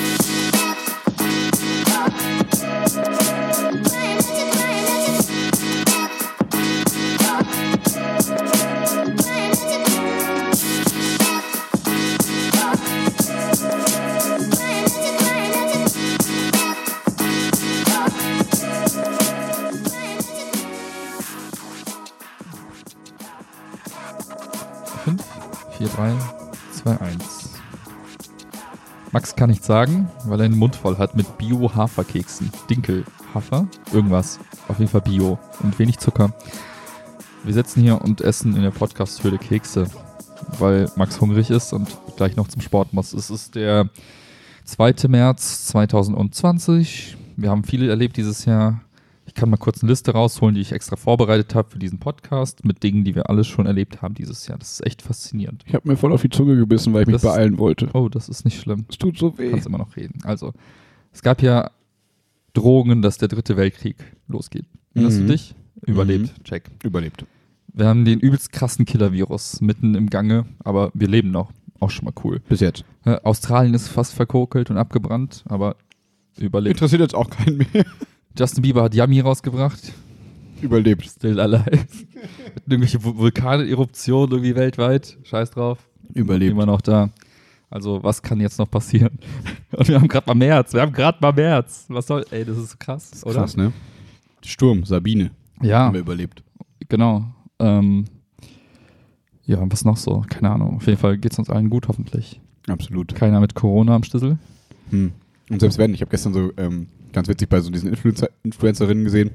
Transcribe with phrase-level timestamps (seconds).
[0.00, 0.29] Fünf,
[29.40, 32.52] kann nicht sagen, weil er den Mund voll hat mit Bio-Haferkeksen.
[32.68, 34.38] Dinkel, Hafer, irgendwas.
[34.68, 36.34] Auf jeden Fall Bio und wenig Zucker.
[37.44, 39.86] Wir sitzen hier und essen in der Podcast-Höhle Kekse,
[40.58, 43.14] weil Max hungrig ist und gleich noch zum Sport muss.
[43.14, 43.88] Es ist der
[44.66, 45.08] 2.
[45.08, 47.16] März 2020.
[47.36, 48.82] Wir haben viel erlebt dieses Jahr.
[49.30, 52.64] Ich kann mal kurz eine Liste rausholen, die ich extra vorbereitet habe für diesen Podcast
[52.64, 54.58] mit Dingen, die wir alles schon erlebt haben dieses Jahr.
[54.58, 55.62] Das ist echt faszinierend.
[55.66, 57.90] Ich habe mir voll auf die Zunge gebissen, weil ich mich Das- beeilen wollte.
[57.92, 58.86] Oh, das ist nicht schlimm.
[58.90, 59.50] Es tut so Du weh.
[59.52, 60.18] kannst immer noch reden.
[60.24, 60.52] Also,
[61.12, 61.70] es gab ja
[62.54, 64.66] Drohungen, dass der dritte Weltkrieg losgeht.
[64.94, 65.26] Erinnerst Mhm.
[65.28, 65.54] du dich?
[65.86, 66.34] Überlebt.
[66.42, 66.68] Check.
[66.82, 67.24] Überlebt.
[67.72, 71.52] Wir haben den übelst krassen Killer-Virus mitten im Gange, aber wir leben noch.
[71.78, 72.40] Auch schon mal cool.
[72.48, 72.84] Bis jetzt.
[73.04, 75.76] Äh, Australien ist fast verkokelt und abgebrannt, aber
[76.36, 76.74] überlebt.
[76.78, 77.86] Interessiert jetzt auch keinen mehr.
[78.38, 79.92] Justin Bieber hat Yummy rausgebracht.
[80.62, 81.04] Überlebt.
[81.06, 81.64] Still alive.
[82.68, 85.16] Irgendwelche Vul- Vulkaneruptionen irgendwie weltweit.
[85.24, 85.78] Scheiß drauf.
[86.14, 86.52] Überlebt.
[86.52, 87.10] Immer noch da.
[87.70, 89.18] Also, was kann jetzt noch passieren?
[89.72, 90.72] Und wir haben gerade mal März.
[90.74, 91.86] Wir haben gerade mal März.
[91.88, 92.24] Was soll.
[92.30, 93.34] Ey, das ist krass, Das ist oder?
[93.40, 93.72] krass, ne?
[94.44, 95.30] Sturm, Sabine.
[95.62, 96.42] Ja, Haben wir überlebt.
[96.88, 97.24] genau.
[97.58, 98.06] Ähm,
[99.44, 100.24] ja, was noch so?
[100.28, 100.76] Keine Ahnung.
[100.76, 102.40] Auf jeden Fall geht es uns allen gut, hoffentlich.
[102.68, 103.14] Absolut.
[103.14, 104.38] Keiner mit Corona am Schlüssel.
[104.90, 105.12] Hm.
[105.50, 109.04] Und selbst wenn, ich habe gestern so ähm, ganz witzig bei so diesen Influencer Influencerinnen
[109.04, 109.30] gesehen,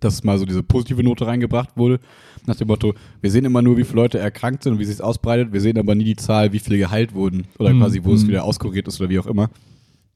[0.00, 2.00] dass mal so diese positive Note reingebracht wurde,
[2.46, 4.94] nach dem Motto, wir sehen immer nur, wie viele Leute erkrankt sind und wie sich
[4.94, 7.80] es ausbreitet, wir sehen aber nie die Zahl, wie viele geheilt wurden oder Mhm.
[7.80, 8.28] quasi, wo es Mhm.
[8.28, 9.50] wieder auskuriert ist oder wie auch immer.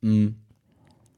[0.01, 0.37] Mhm.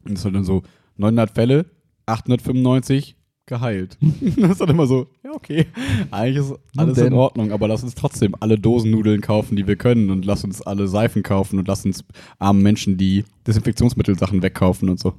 [0.04, 0.62] Und das war dann so
[0.96, 1.66] 900 Fälle,
[2.06, 3.16] 895
[3.50, 3.98] geheilt.
[4.38, 5.66] das ist dann immer so, ja okay,
[6.10, 10.08] eigentlich ist alles in Ordnung, aber lass uns trotzdem alle Dosennudeln kaufen, die wir können
[10.08, 12.04] und lass uns alle Seifen kaufen und lass uns
[12.38, 15.12] armen Menschen die Desinfektionsmittelsachen wegkaufen und so.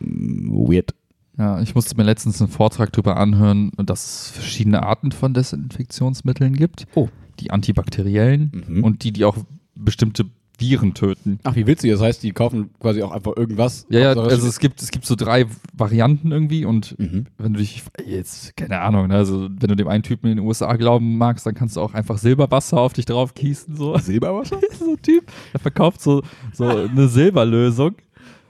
[0.00, 0.94] Mm, Weird.
[1.36, 6.54] Ja, ich musste mir letztens einen Vortrag darüber anhören, dass es verschiedene Arten von Desinfektionsmitteln
[6.54, 6.88] gibt.
[6.96, 7.08] Oh.
[7.38, 8.82] Die antibakteriellen Mhm.
[8.82, 9.36] und die, die auch
[9.76, 10.26] bestimmte
[10.58, 11.38] Viren töten.
[11.44, 13.86] Ach, wie witzig, das heißt, die kaufen quasi auch einfach irgendwas.
[13.90, 17.26] Ja, ja, also es gibt, es gibt so drei Varianten irgendwie und Mhm.
[17.38, 20.46] wenn du dich, jetzt, keine Ahnung, ne, also wenn du dem einen Typen in den
[20.46, 23.96] USA glauben magst, dann kannst du auch einfach Silberwasser auf dich drauf gießen, so.
[23.98, 24.58] Silberwasser?
[24.78, 27.94] so ein Typ, der verkauft so, so eine Silberlösung.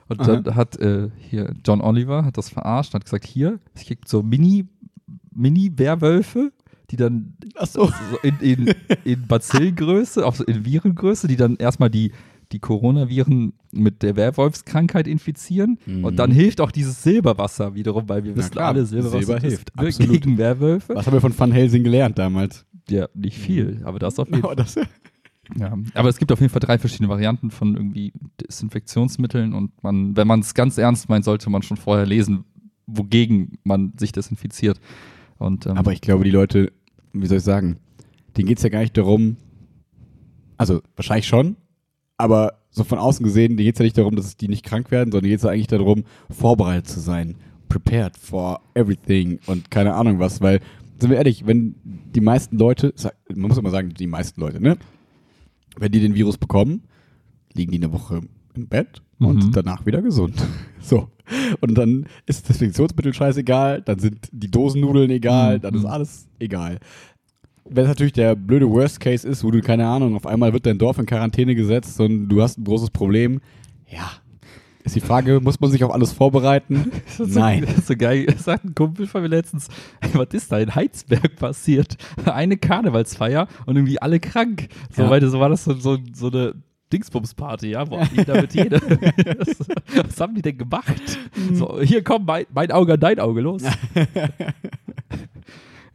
[0.07, 3.85] Und dann hat äh, hier John Oliver hat das verarscht und hat gesagt, hier, es
[3.85, 4.65] gibt so Mini,
[5.35, 6.51] Mini-Werwölfe,
[6.91, 7.33] die dann
[7.63, 7.91] so.
[8.23, 8.73] in, in,
[9.03, 12.11] in Bazillengröße, auch so in Virengröße, die dann erstmal die,
[12.51, 15.79] die Coronaviren mit der Werwolfskrankheit infizieren.
[15.85, 16.05] Mhm.
[16.05, 19.39] Und dann hilft auch dieses Silberwasser wiederum, weil wir Na wissen klar, alle, Silberwasser Silber
[19.39, 20.11] hilft, absolut.
[20.11, 20.95] gegen Werwölfe.
[20.95, 22.65] Was haben wir von Van Helsing gelernt damals?
[22.89, 24.55] Ja, nicht viel, aber das auf jeden Fall.
[24.55, 24.75] Das,
[25.57, 30.15] Ja, aber es gibt auf jeden Fall drei verschiedene Varianten von irgendwie Desinfektionsmitteln und man,
[30.15, 32.45] wenn man es ganz ernst meint, sollte man schon vorher lesen,
[32.85, 34.79] wogegen man sich desinfiziert.
[35.39, 36.71] Und, ähm, Aber ich glaube, die Leute,
[37.13, 37.77] wie soll ich sagen,
[38.37, 39.37] denen geht es ja gar nicht darum,
[40.57, 41.55] also wahrscheinlich schon,
[42.17, 44.91] aber so von außen gesehen, denen geht es ja nicht darum, dass die nicht krank
[44.91, 47.35] werden, sondern geht es ja eigentlich darum, vorbereitet zu sein.
[47.69, 50.59] Prepared for everything und keine Ahnung was, weil,
[50.99, 52.93] sind wir ehrlich, wenn die meisten Leute,
[53.33, 54.77] man muss immer sagen, die meisten Leute, ne?
[55.77, 56.83] Wenn die den Virus bekommen,
[57.53, 58.21] liegen die eine Woche
[58.55, 59.51] im Bett und Mhm.
[59.51, 60.35] danach wieder gesund.
[60.81, 61.09] So.
[61.61, 65.61] Und dann ist das Desinfektionsmittel scheißegal, dann sind die Dosennudeln egal, Mhm.
[65.61, 66.79] dann ist alles egal.
[67.69, 70.65] Wenn es natürlich der blöde Worst Case ist, wo du, keine Ahnung, auf einmal wird
[70.65, 73.41] dein Dorf in Quarantäne gesetzt und du hast ein großes Problem,
[73.87, 74.09] ja.
[74.83, 76.91] Ist die Frage, muss man sich auf alles vorbereiten?
[77.05, 77.61] Das ist so, Nein.
[77.67, 78.25] Das ist so geil.
[78.25, 79.67] Das sagt ein Kumpel von mir letztens,
[80.13, 81.97] was ist da in Heizberg passiert?
[82.25, 84.69] Eine Karnevalsfeier und irgendwie alle krank.
[84.95, 85.09] So, Ja.
[85.11, 86.55] weil so war das so, so, so eine
[86.91, 88.81] Dingsbums-Party, ja, wo jeder mit jeder.
[88.81, 89.67] was,
[90.07, 91.19] was haben die denn gemacht?
[91.53, 93.63] So, hier komm, mein, mein Auge an dein Auge, los.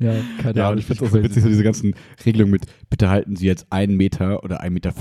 [0.01, 0.13] ja,
[0.43, 0.73] keine Ja, Ahnung.
[0.75, 1.95] und ich finde es auch so witzig, so diese ganzen
[2.27, 4.93] Regelungen mit, bitte halten Sie jetzt einen Meter oder 1,50 Meter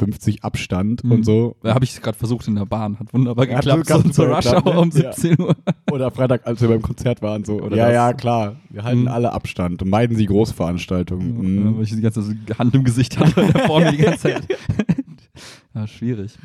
[0.43, 1.11] Abstand Mhm.
[1.11, 1.55] und so.
[1.63, 3.87] Da habe ich gerade versucht in der Bahn, hat wunderbar Ja, geklappt.
[3.87, 4.79] so zur Rush Hour ne?
[4.79, 5.11] um Ja.
[5.13, 5.55] 17 Uhr.
[5.91, 7.59] Oder Freitag, als wir beim Konzert waren, so.
[7.59, 7.93] Oder ja, das.
[7.93, 8.55] ja, klar.
[8.69, 9.07] Wir halten Mhm.
[9.09, 11.43] alle Abstand und meiden Sie Großveranstaltungen.
[11.43, 11.77] Ja, Mhm.
[11.77, 12.23] weil ich die ganze
[12.57, 14.47] Hand im Gesicht hatte und da vorne die ganze Zeit.
[15.73, 16.37] Ja, schwierig.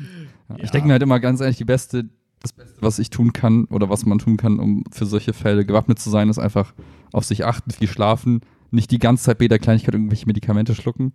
[0.49, 2.05] Ja, Ich denke mir halt immer ganz ehrlich, die beste,
[2.41, 5.65] das Beste, was ich tun kann oder was man tun kann, um für solche Fälle
[5.65, 6.73] gewappnet zu sein, ist einfach
[7.11, 8.41] auf sich achten, viel schlafen,
[8.71, 11.13] nicht die ganze Zeit bei jeder Kleinigkeit irgendwelche Medikamente schlucken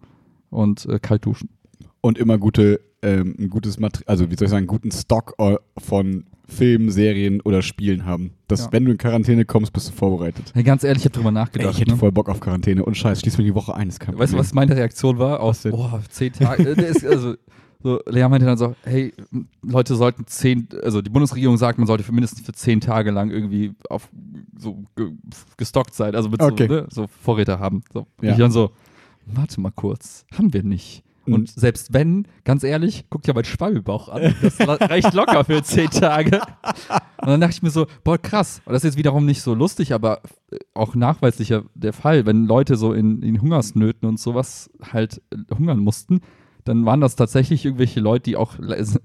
[0.50, 1.48] und äh, kalt duschen.
[2.00, 5.34] Und immer gute ähm, ein gutes Material, also wie soll ich sagen, einen guten Stock
[5.38, 8.32] äh, von Filmen, Serien oder Spielen haben.
[8.48, 8.72] Dass, Ja.
[8.72, 10.50] wenn du in Quarantäne kommst, bist du vorbereitet.
[10.54, 11.74] Hey, ganz ehrlich, ich habe drüber Ey, nachgedacht.
[11.74, 11.96] ich hätte ne?
[11.96, 14.38] voll Bock auf Quarantäne und Scheiß, schließ mir die Woche ein, ist kein Weißt du,
[14.38, 15.40] was meine Reaktion war?
[15.40, 16.70] Aus, boah, zehn Tage.
[16.70, 17.34] äh, der also,
[17.84, 19.12] so, Lea meinte dann so, hey,
[19.62, 23.30] Leute sollten zehn, also die Bundesregierung sagt, man sollte für mindestens für zehn Tage lang
[23.30, 24.08] irgendwie auf
[24.58, 25.10] so ge,
[25.58, 26.66] gestockt sein, also mit Okay.
[26.66, 27.82] so, ne, so Vorräte haben.
[27.92, 28.06] So.
[28.16, 28.32] Und Ja.
[28.32, 28.70] Ich dann so,
[29.26, 31.04] warte mal kurz, haben wir nicht.
[31.26, 31.34] Mhm.
[31.34, 34.34] Und selbst wenn, ganz ehrlich, guck dir meinen Schwalbebauch an.
[34.40, 36.40] Das reicht locker für zehn Tage.
[37.20, 38.62] Und dann dachte ich mir so, boah, krass.
[38.64, 42.24] Und das ist jetzt wiederum nicht so lustig, aber äh, auch nachweislicher der Fall.
[42.24, 46.20] Wenn Leute so in, in Hungersnöten und sowas halt äh, hungern mussten,
[46.64, 48.54] dann waren das tatsächlich irgendwelche Leute, die auch,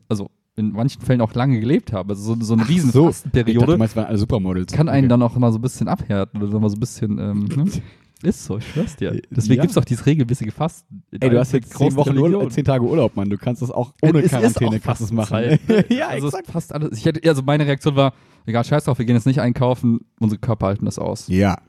[0.07, 2.09] also in manchen Fällen auch lange gelebt haben.
[2.09, 3.09] Also so, so eine riesen so.
[3.09, 4.73] Ich dachte, Fastenperiode du meinst, waren alle Supermodels.
[4.73, 5.09] kann einen Okay.
[5.09, 7.65] dann auch mal so ein bisschen abhärten oder so mal so ein bisschen, ähm, ne?
[8.21, 9.21] Ist so, ich schwör's dir.
[9.31, 9.61] Deswegen Ja.
[9.61, 11.03] gibt's auch dieses regelmäßige Fasten.
[11.17, 13.29] Ey, du hast jetzt zehn, Wochen Urlaub, zehn Tage Urlaub, Mann.
[13.29, 15.57] Du kannst das auch ohne Es Quarantäne kannst es machen.
[15.89, 16.47] Ja, also exakt.
[16.51, 16.97] passt alles.
[16.97, 18.11] Ich hätte, also meine Reaktion war,
[18.45, 21.29] egal, scheiß drauf, wir gehen jetzt nicht einkaufen, unsere Körper halten das aus.
[21.29, 21.59] Ja.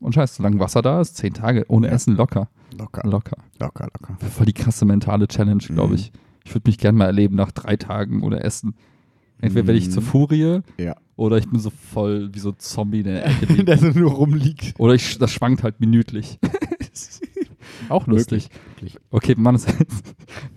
[0.00, 1.92] Und scheiß, solange Wasser da ist, zehn Tage ohne Ja.
[1.92, 2.48] Essen locker.
[2.78, 3.36] Locker, Locker.
[3.60, 4.16] locker, locker.
[4.30, 5.94] Voll die krasse mentale Challenge, glaube Mhm.
[5.98, 6.12] ich.
[6.44, 8.74] Ich würde mich gerne mal erleben nach drei Tagen ohne Essen.
[9.40, 9.92] Entweder werde ich Mhm.
[9.92, 10.96] zur Furie Ja.
[11.16, 13.64] oder ich bin so voll wie so ein Zombie in der Ecke.
[13.64, 14.74] Der so nur rumliegt.
[14.78, 16.38] oder ich, das schwankt halt minütlich.
[17.88, 18.48] Auch lustig.
[18.74, 18.98] Wirklich.
[19.10, 19.72] Okay, Mann, wir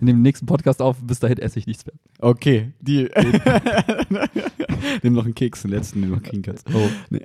[0.00, 1.94] nehmen den nächsten Podcast auf, bis dahin esse ich nichts mehr.
[2.20, 3.08] Okay, die.
[5.02, 6.66] Nimm noch einen Keks, den letzten, den du noch kriegen kannst.
[6.72, 6.88] Oh.
[7.10, 7.22] Nee.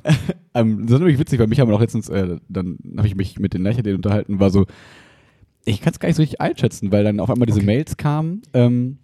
[0.53, 3.15] Ähm, das ist nämlich witzig, weil mich haben wir auch letztens, äh, dann habe ich
[3.15, 4.65] mich mit den Leichtathleten unterhalten, war so,
[5.65, 7.65] ich kann es gar nicht so richtig einschätzen, weil dann auf einmal diese Okay.
[7.67, 8.97] Mails kamen, ähm,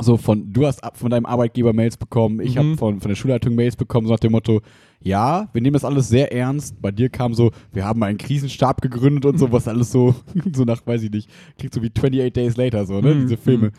[0.00, 2.58] so von, du hast ab- von deinem Arbeitgeber Mails bekommen, ich Mhm.
[2.58, 4.62] habe von, von der Schulleitung Mails bekommen, so nach dem Motto,
[5.02, 6.80] ja, wir nehmen das alles sehr ernst.
[6.80, 10.14] Bei dir kam so, wir haben einen Krisenstab gegründet und so, was alles so,
[10.54, 11.28] so nach, weiß ich nicht,
[11.58, 13.20] klingt so wie 28 Days Later, so, ne, Mhm.
[13.22, 13.72] diese Filme.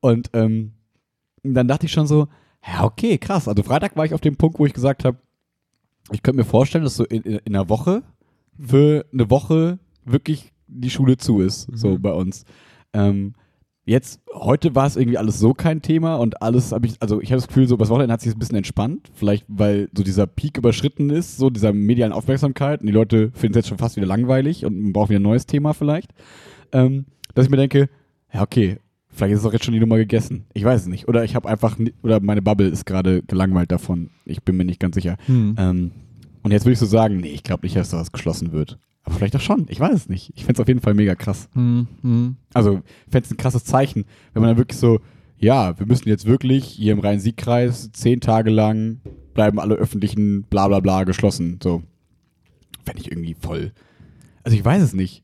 [0.00, 0.72] Und ähm,
[1.42, 2.26] dann dachte ich schon so,
[2.66, 3.46] ja, okay, krass.
[3.48, 5.18] Also Freitag war ich auf dem Punkt, wo ich gesagt habe,
[6.12, 8.02] ich könnte mir vorstellen, dass so in, in, in einer Woche
[8.58, 12.02] für eine Woche wirklich die Schule zu ist, so Mhm.
[12.02, 12.44] bei uns.
[12.92, 13.34] Ähm,
[13.90, 17.32] jetzt, heute war es irgendwie alles so kein Thema und alles habe ich, also ich
[17.32, 20.28] habe das Gefühl, so das Wochenende hat sich ein bisschen entspannt, vielleicht weil so dieser
[20.28, 23.96] Peak überschritten ist, so dieser medialen Aufmerksamkeit und die Leute finden es jetzt schon fast
[23.96, 26.12] wieder langweilig und man braucht wieder ein neues Thema vielleicht.
[26.72, 27.88] Ähm, dass ich mir denke,
[28.32, 28.78] ja, okay,
[29.08, 30.46] vielleicht ist doch jetzt schon die Nummer gegessen.
[30.54, 31.08] Ich weiß es nicht.
[31.08, 34.10] Oder ich habe einfach, oder meine Bubble ist gerade gelangweilt davon.
[34.24, 35.16] Ich bin mir nicht ganz sicher.
[35.26, 35.56] Hm.
[35.58, 35.90] Ähm,
[36.42, 38.78] und jetzt würde ich so sagen, nee, ich glaube nicht, dass das geschlossen wird.
[39.10, 39.66] Aber vielleicht auch schon.
[39.68, 40.32] Ich weiß es nicht.
[40.36, 41.48] Ich fände es auf jeden Fall mega krass.
[41.54, 42.36] Hm, hm.
[42.54, 45.00] Also, ich fände es ein krasses Zeichen, wenn man dann wirklich so,
[45.38, 49.00] ja, wir müssen jetzt wirklich hier im Rhein-Sieg-Kreis zehn Tage lang
[49.34, 51.58] bleiben alle öffentlichen bla bla bla geschlossen.
[51.62, 51.82] So.
[52.84, 53.72] Fände ich irgendwie voll.
[54.44, 55.22] Also, ich weiß es nicht.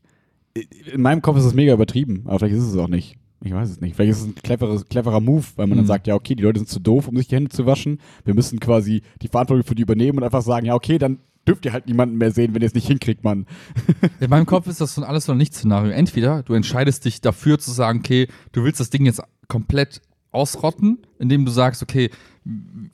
[0.91, 3.15] In meinem Kopf ist es mega übertrieben, aber vielleicht ist es auch nicht.
[3.43, 3.95] Ich weiß es nicht.
[3.95, 5.89] Vielleicht ist es ein cleveres, cleverer Move, weil man dann Mhm.
[5.89, 7.99] sagt, ja, okay, die Leute sind zu doof, um sich die Hände zu waschen.
[8.25, 11.65] Wir müssen quasi die Verantwortung für die übernehmen und einfach sagen, ja, okay, dann dürft
[11.65, 13.45] ihr halt niemanden mehr sehen, wenn ihr es nicht hinkriegt, Mann.
[14.19, 15.91] In meinem Kopf ist das so ein alles oder nichts Szenario.
[15.91, 20.01] Entweder du entscheidest dich dafür zu sagen, okay, du willst das Ding jetzt komplett
[20.31, 22.09] ausrotten, indem du sagst, okay,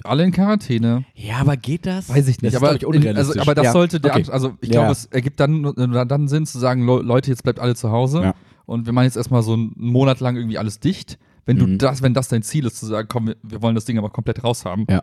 [0.03, 2.09] alle in Quarantäne, Ja, aber geht das?
[2.09, 4.31] weiß ich nicht, Das aber, in, also, aber das Ja, sollte der, okay.
[4.31, 4.81] Also ich Ja.
[4.81, 8.21] glaube, es ergibt dann dann Sinn zu sagen, Le- Leute, jetzt bleibt alle zu Hause
[8.21, 8.35] Ja.
[8.65, 11.17] und wir machen jetzt erstmal so einen Monat lang irgendwie alles dicht.
[11.45, 11.77] Wenn du Mhm.
[11.77, 14.09] das, wenn das dein Ziel ist, zu sagen, komm, wir, wir wollen das Ding aber
[14.09, 14.85] komplett raushaben.
[14.89, 15.01] Ja.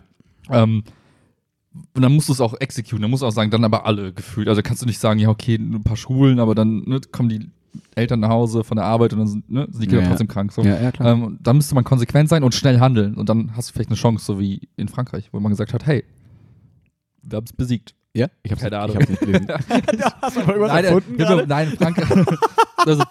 [0.51, 0.83] Ähm,
[1.95, 4.13] und dann musst du es auch exekutieren, dann musst du auch sagen, dann aber alle
[4.13, 4.49] gefühlt.
[4.49, 7.49] Also kannst du nicht sagen, ja, okay, ein paar Schulen, aber dann ne, kommen die
[7.95, 10.27] Eltern nach Hause von der Arbeit und dann sind, ne, sind die Kinder Ja, trotzdem
[10.27, 10.51] krank.
[10.53, 10.63] So.
[10.63, 11.13] Ja, ja, klar.
[11.13, 13.15] Ähm, dann müsste man konsequent sein und schnell handeln.
[13.15, 15.87] Und dann hast du vielleicht eine Chance, so wie in Frankreich, wo man gesagt hat,
[15.87, 16.05] hey,
[17.23, 17.95] wir haben es besiegt.
[18.15, 18.27] ja?
[18.43, 18.97] Ich hab's, Keine Ahnung.
[18.97, 19.47] Ich hab's nicht gelesen.
[20.23, 22.27] Hast du mal Nein, erfunden äh, nein, Frankreich.
[22.79, 23.05] also,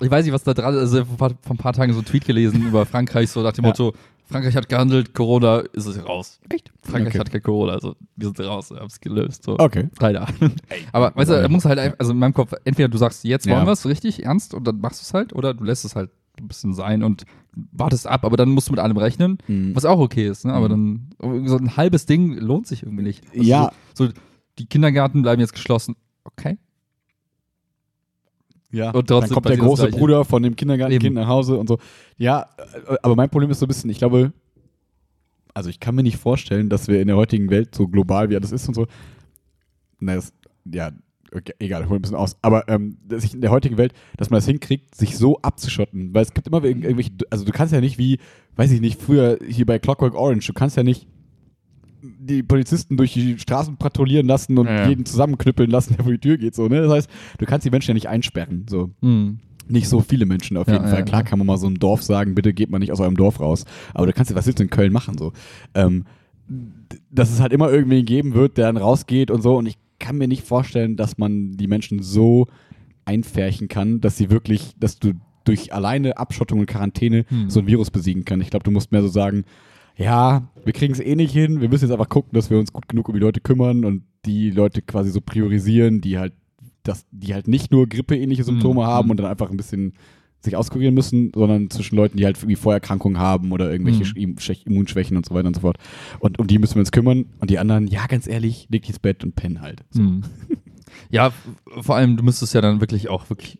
[0.00, 0.80] ich weiß nicht, was da dran ist.
[0.80, 3.42] Also, vor, ein paar- vor ein paar Tagen so einen Tweet gelesen über Frankreich, so
[3.42, 3.64] nach dem.
[3.66, 3.94] Motto:
[4.30, 6.40] Frankreich hat gehandelt, Corona ist es raus.
[6.48, 6.72] Echt?
[6.82, 7.18] Frankreich Okay.
[7.18, 9.42] hat kein Corona, also wir sind raus, wir haben es gelöst.
[9.44, 9.58] So.
[9.58, 9.88] Okay.
[9.98, 10.52] Keine Ahnung.
[10.92, 13.46] Aber weißt du, er muss halt, einfach- also in meinem Kopf, entweder du sagst, jetzt
[13.46, 13.66] wollen Ja.
[13.66, 16.10] wir es richtig ernst und dann machst du es halt, oder du lässt es halt
[16.38, 17.24] ein bisschen sein und
[17.72, 19.74] wartest ab, aber dann musst du mit allem rechnen, Mhm.
[19.74, 20.52] was auch okay ist, ne?
[20.54, 23.24] aber dann so ein halbes Ding lohnt sich irgendwie nicht.
[23.30, 23.72] Also Ja.
[23.94, 24.12] So, so,
[24.58, 25.96] die Kindergärten bleiben jetzt geschlossen.
[26.24, 26.56] Okay.
[28.72, 29.88] Ja, Und trotzdem dann kommt der große.
[29.88, 31.78] Bruder von dem Kindergartenkind nach Hause und so.
[32.16, 32.46] Ja,
[32.88, 34.32] äh, aber mein Problem ist so ein bisschen, ich glaube,
[35.54, 38.36] also ich kann mir nicht vorstellen, dass wir in der heutigen Welt so global wie
[38.36, 38.86] alles ist und so,
[39.98, 40.32] na, das,
[40.72, 40.92] ja,
[41.34, 44.30] okay, egal, hol ein bisschen aus, aber ähm, dass ich in der heutigen Welt, dass
[44.30, 47.72] man das hinkriegt, sich so abzuschotten, weil es gibt immer irgend- irgendwelche, also du kannst
[47.74, 48.18] ja nicht wie,
[48.56, 51.08] weiß ich nicht, früher hier bei Clockwork Orange, du kannst ja nicht
[52.02, 54.88] die Polizisten durch die Straßen patrouillieren lassen und Ja, ja.
[54.88, 56.80] jeden zusammenknüppeln lassen, der vor die Tür geht, so, ne?
[56.82, 58.90] Das heißt, du kannst die Menschen ja nicht einsperren, so.
[59.02, 59.38] Hm.
[59.68, 61.04] nicht so viele Menschen auf Ja, jeden ja, Fall.
[61.04, 61.26] Klar ja.
[61.26, 63.64] kann man mal so einem Dorf sagen, bitte geht mal nicht aus eurem Dorf raus.
[63.94, 65.32] Aber du kannst, was willst du in Köln machen so?
[65.74, 66.04] Ähm,
[67.12, 69.56] dass es halt immer irgendwen geben wird, der dann rausgeht und so.
[69.56, 72.48] Und ich kann mir nicht vorstellen, dass man die Menschen so
[73.04, 75.12] einfärchen kann, dass sie wirklich, dass du
[75.44, 77.48] durch alleine Abschottung und Quarantäne Hm.
[77.50, 78.40] so ein Virus besiegen kann.
[78.40, 79.44] Ich glaube, du musst mehr so sagen,
[79.96, 82.72] ja, wir kriegen es eh nicht hin, wir müssen jetzt einfach gucken, dass wir uns
[82.72, 86.32] gut genug um die Leute kümmern und die Leute quasi so priorisieren, die halt,
[86.82, 89.10] das, die halt nicht nur grippeähnliche Symptome Hm, haben hm.
[89.12, 89.94] und dann einfach ein bisschen
[90.42, 94.36] sich auskurieren müssen, sondern zwischen Leuten, die halt irgendwie Vorerkrankungen haben oder irgendwelche Hm.
[94.38, 95.76] Schwäch- Immunschwächen und so weiter und so fort.
[96.18, 97.26] Und um die müssen wir uns kümmern.
[97.40, 99.82] Und die anderen, ja, ganz ehrlich, leg dich ins Bett und pennen halt.
[99.90, 100.00] So.
[100.00, 100.22] Hm.
[101.10, 101.32] Ja,
[101.82, 103.58] vor allem, du müsstest ja dann wirklich auch wirklich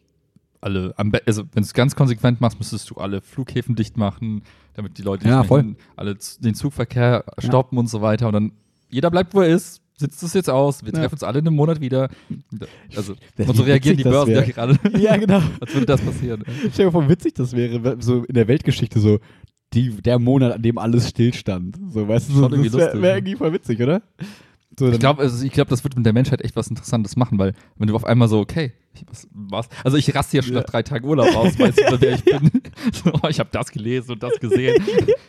[0.60, 0.94] alle,
[1.26, 4.42] also wenn du es ganz konsequent machst, müsstest du alle Flughäfen dicht machen,
[4.74, 8.26] damit die Leute Ja, hin, alle den Zugverkehr stoppen und so weiter.
[8.26, 8.52] Und dann
[8.90, 11.00] jeder bleibt, wo er ist, sitzt es jetzt aus, wir Ja.
[11.00, 12.08] treffen uns alle in einem Monat wieder.
[12.96, 15.40] Also, Das- und so reagieren die das Börsen ja gerade, Ja, genau.
[15.60, 16.42] als würde das passieren.
[16.72, 19.18] Stell dir vor, wie witzig das wäre, so in der Weltgeschichte so,
[19.72, 21.78] die, der Monat, an dem alles stillstand.
[21.90, 24.02] So, weißt du, irgendwie das wäre wär irgendwie voll witzig, oder?
[24.78, 27.38] So, Ich glaube, also ich glaub, das wird mit der Menschheit echt was Interessantes machen,
[27.38, 28.72] weil wenn du auf einmal so, okay, ich,
[29.08, 29.68] was, was?
[29.84, 30.60] Also ich raste ja schon Ja.
[30.60, 32.50] nach drei Tagen Urlaub aus, weißt du, wer ich bin.
[32.92, 34.82] So, oh, ich habe das gelesen und das gesehen.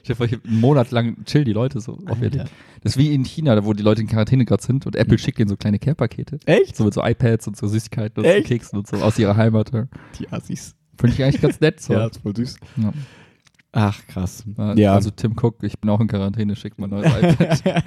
[0.03, 1.93] Ich habe einen Monat lang chill die Leute so.
[2.07, 5.17] Auf das ist wie in China, wo die Leute in Quarantäne gerade sind und Apple
[5.17, 6.39] schickt ihnen so kleine Care-Pakete.
[6.45, 6.75] Echt?
[6.77, 8.47] So mit so iPads und so Süßigkeiten und Echt?
[8.47, 9.73] so Keksen und so aus ihrer Heimat.
[9.73, 9.85] ja.
[10.17, 10.75] Die Assis.
[10.97, 11.79] Finde ich eigentlich ganz nett.
[11.81, 11.93] So.
[12.01, 12.55] Ja, ist voll süß.
[12.77, 12.93] Ja.
[13.73, 14.43] Ach, krass.
[14.57, 14.73] Ja.
[14.75, 14.93] Ja.
[14.95, 17.65] Also Tim Cook, ich bin auch in Quarantäne, schickt mal ein neues iPad.
[17.65, 17.81] ja,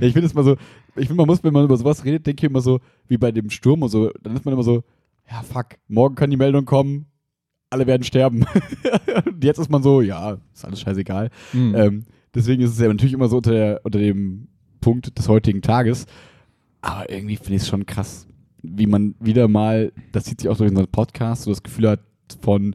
[0.00, 0.56] ich finde es mal so,
[0.96, 3.32] ich finde, man muss, wenn man über sowas redet, denke ich immer so, wie bei
[3.32, 4.82] dem Sturm und so, dann ist man immer so,
[5.30, 7.06] ja, fuck, morgen kann die Meldung kommen,
[7.70, 8.44] alle werden sterben.
[9.26, 11.30] und jetzt ist man so, ja, ist alles scheißegal.
[11.52, 11.74] Hm.
[11.74, 14.48] Ähm, deswegen ist es ja natürlich immer so unter, der, unter dem
[14.80, 16.06] Punkt des heutigen Tages.
[16.80, 18.26] Aber irgendwie finde ich es schon krass,
[18.62, 22.00] wie man wieder mal, das zieht sich auch durch unseren Podcast, so das Gefühl hat
[22.42, 22.74] von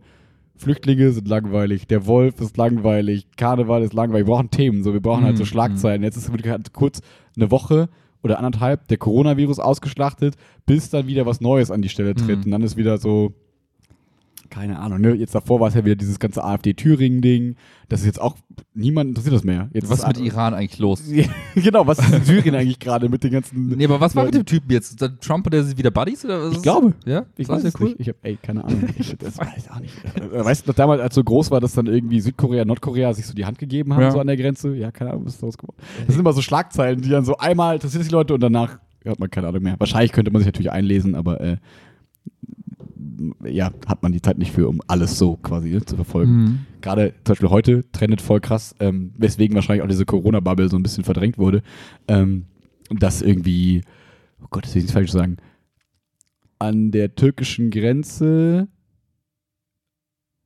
[0.58, 5.02] Flüchtlinge sind langweilig, der Wolf ist langweilig, Karneval ist langweilig, wir brauchen Themen, so wir
[5.02, 6.04] brauchen halt so Mhm, Schlagzeilen.
[6.04, 7.02] Jetzt ist wirklich halt kurz
[7.36, 7.90] eine Woche
[8.26, 12.40] oder anderthalb der Coronavirus ausgeschlachtet, bis dann wieder was Neues an die Stelle tritt.
[12.40, 12.46] Mhm.
[12.46, 13.34] Und dann ist wieder so,
[14.50, 15.14] keine Ahnung, ne?
[15.14, 17.56] Jetzt davor war es ja wieder dieses ganze AfD-Thüringen-Ding.
[17.90, 18.36] Das ist jetzt auch,
[18.74, 19.70] niemand interessiert das mehr.
[19.74, 21.04] Jetzt was ist mit Iran eigentlich los?
[21.56, 23.68] genau, was ist in Syrien eigentlich gerade mit den ganzen.
[23.68, 25.00] Nee, aber was war mit dem Typen jetzt?
[25.02, 26.26] Der Trump oder sind wieder Buddies?
[26.26, 26.94] Oder was Ich glaube.
[27.06, 27.26] Ja?
[27.38, 27.90] Ich weiß ja cool.
[27.90, 28.00] nicht.
[28.00, 28.84] Ich habe, ey, keine Ahnung.
[28.98, 29.94] Ich, das weiß auch nicht.
[30.16, 33.26] Äh, Weißt du, noch damals, als so groß war, dass dann irgendwie Südkorea, Nordkorea sich
[33.26, 34.12] so die Hand gegeben haben, Ja.
[34.12, 34.76] so an der Grenze?
[34.76, 35.78] Ja, keine Ahnung, was ist daraus geworden?
[36.06, 38.80] Das sind immer so Schlagzeilen, die dann so einmal interessiert sich die Leute und danach
[39.06, 39.76] hat man keine Ahnung mehr.
[39.78, 41.58] Wahrscheinlich könnte man sich natürlich einlesen, aber äh,
[43.44, 46.32] ja, hat man die Zeit nicht für, um alles so quasi ne, zu verfolgen.
[46.32, 46.60] Mhm.
[46.82, 50.84] Gerade zum Beispiel heute trendet voll krass, ähm, weswegen wahrscheinlich auch diese Corona-Bubble so ein
[50.84, 51.62] bisschen verdrängt wurde,
[52.08, 52.46] ähm,
[52.90, 53.82] dass irgendwie,
[54.42, 55.38] oh Gott, das will ich nicht falsch sagen,
[56.60, 58.68] an der türkischen Grenze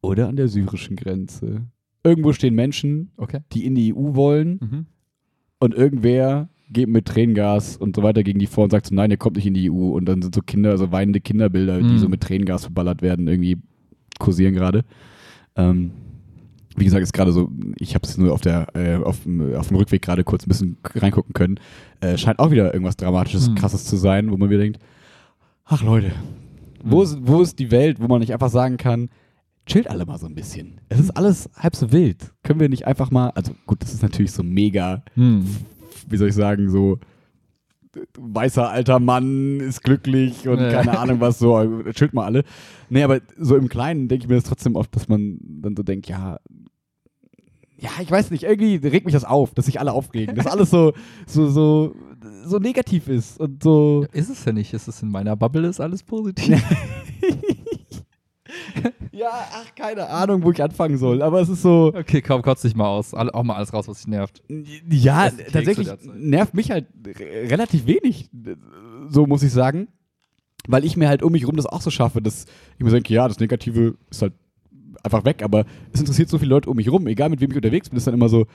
[0.01, 1.67] oder an der syrischen Grenze.
[2.03, 3.41] Irgendwo stehen Menschen, Okay.
[3.51, 4.85] die in die EU wollen Mhm.
[5.59, 9.09] und irgendwer geht mit Tränengas und so weiter gegen die vor und sagt so, nein,
[9.11, 9.91] ihr kommt nicht in die EU.
[9.91, 11.97] Und dann sind so Kinder, so weinende Kinderbilder, die Mhm.
[11.99, 13.57] so mit Tränengas verballert werden, irgendwie
[14.19, 14.83] kursieren gerade.
[15.55, 15.91] Ähm,
[16.75, 19.67] wie gesagt, ist gerade so, ich habe es nur auf, der, äh, auf, dem, auf
[19.69, 21.59] dem Rückweg gerade kurz ein bisschen reingucken können.
[21.99, 23.55] Äh, scheint auch wieder irgendwas Dramatisches, Mhm.
[23.55, 24.79] Krasses zu sein, wo man wieder denkt,
[25.65, 26.11] ach Leute,
[26.83, 29.09] wo, ist, wo ist die Welt, wo man nicht einfach sagen kann,
[29.65, 30.79] chillt alle mal so ein bisschen.
[30.89, 32.31] Es ist alles halb so wild.
[32.43, 35.45] Können wir nicht einfach mal, also gut, das ist natürlich so mega Mhm.
[36.09, 36.99] Wie soll ich sagen, so
[38.17, 40.69] weißer alter Mann ist glücklich und Ja.
[40.83, 42.43] keine Ahnung was, so, äh, chillt mal alle.
[42.89, 45.81] Nee, aber so im Kleinen denke ich mir das trotzdem oft, dass man dann so
[45.83, 46.39] denkt, ja,
[47.77, 50.69] ja, ich weiß nicht, irgendwie regt mich das auf, dass sich alle aufregen, dass alles
[50.69, 50.93] so,
[51.25, 51.95] so, so,
[52.43, 54.05] so negativ ist und so.
[54.11, 54.73] Ist es ja nicht.
[54.73, 56.61] Ist es in meiner Bubble ist alles positiv.
[59.11, 62.61] Ja, ach, keine Ahnung, wo ich anfangen soll, aber es ist so, okay, komm, kotz
[62.61, 63.13] dich mal aus.
[63.13, 64.41] Auch mal alles raus, was dich nervt.
[64.89, 68.29] Ja, tatsächlich nervt mich halt re- relativ wenig,
[69.09, 69.87] so muss ich sagen.
[70.67, 72.45] Weil ich mir halt um mich rum das auch so schaffe, dass
[72.77, 74.33] ich mir denke, ja, das Negative ist halt
[75.03, 77.55] einfach weg, aber es interessiert so viele Leute um mich rum, egal mit wem ich
[77.55, 78.45] unterwegs bin, ist dann immer so,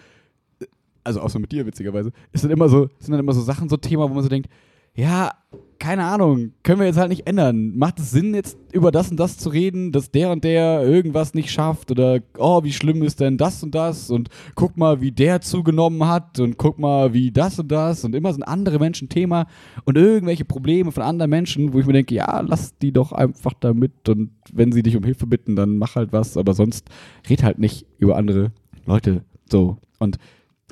[1.02, 3.76] also außer mit dir witzigerweise, ist dann immer so, sind dann immer so Sachen, so
[3.78, 4.48] Thema, wo man so denkt,
[4.94, 5.32] ja,
[5.78, 7.76] keine Ahnung, können wir jetzt halt nicht ändern.
[7.76, 11.34] Macht es Sinn, jetzt über das und das zu reden, dass der und der irgendwas
[11.34, 11.90] nicht schafft?
[11.90, 14.08] Oder, oh, wie schlimm ist denn das und das?
[14.08, 18.04] Und guck mal, wie der zugenommen hat und guck mal, wie das und das.
[18.04, 19.46] Und immer sind andere Menschen Thema
[19.84, 23.52] und irgendwelche Probleme von anderen Menschen, wo ich mir denke, ja, lass die doch einfach
[23.60, 24.08] damit.
[24.08, 26.88] Und wenn sie dich um Hilfe bitten, dann mach halt was, aber sonst
[27.28, 28.52] red halt nicht über andere
[28.86, 29.76] Leute so.
[29.98, 30.18] Und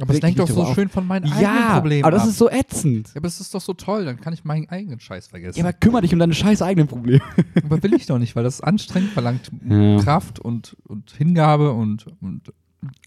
[0.00, 0.74] Aber es lenkt doch so auf.
[0.74, 2.28] schön von meinen eigenen Ja, Problemen aber das ab.
[2.30, 3.08] ist so ätzend.
[3.08, 5.58] ja, aber das ist doch so toll, dann kann ich meinen eigenen Scheiß vergessen.
[5.58, 7.20] Ja, aber kümmere dich um deine scheiß eigenen Probleme.
[7.64, 9.98] aber will ich doch nicht, weil das ist anstrengend, verlangt Ja.
[10.00, 12.52] Kraft und, und Hingabe und, und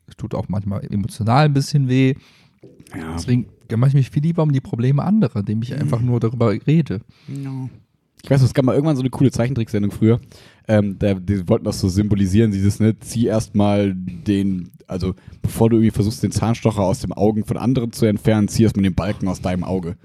[0.07, 2.13] es tut auch manchmal emotional ein bisschen weh.
[2.95, 3.13] Ja.
[3.15, 6.51] Deswegen kümmere ich mich viel lieber um die Probleme anderer, indem ich einfach nur darüber
[6.67, 7.01] rede.
[8.25, 10.19] Ich weiß, es gab mal irgendwann so eine coole Zeichentricksendung früher.
[10.67, 15.13] Ähm, da, die wollten das so symbolisieren, dieses, ne, zieh erstmal den, also
[15.43, 18.81] bevor du irgendwie versuchst, den Zahnstocher aus dem Augen von anderen zu entfernen, zieh erstmal
[18.81, 19.95] den Balken aus deinem Auge.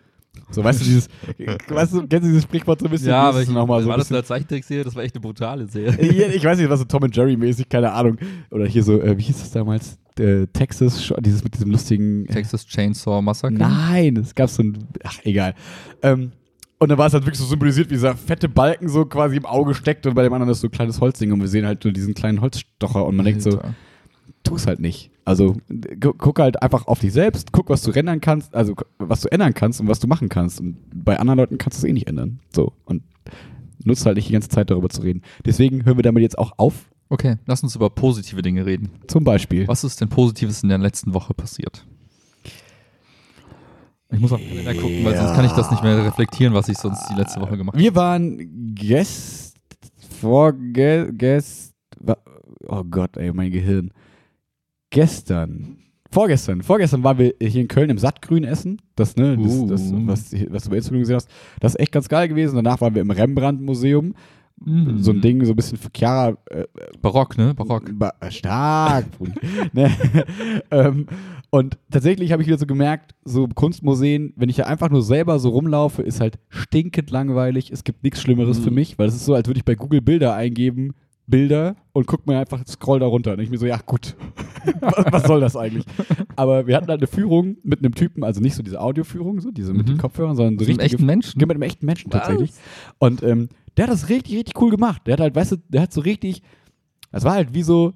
[0.50, 1.08] So, weißt du, dieses,
[1.68, 3.08] weißt du, kennst du dieses Sprichwort so ein bisschen?
[3.08, 4.84] Ja, aber ich, noch mal so war das eine Zeichentrickserie?
[4.84, 5.96] Das war echt eine brutale Serie.
[6.34, 8.18] Ich weiß nicht, was so Tom and Jerry mäßig, keine Ahnung.
[8.50, 9.98] Oder hier so, äh, wie hieß das damals?
[10.18, 12.26] Äh, Texas, dieses mit diesem lustigen.
[12.26, 13.54] Äh, Texas Chainsaw Massacre.
[13.54, 14.76] nein, es gab so ein.
[15.04, 15.54] Ach, egal.
[16.02, 16.32] Ähm,
[16.80, 19.46] und dann war es halt wirklich so symbolisiert, wie dieser fette Balken so quasi im
[19.46, 21.84] Auge steckt und bei dem anderen ist so ein kleines Holzding und wir sehen halt
[21.84, 23.60] nur diesen kleinen Holzstocher und man denkt so,
[24.42, 25.10] tu es halt nicht.
[25.24, 25.56] Also
[26.00, 29.28] gu- guck halt einfach auf dich selbst, guck, was du ändern kannst, also was du
[29.30, 30.58] ändern kannst und was du machen kannst.
[30.60, 32.40] Und bei anderen Leuten kannst du es eh nicht ändern.
[32.52, 32.72] So.
[32.86, 33.02] Und
[33.84, 35.22] nutzt halt nicht die ganze Zeit darüber zu reden.
[35.44, 36.90] Deswegen hören wir damit jetzt auch auf.
[37.10, 38.88] Okay, lass uns über positive Dinge reden.
[39.06, 39.68] Zum Beispiel.
[39.68, 41.86] Was ist denn Positives in der letzten Woche passiert?
[44.12, 46.68] Ich muss auf den Kalender gucken, weil sonst kann ich das nicht mehr reflektieren, was
[46.68, 47.82] ich sonst die letzte Woche gemacht habe.
[47.82, 49.56] Wir waren gest
[50.20, 52.16] vorge gest wa-
[52.68, 53.90] oh Gott, ey, mein Gehirn.
[54.90, 55.76] Gestern.
[56.12, 58.82] Vorgestern, vorgestern waren wir hier in Köln im Sattgrün essen.
[58.96, 60.06] Das, ne, das, das, Uh.
[60.08, 61.28] was, was du bei Instagram gesehen hast.
[61.60, 62.56] Das ist echt ganz geil gewesen.
[62.56, 64.14] Danach waren wir im Rembrandt-Museum.
[64.62, 64.98] Mhm.
[64.98, 66.36] So ein Ding, so ein bisschen für Chiara.
[66.50, 66.64] Äh,
[67.00, 67.54] Barock, ne?
[67.54, 67.96] Barock.
[67.96, 69.06] Ba stark.
[69.72, 69.88] Ne?
[70.72, 71.06] ähm,
[71.50, 75.38] und tatsächlich habe ich wieder so gemerkt, so Kunstmuseen, wenn ich ja einfach nur selber
[75.38, 77.70] so rumlaufe, ist halt stinkend langweilig.
[77.72, 78.64] Es gibt nichts Schlimmeres Mhm.
[78.64, 80.92] für mich, weil es ist so, als würde ich bei Google Bilder eingeben,
[81.26, 83.32] Bilder und guck mir einfach, scroll da runter.
[83.34, 84.16] Und ich mir so, ja gut,
[84.80, 85.84] was, was soll das eigentlich?
[86.36, 89.50] Aber wir hatten halt eine Führung mit einem Typen, also nicht so diese Audioführung, so
[89.50, 89.92] diese mit Mhm.
[89.92, 91.38] den Kopfhörern, sondern so So einen richtige echten Menschen?
[91.40, 92.20] mit einem echten Menschen Was?
[92.20, 92.50] tatsächlich.
[92.98, 95.02] Und ähm, der hat das richtig, richtig cool gemacht.
[95.06, 96.42] Der hat halt, weißt du, der hat so richtig,
[97.12, 97.92] das war halt wie so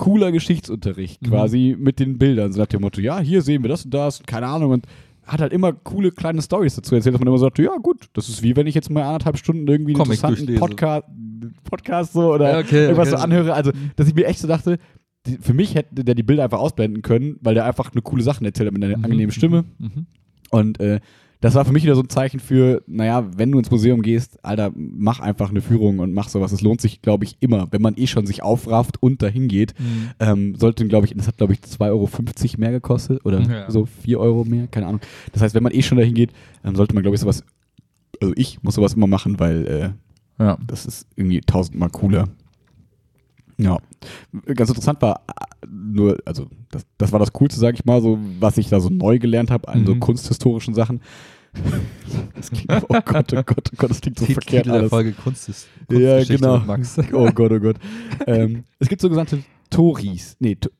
[0.00, 1.26] cooler Geschichtsunterricht Mhm.
[1.28, 2.52] quasi mit den Bildern.
[2.52, 4.70] So nach dem Motto, ja, hier sehen wir das und das, keine Ahnung.
[4.72, 4.86] Und
[5.24, 8.28] hat halt immer coole kleine Stories dazu erzählt, dass man immer sagte, ja gut, das
[8.28, 10.54] ist wie wenn ich jetzt mal anderthalb Stunden irgendwie einen Comic interessanten.
[10.56, 11.04] Podcast,
[11.64, 13.18] Podcast so oder okay, irgendwas okay.
[13.18, 13.52] so anhöre.
[13.54, 14.78] Also, dass ich mir echt so dachte,
[15.26, 18.22] die, für mich hätte der die Bilder einfach ausblenden können, weil der einfach eine coole
[18.22, 19.04] Sachen erzählt hat mit einer Mhm.
[19.04, 19.64] angenehmen Stimme.
[19.78, 20.06] Mhm.
[20.50, 21.00] Und äh,
[21.40, 24.44] das war für mich wieder so ein Zeichen für, naja, wenn du ins Museum gehst,
[24.44, 26.52] Alter, mach einfach eine Führung und mach sowas.
[26.52, 29.74] Es lohnt sich, glaube ich, immer, wenn man eh schon sich aufrafft und dahin geht.
[29.78, 30.10] Mhm.
[30.20, 32.08] Ähm, sollte, glaube ich, das hat, glaube ich, 2,50 Euro
[32.58, 33.70] mehr gekostet oder Ja.
[33.70, 35.00] so 4 Euro mehr, keine Ahnung.
[35.32, 36.30] Das heißt, wenn man eh schon dahin geht,
[36.64, 37.42] ähm, sollte man, glaube ich, sowas,
[38.20, 39.66] also ich muss sowas immer machen, weil
[40.38, 40.58] äh, Ja.
[40.66, 42.28] das ist irgendwie tausendmal cooler.
[43.62, 43.78] Ja.
[44.54, 45.22] Ganz interessant war
[45.68, 48.88] nur, also das, das war das Coolste, sag ich mal, so was ich da so
[48.88, 50.00] neu gelernt habe an so Mhm.
[50.00, 51.00] kunsthistorischen Sachen.
[52.34, 54.90] Das klingt, oh Gott, oh Gott, oh Gott, das klingt so Titel verkehrt der alles.
[54.90, 55.68] Folge Kunst ist.
[55.90, 56.58] Ja, genau.
[56.60, 56.96] Max.
[57.12, 57.76] Oh Gott, oh Gott.
[58.26, 60.36] ähm, es gibt sogenannte Toris.
[60.38, 60.70] Nee, to,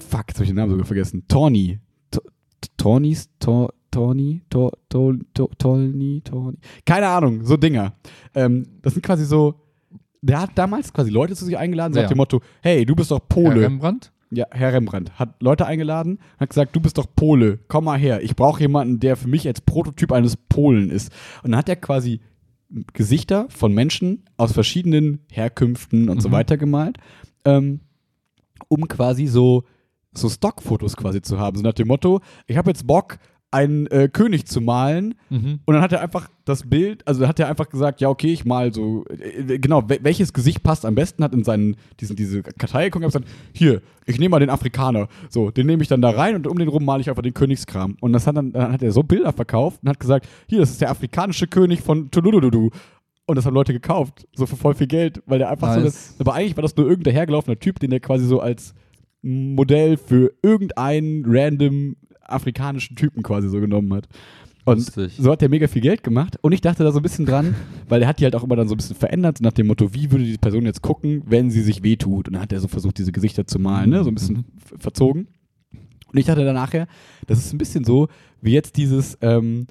[0.00, 1.24] fuck, jetzt habe ich den Namen sogar vergessen.
[1.28, 1.78] Torni.
[2.78, 3.28] Tornis?
[3.38, 4.42] Tor, Torni?
[4.48, 6.22] Tor, Tolni?
[6.24, 6.56] Torni?
[6.86, 7.94] Keine Ahnung, so Dinger.
[8.34, 9.60] Ähm, das sind quasi so.
[10.26, 12.04] Der hat damals quasi Leute zu sich eingeladen, so Ja.
[12.04, 13.60] nach dem Motto: Hey, du bist doch Herr Pole.
[13.60, 14.10] Rembrandt?
[14.30, 18.22] Ja, Herr Rembrandt hat Leute eingeladen, hat gesagt, du bist doch Pole, komm mal her.
[18.22, 21.12] Ich brauche jemanden, der für mich als Prototyp eines Polen ist.
[21.42, 22.20] Und dann hat er quasi
[22.94, 26.32] Gesichter von Menschen aus verschiedenen Herkünften und so Mhm.
[26.32, 26.96] weiter gemalt,
[27.44, 27.80] ähm,
[28.68, 29.64] um quasi so,
[30.14, 31.56] so Stockfotos quasi zu haben.
[31.58, 33.18] So nach dem Motto, ich habe jetzt Bock,
[33.54, 35.60] einen äh, König zu malen, Mhm.
[35.64, 38.44] und dann hat er einfach das Bild, also hat er einfach gesagt, ja, okay, ich
[38.44, 42.42] mal so, äh, genau, wel- welches Gesicht passt am besten, hat in seinen, diesen, diese
[42.42, 45.08] Kartei geguckt und hat gesagt, hier, ich nehme mal den Afrikaner.
[45.30, 47.32] So, den nehme ich dann da rein und um den rum male ich einfach den
[47.34, 47.96] Königskram.
[48.00, 50.70] Und das hat dann, dann hat er so Bilder verkauft und hat gesagt, hier, das
[50.70, 52.70] ist der afrikanische König von Tulududu.
[53.26, 56.08] Und das haben Leute gekauft, so für voll viel Geld, weil der einfach Nice.
[56.18, 58.74] so, aber eigentlich war das nur irgendein hergelaufener Typ, den der quasi so als
[59.22, 61.96] Modell für irgendeinen random
[62.30, 64.08] afrikanischen Typen quasi so genommen hat.
[64.66, 65.16] Und Lustig.
[65.18, 66.38] so hat der mega viel Geld gemacht.
[66.40, 67.54] Und ich dachte da so ein bisschen dran,
[67.88, 69.92] weil er hat die halt auch immer dann so ein bisschen verändert, nach dem Motto,
[69.92, 72.28] wie würde die Person jetzt gucken, wenn sie sich wehtut.
[72.28, 74.02] Und dann hat er so versucht, diese Gesichter zu malen, ne?
[74.04, 75.28] so ein bisschen f- verzogen.
[76.10, 76.86] Und ich dachte dann nachher,
[77.26, 78.08] das ist ein bisschen so,
[78.40, 79.66] wie jetzt dieses, ähm,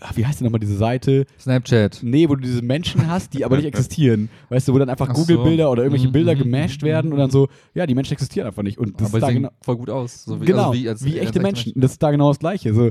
[0.00, 1.26] ach, wie heißt denn nochmal diese Seite?
[1.38, 2.00] Snapchat.
[2.02, 4.28] Nee, wo du diese Menschen hast, die aber nicht existieren.
[4.48, 5.20] Weißt du, wo dann einfach Ach so.
[5.22, 8.12] Google-Bilder oder irgendwelche Mhm, Bilder mhm, gemasht mhm, werden und dann so, ja, die Menschen
[8.12, 8.78] existieren einfach nicht.
[8.78, 10.24] Und das Aber ist da genau, voll gut aus.
[10.24, 11.72] So wie, genau, also wie, als- echte als Menschen.
[11.74, 12.72] Und das ist da genau das Gleiche.
[12.74, 12.90] So,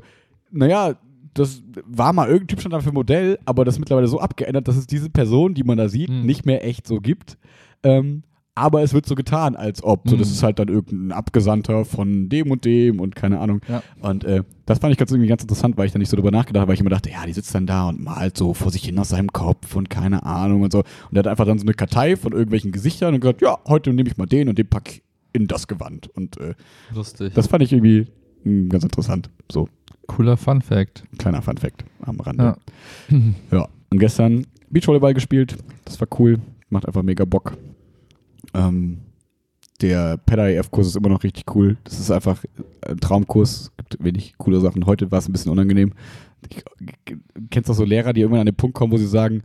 [0.52, 0.96] naja,
[1.34, 4.76] das war mal irgendein Typ stand dafür Modell, aber das ist mittlerweile so abgeändert, dass
[4.76, 6.26] es diese Person, die man da sieht, Hm.
[6.26, 7.38] nicht mehr echt so gibt.
[7.84, 8.24] Ähm,
[8.58, 10.10] aber es wird so getan, als ob.
[10.10, 10.34] So, das Mhm.
[10.34, 13.62] ist halt dann irgendein Abgesandter von dem und dem und keine Ahnung.
[13.70, 13.84] Ja.
[14.02, 16.32] Und äh, das fand ich ganz, irgendwie ganz interessant, weil ich da nicht so drüber
[16.32, 18.72] nachgedacht habe, weil ich immer dachte, ja, die sitzt dann da und malt so vor
[18.72, 20.80] sich hin aus seinem Kopf und keine Ahnung und so.
[20.80, 23.94] Und er hat einfach dann so eine Kartei von irgendwelchen Gesichtern und gesagt, ja, heute
[23.94, 26.08] nehme ich mal den und den pack ich in das Gewand.
[26.16, 26.56] Und äh,
[26.94, 27.34] Lustig.
[27.36, 28.08] das fand ich irgendwie
[28.44, 29.30] mh, ganz interessant.
[29.52, 29.70] So,
[30.08, 31.04] Cooler Fun Fact.
[31.14, 32.56] ein kleiner Fun-Fact am Rande.
[33.10, 33.18] Ja.
[33.52, 35.58] Ja, und gestern Beachvolleyball gespielt.
[35.86, 36.40] Das war cool.
[36.70, 37.56] Macht einfach mega Bock.
[38.58, 39.00] Ähm,
[39.82, 41.78] der PEDA-EF-Kurs ist immer noch richtig cool.
[41.84, 42.44] Das ist einfach
[42.88, 43.72] ein Traumkurs.
[43.78, 44.86] Gibt wenig coole Sachen.
[44.88, 45.94] Heute war es ein bisschen unangenehm.
[46.50, 46.64] Ich,
[47.52, 49.44] kennst du so Lehrer, die irgendwann an den Punkt kommen, wo sie sagen,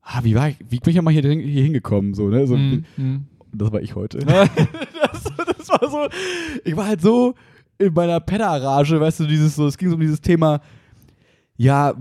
[0.00, 2.14] ah, wie war ich, wie bin ich mal hier, hier hingekommen?
[2.14, 2.46] So, ne?
[2.46, 2.84] so, Mhm.
[2.96, 3.26] Mhm.
[3.52, 4.18] Das war ich heute.
[4.18, 6.08] das, das war so,
[6.64, 7.34] ich war halt so
[7.78, 10.60] in meiner Pedda-Rage, weißt du, dieses so, es ging so um dieses Thema,
[11.56, 11.94] ja,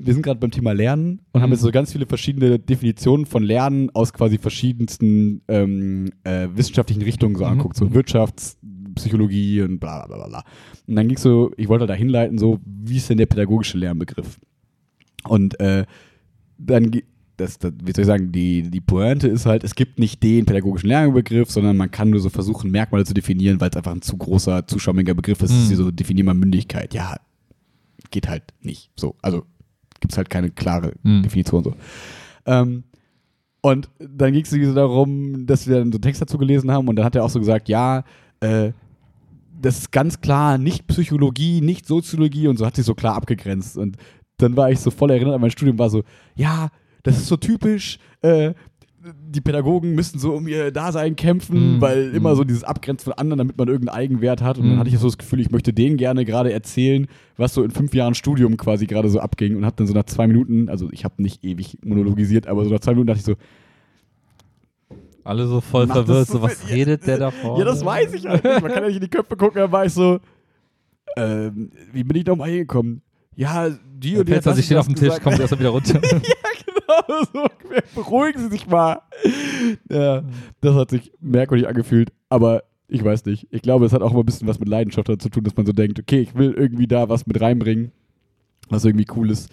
[0.00, 1.54] wir sind gerade beim Thema Lernen und haben Mhm.
[1.54, 7.34] jetzt so ganz viele verschiedene Definitionen von Lernen aus quasi verschiedensten ähm, äh, wissenschaftlichen Richtungen
[7.34, 7.50] so Mhm.
[7.52, 10.44] anguckt, so Wirtschaftspsychologie und bla bla bla bla.
[10.86, 14.38] Und dann ging so, ich wollte da hinleiten, so, wie ist denn der pädagogische Lernbegriff?
[15.26, 15.84] Und äh,
[16.58, 16.90] dann,
[17.36, 20.44] das, das, wie soll ich sagen, die, die Pointe ist halt, es gibt nicht den
[20.44, 24.02] pädagogischen Lernbegriff, sondern man kann nur so versuchen, Merkmale zu definieren, weil es einfach ein
[24.02, 25.50] zu großer, zu schaumiger Begriff ist.
[25.50, 25.54] Mhm.
[25.54, 26.94] Das ist wie so, definier mal Mündigkeit.
[26.94, 27.16] Ja,
[28.10, 28.90] geht halt nicht.
[28.96, 29.44] So, also
[30.00, 31.22] gibt es halt keine klare Mhm.
[31.22, 31.74] Definition so.
[32.46, 32.84] Ähm,
[33.60, 36.88] und dann ging es so darum, dass wir dann so einen Text dazu gelesen haben
[36.88, 38.04] und dann hat er auch so gesagt, ja,
[38.40, 38.72] äh,
[39.60, 43.76] das ist ganz klar nicht Psychologie, nicht Soziologie und so hat sich so klar abgegrenzt.
[43.76, 43.96] Und
[44.36, 46.04] dann war ich so voll erinnert an mein Studium, war so,
[46.36, 46.68] ja,
[47.02, 48.54] das ist so typisch, äh,
[49.30, 52.36] die Pädagogen müssen so um ihr Dasein kämpfen, Mm, weil immer mm.
[52.36, 54.58] so dieses Abgrenzen von anderen, damit man irgendeinen Eigenwert hat.
[54.58, 54.78] Und dann Mm.
[54.80, 57.06] hatte ich so das Gefühl, ich möchte denen gerne gerade erzählen,
[57.36, 60.04] was so in fünf Jahren Studium quasi gerade so abging und habe dann so nach
[60.04, 63.24] zwei Minuten, also ich habe nicht ewig monologisiert, aber so nach zwei Minuten dachte ich
[63.24, 63.34] so,
[65.24, 66.26] Alle so voll verwirrt.
[66.26, 67.60] so So, was mit- redet der da vorne?
[67.60, 68.62] Ja, das weiß ich halt nicht.
[68.62, 70.18] Man kann ja nicht in die Köpfe gucken, dann war ich so,
[71.16, 73.02] ähm, wie bin ich da mal hingekommen?
[73.36, 76.00] Ja, die und die Fenster, sie das auf dem Tisch, kommt erstmal wieder runter.
[76.88, 77.46] genau, so,
[77.94, 79.02] beruhigen Sie sich mal.
[79.90, 80.22] Ja,
[80.60, 83.46] das hat sich merkwürdig angefühlt, aber ich weiß nicht.
[83.50, 85.66] Ich glaube, es hat auch immer ein bisschen was mit Leidenschaft zu tun, dass man
[85.66, 87.92] so denkt, okay, ich will irgendwie da was mit reinbringen,
[88.70, 89.50] was irgendwie cool ist.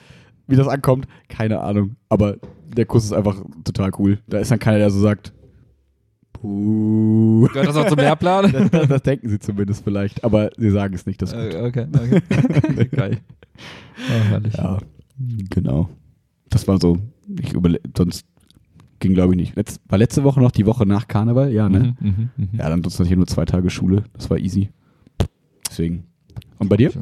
[0.48, 1.96] Wie das ankommt, keine Ahnung.
[2.08, 2.38] Aber
[2.76, 4.20] der Kurs ist einfach total cool.
[4.28, 5.34] Da ist dann keiner, der so sagt,
[6.34, 7.48] puh.
[7.52, 8.52] Gehört das auch zum Lehrplan?
[8.52, 11.22] Das, das, das denken sie zumindest vielleicht, aber sie sagen es nicht.
[11.22, 11.54] Das ist gut.
[11.54, 12.86] Äh, okay, okay.
[12.92, 13.18] Geil.
[13.98, 14.38] Oh.
[14.58, 14.78] Ja,
[15.50, 15.90] genau.
[16.56, 18.26] Das war so, ich überle sonst
[19.00, 19.58] ging glaube ich nicht.
[19.58, 21.52] Letz war letzte Woche noch die Woche nach Karneval?
[21.52, 21.98] Ja, ne?
[22.00, 22.50] Mhm, mhm, mhm.
[22.58, 24.06] Ja, dann sonst hatte ich nur zwei Tage Schule.
[24.14, 24.70] Das war easy.
[25.70, 26.06] Deswegen.
[26.58, 26.94] Und bei dir?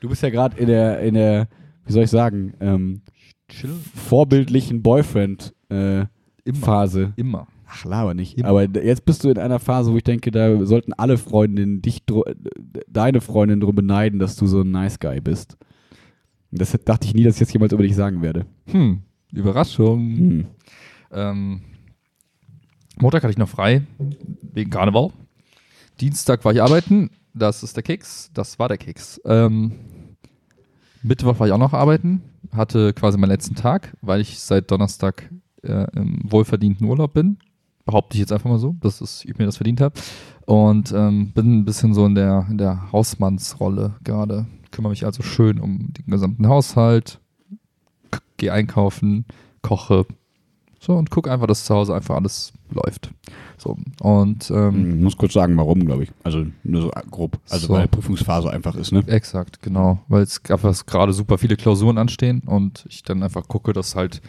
[0.00, 1.48] Du bist ja gerade in der, in der,
[1.84, 3.02] wie soll ich sagen, ähm,
[3.94, 7.12] vorbildlichen Boyfriend-Phase.
[7.14, 7.16] Immer.
[7.16, 7.46] Immer.
[7.66, 8.38] Ach, laber nicht.
[8.38, 8.48] Immer.
[8.48, 12.04] Aber jetzt bist du in einer Phase, wo ich denke, da sollten alle Freundinnen dich,
[12.08, 12.34] äh,
[12.88, 15.58] deine Freundin drum beneiden, dass du so ein Nice Guy bist.
[16.50, 18.46] Das dachte ich nie, dass ich jetzt jemals über dich sagen werde.
[18.66, 19.02] Hm.
[19.32, 19.98] Überraschung.
[20.16, 20.46] Hm.
[21.12, 21.60] Ähm,
[23.00, 23.82] Montag hatte ich noch frei,
[24.52, 25.10] wegen Karneval.
[26.00, 29.20] Dienstag war ich arbeiten, das ist der Keks, das war der Keks.
[29.24, 29.72] Ähm,
[31.02, 35.30] Mittwoch war ich auch noch arbeiten, hatte quasi meinen letzten Tag, weil ich seit Donnerstag
[35.62, 37.38] äh, im wohlverdienten Urlaub bin.
[37.84, 39.98] Behaupte ich jetzt einfach mal so, dass ich mir das verdient habe.
[40.44, 44.46] Und ähm, bin ein bisschen so in der, in der Hausmannsrolle gerade.
[44.70, 47.20] Kümmere mich also schön um den gesamten Haushalt,
[48.36, 49.24] gehe einkaufen,
[49.62, 50.06] koche,
[50.80, 53.10] so und gucke einfach, dass zu Hause einfach alles läuft.
[53.56, 56.12] So und ähm, Ich muss kurz sagen, warum, glaube ich.
[56.22, 57.38] Also nur so grob.
[57.50, 57.72] Also So.
[57.74, 59.02] weil Prüfungsphase einfach ist, ne?
[59.08, 63.72] exakt, genau, weil es einfach gerade super viele Klausuren anstehen und ich dann einfach gucke,
[63.72, 64.20] dass halt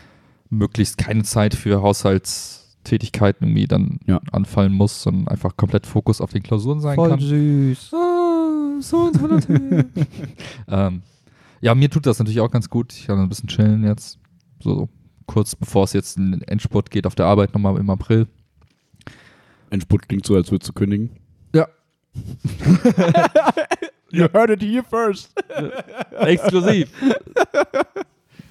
[0.49, 4.19] möglichst keine Zeit für Haushaltstätigkeiten irgendwie dann Ja.
[4.31, 7.19] anfallen muss, sondern einfach komplett Fokus auf den Klausuren sein kann.
[7.19, 7.91] süß.
[7.93, 8.08] Ah,
[8.81, 9.85] so und so natürlich.
[10.67, 11.01] ähm,
[11.61, 12.93] ja, mir tut das natürlich auch ganz gut.
[12.93, 14.17] Ich kann ein bisschen chillen jetzt.
[14.61, 14.89] So,
[15.25, 18.27] kurz bevor es jetzt in den Endspurt geht auf der Arbeit nochmal im April.
[19.69, 21.11] Endspurt klingt so, als würdest du kündigen.
[21.53, 21.67] Ja.
[24.11, 25.29] You heard it here first.
[26.19, 26.89] Exklusiv.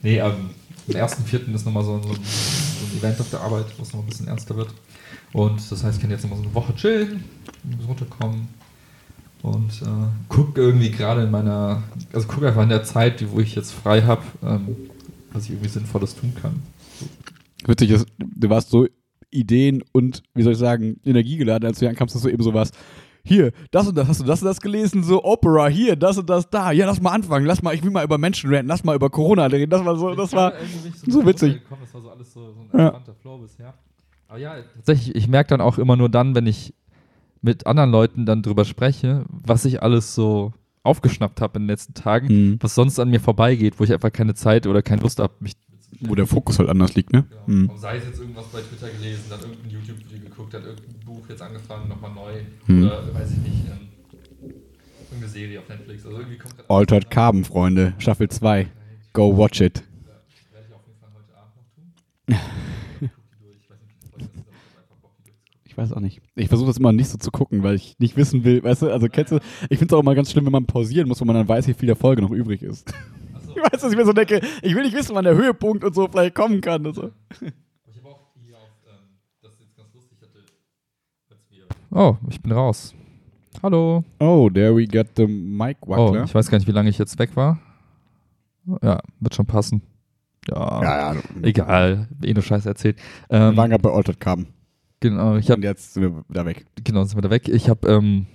[0.02, 0.50] nee, ähm,
[0.88, 1.52] am 1.4.
[1.52, 4.06] ist nochmal so, so, ein- so ein Event auf der Arbeit, wo es noch ein
[4.06, 4.72] bisschen ernster wird.
[5.32, 7.24] Und das heißt, ich kann jetzt nochmal so eine Woche chillen,
[7.64, 8.48] ein runterkommen
[9.42, 9.86] und äh,
[10.28, 14.02] gucke irgendwie gerade in meiner, also gucke einfach in der Zeit, wo ich jetzt frei
[14.02, 14.76] habe, ähm,
[15.32, 16.62] was ich irgendwie Sinnvolles tun kann.
[17.66, 18.86] Witzig ist, du warst so
[19.30, 22.76] Ideen und, wie soll ich sagen, energiegeladen, als du ankamst, dass du eben so warst.
[23.24, 25.02] Hier, das und das, hast du das und das gelesen?
[25.02, 26.72] So Opera, hier, das und das, da.
[26.72, 29.10] Ja, lass mal anfangen, lass mal, ich will mal über Menschen reden, lass mal über
[29.10, 29.68] Corona reden.
[29.68, 30.54] Das war so, das war,
[31.06, 31.60] so witzig.
[31.68, 32.84] Das war so alles so, so ein Ja.
[32.86, 33.74] entspannter Flow bisher.
[34.28, 36.72] Aber ja, tatsächlich, ich merke dann auch immer nur dann, wenn ich
[37.42, 41.94] mit anderen Leuten dann drüber spreche, was ich alles so aufgeschnappt habe in den letzten
[41.94, 42.58] Tagen, Mhm.
[42.60, 45.54] was sonst an mir vorbeigeht, wo ich einfach keine Zeit oder keine Lust habe, mich
[46.00, 47.24] Wo der Fokus halt anders liegt, ne?
[47.46, 47.70] Mhm.
[47.76, 51.40] Sei es jetzt irgendwas bei Twitter gelesen, dann irgendein YouTube-Video geguckt, hat irgendein Buch jetzt
[51.42, 52.32] angefangen, nochmal neu.
[52.66, 52.84] Hm.
[52.84, 54.52] Oder weiß ich nicht, ähm,
[55.10, 56.04] irgendeine Serie auf Netflix.
[56.04, 58.68] Also irgendwie kommt Altered Carbon, Freunde, Staffel 2.
[59.14, 59.82] Go watch it.
[60.04, 61.90] Werde ich auf jeden Fall heute Abend noch tun.
[63.00, 63.56] Ich guck die durch.
[63.58, 65.64] Ich weiß nicht, wie die Folge ist, aber ich hab einfach Bock, die durchzugucken.
[65.64, 66.20] Ich weiß auch nicht.
[66.34, 68.90] Ich versuche das immer nicht so zu gucken, weil ich nicht wissen will, weißt du,
[68.92, 69.36] also kennst du,
[69.70, 71.66] ich finde es auch immer ganz schlimm, wenn man pausieren muss, wo man dann weiß,
[71.68, 72.92] wie viel der Folge noch übrig ist.
[73.34, 75.84] Achso, Ich weiß, dass ich mir so denke, ich will nicht wissen, wann der Höhepunkt
[75.84, 77.10] und so vielleicht kommen kann und so.
[77.40, 80.40] ich habe auch hier auf, ähm, das ist jetzt ganz lustig, hatte,
[81.30, 81.64] als wir.
[81.98, 82.94] Oh, ich bin raus.
[83.62, 84.04] Hallo.
[84.20, 86.24] Oh, there we got the mic Oh, wackler.
[86.24, 87.58] ich weiß gar nicht, wie lange ich jetzt weg war.
[88.82, 89.82] Ja, wird schon passen.
[90.48, 91.20] Ja, ja, ja.
[91.42, 92.08] egal.
[92.22, 92.98] Eh nur Scheiße erzählt.
[93.28, 94.46] Wir Ähm, waren gerade bei Altered Carbon.
[95.00, 96.66] Genau, ich habe Und jetzt sind wir da weg.
[96.84, 97.48] genau, sind wir da weg.
[97.48, 98.26] Ich habe ähm,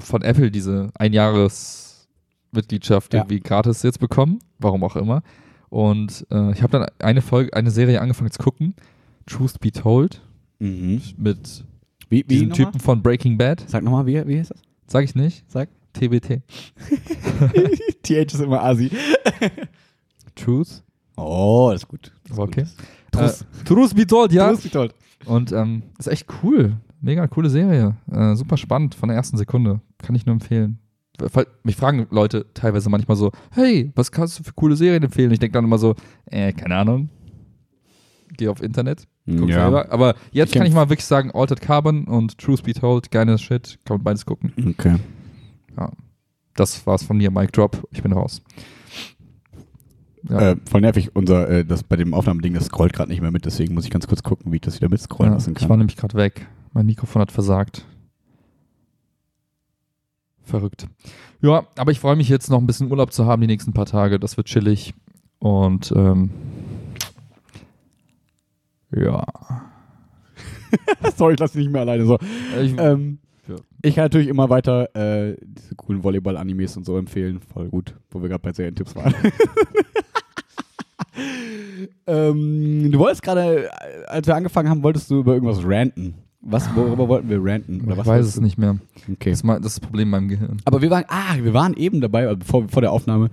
[0.00, 3.20] von Apple diese Einjahres-Mitgliedschaft Ja.
[3.20, 5.22] irgendwie gratis jetzt bekommen, warum auch immer.
[5.68, 8.74] Und äh, ich habe dann eine Folge, eine Serie angefangen zu gucken,
[9.26, 10.22] Truth Be Told,
[10.58, 11.00] Mhm.
[11.16, 11.64] mit
[12.10, 12.52] Wie, wie diesem?
[12.52, 13.64] Typen von Breaking Bad.
[13.66, 14.60] Sag nochmal, wie, wie heißt das?
[14.86, 15.44] Sag ich nicht?
[15.50, 15.68] Sag.
[15.94, 16.42] TBT.
[18.02, 18.90] TH ist immer Asi.
[20.34, 20.82] Truth.
[21.16, 22.12] Oh, das ist gut.
[22.24, 22.62] Das ist okay.
[22.62, 22.70] gut.
[23.10, 23.42] Truth.
[23.60, 24.48] Äh, Truth Be Told, ja.
[24.50, 24.94] Truth be told.
[25.26, 26.76] Und ähm, ist echt cool.
[27.00, 27.96] Mega coole Serie.
[28.10, 29.80] Äh, super spannend von der ersten Sekunde.
[29.98, 30.78] Kann ich nur empfehlen.
[31.64, 35.30] Mich fragen Leute teilweise manchmal so, hey, was kannst du für coole Serien empfehlen?
[35.32, 35.94] Ich denke dann immer so,
[36.26, 37.10] äh, keine Ahnung.
[38.38, 39.62] Geh auf Internet, guck Ja.
[39.64, 39.92] selber.
[39.92, 43.42] Aber jetzt Ich kann ich mal wirklich sagen, Altered Carbon und Truth Be Told, geiles
[43.42, 43.78] Shit.
[43.84, 44.52] Kann man beides gucken.
[44.78, 44.96] Okay.
[46.54, 47.86] Das war's von mir, Mic Drop.
[47.90, 48.42] Ich bin raus.
[50.28, 50.50] Ja.
[50.50, 53.46] Äh, voll nervig, unser, äh, das bei dem Aufnahmeding, das scrollt gerade nicht mehr mit,
[53.46, 55.68] deswegen muss ich ganz kurz gucken, wie ich das wieder mitscrollen ja, lassen ich war
[55.70, 55.78] kann.
[55.78, 56.46] nämlich gerade weg.
[56.72, 57.84] Mein Mikrofon hat versagt.
[60.42, 60.86] Verrückt.
[61.42, 63.86] Ja, aber ich freue mich jetzt noch ein bisschen Urlaub zu haben die nächsten paar
[63.86, 64.18] Tage.
[64.18, 64.94] Das wird chillig.
[65.38, 66.30] Und ähm,
[68.94, 69.24] ja.
[71.16, 72.04] Sorry, ich lasse dich nicht mehr alleine.
[72.04, 72.18] So.
[72.60, 73.56] Ich, Ähm, Ja.
[73.82, 77.40] Ich kann natürlich immer weiter äh, diese coolen Volleyball-Animes und so empfehlen.
[77.40, 79.14] Voll gut, wo wir gerade bei Serientipps waren.
[82.06, 83.70] ähm, du wolltest gerade,
[84.08, 86.14] als wir angefangen haben, wolltest du über irgendwas ranten.
[86.42, 87.82] Was, worüber wollten wir ranten?
[87.82, 88.78] Oder ich was weiß es nicht mehr.
[89.12, 89.30] Okay.
[89.30, 90.56] Das ist, das Problem in meinem Gehirn.
[90.64, 93.30] Aber wir waren, ah, wir waren eben dabei, also bevor, vor der Aufnahme,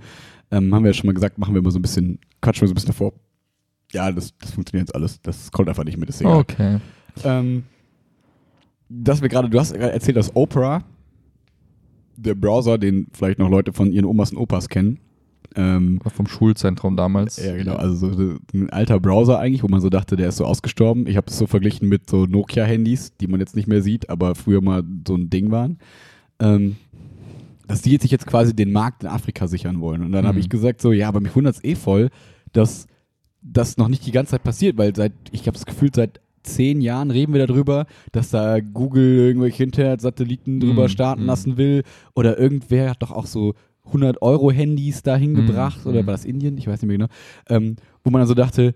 [0.50, 2.68] ähm, haben wir ja schon mal gesagt, machen wir immer so ein bisschen, quatschen wir
[2.68, 3.12] so ein bisschen davor.
[3.92, 5.22] Ja, das, das funktioniert jetzt alles.
[5.22, 6.36] Das kommt einfach nicht mit, egal.
[6.36, 6.78] Okay.
[7.24, 7.64] Ähm,
[8.90, 10.84] dass wir gerade, du hast gerade erzählt, dass Opera,
[12.16, 14.98] der Browser, den vielleicht noch Leute von ihren Omas und Opas kennen,
[15.56, 17.36] ähm, vom Schulzentrum damals.
[17.42, 20.44] ja genau, also so ein alter Browser eigentlich, wo man so dachte, der ist so
[20.44, 21.06] ausgestorben.
[21.06, 24.34] Ich habe es so verglichen mit so Nokia-Handys, die man jetzt nicht mehr sieht, aber
[24.34, 25.78] früher mal so ein Ding waren.
[26.40, 26.76] Ähm,
[27.66, 30.02] dass die jetzt sich jetzt quasi den Markt in Afrika sichern wollen.
[30.02, 30.40] Und dann habe Mhm.
[30.42, 32.08] ich gesagt so, ja, aber mich wundert es eh voll,
[32.52, 32.86] dass
[33.42, 36.80] das noch nicht die ganze Zeit passiert, weil seit, ich habe das Gefühl, seit zehn
[36.80, 41.26] Jahren reden wir darüber, dass da Google irgendwelche Internetsatelliten drüber Mhm, starten mhm.
[41.26, 41.82] lassen will.
[42.14, 43.54] Oder irgendwer hat doch auch so
[43.88, 45.84] 100 Euro Handys dahin Mhm, gebracht.
[45.86, 46.06] Oder mhm.
[46.06, 46.56] war das Indien?
[46.58, 47.10] Ich weiß nicht mehr genau.
[47.48, 48.74] Ähm, wo man dann so dachte,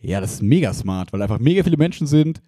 [0.00, 2.40] ja, das ist mega smart, weil einfach mega viele Menschen sind,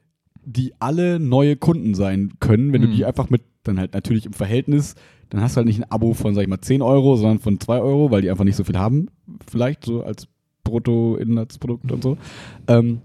[0.44, 2.92] die alle neue Kunden sein können, wenn du Mhm.
[2.92, 4.94] die einfach mit, dann halt natürlich im Verhältnis,
[5.30, 7.60] dann hast du halt nicht ein Abo von, sag ich mal, 10 Euro, sondern von
[7.60, 9.06] 2 Euro, weil die einfach nicht so viel haben,
[9.48, 10.26] vielleicht so als
[10.64, 12.16] Bruttoinlandsprodukt und so.
[12.68, 13.00] Ähm,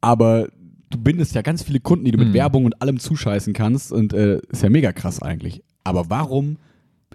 [0.00, 0.48] aber
[0.90, 2.34] du bindest ja ganz viele Kunden, die du mit Mhm.
[2.34, 5.62] Werbung und allem zuscheißen kannst und äh, ist ja mega krass eigentlich.
[5.82, 6.56] Aber warum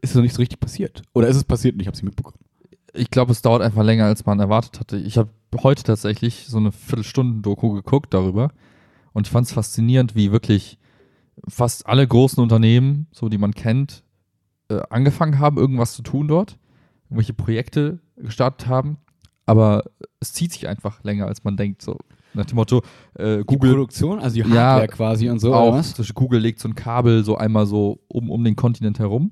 [0.02, 1.02] ist es noch nicht so richtig passiert?
[1.14, 2.38] Oder ist es passiert und ich habe es nicht mitbekommen?
[2.94, 4.98] Ich glaube, es dauert einfach länger, als man erwartet hatte.
[4.98, 5.30] Ich habe
[5.64, 8.52] heute tatsächlich so eine Viertelstunden-Doku geguckt darüber
[9.14, 10.80] und ich fand es faszinierend, wie wirklich
[11.48, 14.04] fast alle großen Unternehmen, so die man kennt,
[14.70, 16.58] äh, angefangen haben, irgendwas zu tun dort,
[17.06, 18.98] irgendwelche Projekte gestartet haben,
[19.46, 19.84] aber
[20.20, 21.82] es zieht sich einfach länger, als man denkt.
[21.82, 21.98] So
[22.34, 22.84] nach dem Motto,
[23.16, 25.84] äh, Die Google Produktion, also die Ja, Hardware quasi und so, auch,
[26.14, 29.32] Google legt so ein Kabel so einmal so um, um den Kontinent herum,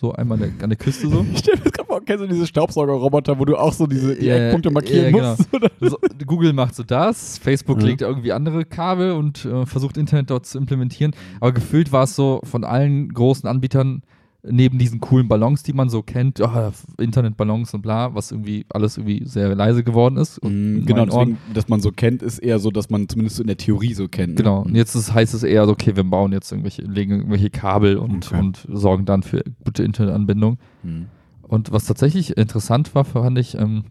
[0.00, 1.26] so einmal an der, an der Küste so.
[1.32, 4.14] Ich stell mir das gerade vor, kennst du diese Staubsaugerroboter, wo du auch so diese
[4.14, 5.52] die Ja, Eckpunkte markieren ja, musst?
[5.54, 5.70] Oder?
[5.80, 7.86] so, Google macht so das, Facebook Ja.
[7.86, 11.14] legt irgendwie andere Kabel und äh, versucht Internet dort zu implementieren.
[11.40, 14.02] Aber gefühlt war es so von allen großen Anbietern
[14.50, 18.96] neben diesen coolen Ballons, die man so kennt, ja, Internetballons und bla, was irgendwie alles
[18.98, 20.42] irgendwie sehr leise geworden ist.
[20.44, 23.46] Mhm, genau, deswegen, dass man so kennt, ist eher so, dass man zumindest so in
[23.46, 24.30] der Theorie so kennt.
[24.30, 24.34] ne?
[24.36, 24.62] Genau.
[24.62, 27.96] Und jetzt ist, heißt es eher so, okay, wir bauen jetzt irgendwelche, legen irgendwelche Kabel
[27.96, 28.38] und, Okay.
[28.40, 30.58] und sorgen dann für gute Internetanbindung.
[30.82, 31.06] Mhm.
[31.42, 33.84] Und was tatsächlich interessant war, fand ich, ähm,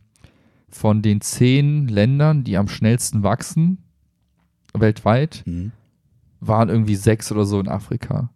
[0.69, 3.77] von den zehn Ländern, die am schnellsten wachsen,
[4.73, 5.71] weltweit Mhm.
[6.39, 8.29] waren irgendwie sechs oder so in Afrika.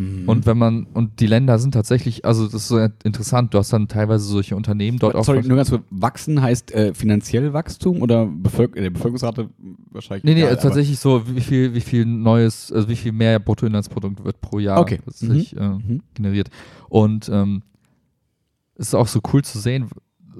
[0.00, 0.28] Mhm.
[0.28, 3.72] Und wenn man, und die Länder sind tatsächlich, also das ist so interessant, du hast
[3.72, 5.24] dann teilweise solche Unternehmen dort auch.
[5.24, 5.82] Sorry, nur ganz kurz.
[5.90, 9.50] Wachsen heißt äh, finanziell Wachstum oder Bevölker äh, Bevölkerungsrate
[9.90, 10.24] wahrscheinlich?
[10.24, 13.38] Nee, nee, egal, also tatsächlich so, wie viel, wie viel neues, also wie viel mehr
[13.38, 15.00] Bruttoinlandsprodukt wird pro Jahr Okay.
[15.04, 16.00] tatsächlich äh, aber- Mhm.
[16.14, 16.48] generiert.
[16.88, 17.62] Und ähm,
[18.76, 19.88] es ist auch so cool zu sehen,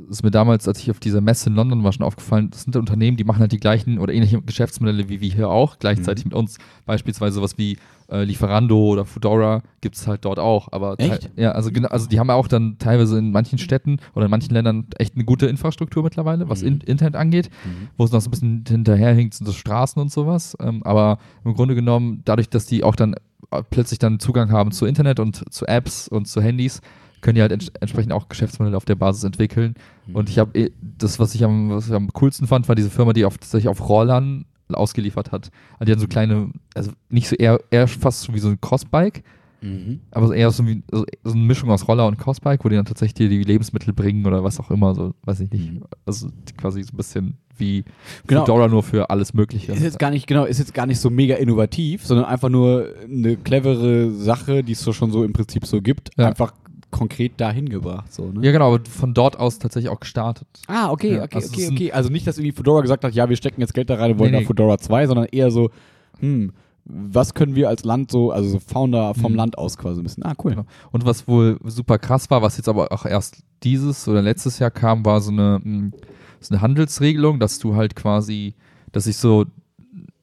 [0.08, 2.76] ist mir damals, als ich auf dieser Messe in London war, schon aufgefallen, das sind
[2.76, 6.28] Unternehmen, die machen halt die gleichen oder ähnliche Geschäftsmodelle wie wir hier auch, gleichzeitig Mhm.
[6.30, 6.56] mit uns.
[6.86, 7.76] Beispielsweise sowas wie
[8.10, 10.68] äh, Lieferando oder Foodora gibt es halt dort auch.
[10.72, 11.30] Aber Echt?
[11.36, 14.52] Ja, also, also die haben ja auch dann teilweise in manchen Städten oder in manchen
[14.52, 16.68] Ländern echt eine gute Infrastruktur mittlerweile, was Mhm.
[16.68, 17.88] in, Internet angeht Mhm.
[17.96, 20.56] wo es noch so ein bisschen hinterherhinkt, sind so Straßen und sowas.
[20.60, 23.14] Ähm, aber im Grunde genommen, dadurch, dass die auch dann
[23.52, 26.80] äh, plötzlich dann Zugang haben zu Internet und zu Apps und zu Handys,
[27.20, 29.74] können die halt ents entsprechend auch Geschäftsmodelle auf der Basis entwickeln.
[30.06, 30.16] Mhm.
[30.16, 32.90] Und ich habe eh- das, was ich, am, was ich am coolsten fand, war diese
[32.90, 35.50] Firma, die auf, tatsächlich auf Rollern ausgeliefert hat.
[35.78, 38.60] Also die hatten so kleine, also nicht so eher, eher fast so wie so ein
[38.60, 39.22] Crossbike,
[39.62, 40.00] Mhm.
[40.12, 42.76] aber so eher so, wie, so, so eine Mischung aus Roller und Crossbike, wo die
[42.76, 45.72] dann tatsächlich die Lebensmittel bringen oder was auch immer, so, weiß ich nicht.
[45.74, 45.82] Mhm.
[46.06, 47.84] Also quasi so ein bisschen wie
[48.26, 48.40] Genau.
[48.46, 49.72] Fedora nur für alles Mögliche.
[49.72, 52.86] Ist jetzt gar nicht, genau, ist jetzt gar nicht so mega innovativ, sondern einfach nur
[53.04, 56.28] eine clevere Sache, die es so schon so im Prinzip so gibt, Ja.
[56.28, 56.54] einfach
[56.90, 58.12] konkret dahin gebracht.
[58.12, 58.44] So, ne?
[58.44, 60.46] Ja, genau, aber von dort aus tatsächlich auch gestartet.
[60.66, 61.92] Ah, okay, Ja, okay, also okay, okay.
[61.92, 64.18] Also nicht, dass irgendwie Fedora gesagt hat, ja, wir stecken jetzt Geld da rein und
[64.18, 64.46] wollen Nee, nach nee.
[64.46, 65.70] Fedora 2, sondern eher so,
[66.18, 66.52] hm,
[66.84, 69.38] was können wir als Land so, also so Founder vom Mhm.
[69.38, 70.24] Land aus quasi ein bisschen.
[70.24, 70.52] Ah, cool.
[70.52, 70.66] Genau.
[70.90, 74.70] Und was wohl super krass war, was jetzt aber auch erst dieses oder letztes Jahr
[74.70, 75.90] kam, war so eine, mh,
[76.40, 78.54] so eine Handelsregelung, dass du halt quasi,
[78.92, 79.44] dass ich so,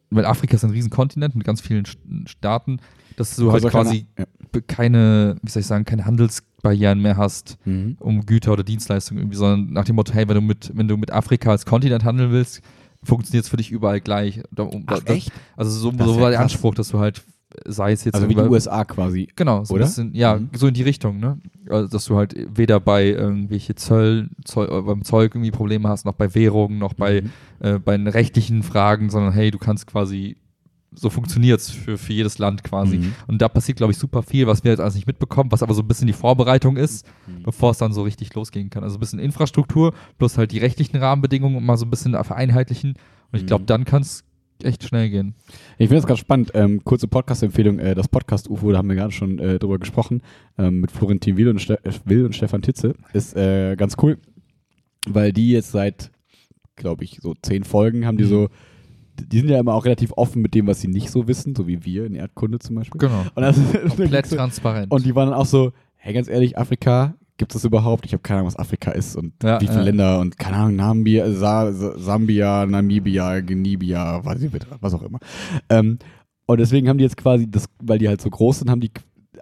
[0.10, 2.80] weil Afrika ist ein Riesenkontinent mit ganz vielen St- Staaten,
[3.16, 4.37] dass du halt quasi kleiner- be-
[4.68, 7.58] keine, wie soll ich sagen, keine Handelsbarrieren mehr hast.
[7.66, 7.98] Mhm.
[8.00, 10.98] um Güter oder Dienstleistungen irgendwie, sondern nach dem Motto, hey, wenn du mit, wenn du
[10.98, 12.62] mit Afrika als Kontinent handeln willst,
[13.04, 14.42] funktioniert es für dich überall gleich.
[14.52, 15.32] Da- Ach, da- echt?
[15.56, 16.52] Also so, Das so war der krass.
[16.54, 17.24] Anspruch, dass du halt,
[17.66, 19.30] sei es jetzt Also wie die USA quasi.
[19.36, 19.86] Genau, so Oder?
[19.86, 20.50] bisschen, ja, Mhm.
[20.54, 21.40] so in die Richtung, ne?
[21.70, 26.06] Also, dass du halt weder bei irgendwelche Zoll, Zoll äh, beim Zeug irgendwie Probleme hast,
[26.06, 27.30] noch bei Währungen, noch bei, Mhm.
[27.66, 30.38] äh, bei rechtlichen Fragen, sondern hey, du kannst quasi,
[30.94, 32.98] so funktioniert's für, für jedes Land quasi.
[33.00, 33.14] Mhm.
[33.28, 35.74] Und da passiert, glaube ich, super viel, was wir jetzt alles nicht mitbekommen, was aber
[35.74, 37.44] so ein bisschen die Vorbereitung ist, Mhm.
[37.44, 38.84] bevor es dann so richtig losgehen kann.
[38.84, 42.96] Also ein bisschen Infrastruktur, plus halt die rechtlichen Rahmenbedingungen mal so ein bisschen vereinheitlichen.
[43.32, 43.68] Und ich glaube, Mhm.
[43.68, 44.24] dann kann es
[44.64, 45.36] echt schnell gehen.
[45.78, 46.52] Ich finde das ganz spannend.
[46.56, 50.22] Ähm, kurze Podcast-Empfehlung: äh, Das Podcast-UFO, da haben wir gerade schon äh, drüber gesprochen,
[50.58, 52.96] ähm, mit Florentin Will und, Ste äh, Will und Stefan Titze.
[53.14, 54.18] Ist äh, ganz cool,
[55.08, 56.10] weil die jetzt seit,
[56.76, 58.30] glaube ich, so zehn Folgen haben die Mhm.
[58.30, 58.50] so.
[59.20, 61.68] Die sind ja immer auch relativ offen mit dem, was sie nicht so wissen, so
[61.68, 63.00] wie wir in Erdkunde zum Beispiel.
[63.00, 63.26] Genau.
[63.36, 63.58] Und, das,
[63.96, 64.92] Komplett transparent.
[64.92, 68.06] und die waren dann auch so: Hey, ganz ehrlich, Afrika, gibt es das überhaupt?
[68.06, 69.86] Ich habe keine Ahnung, was Afrika ist und Ja, wie viele ja.
[69.86, 75.20] Länder und keine Ahnung, Namibia, Sa Sa Sambia, Namibia, Genibia, was auch immer.
[75.70, 76.00] Ähm,
[76.46, 78.92] und deswegen haben die jetzt quasi, das, weil die halt so groß sind, haben die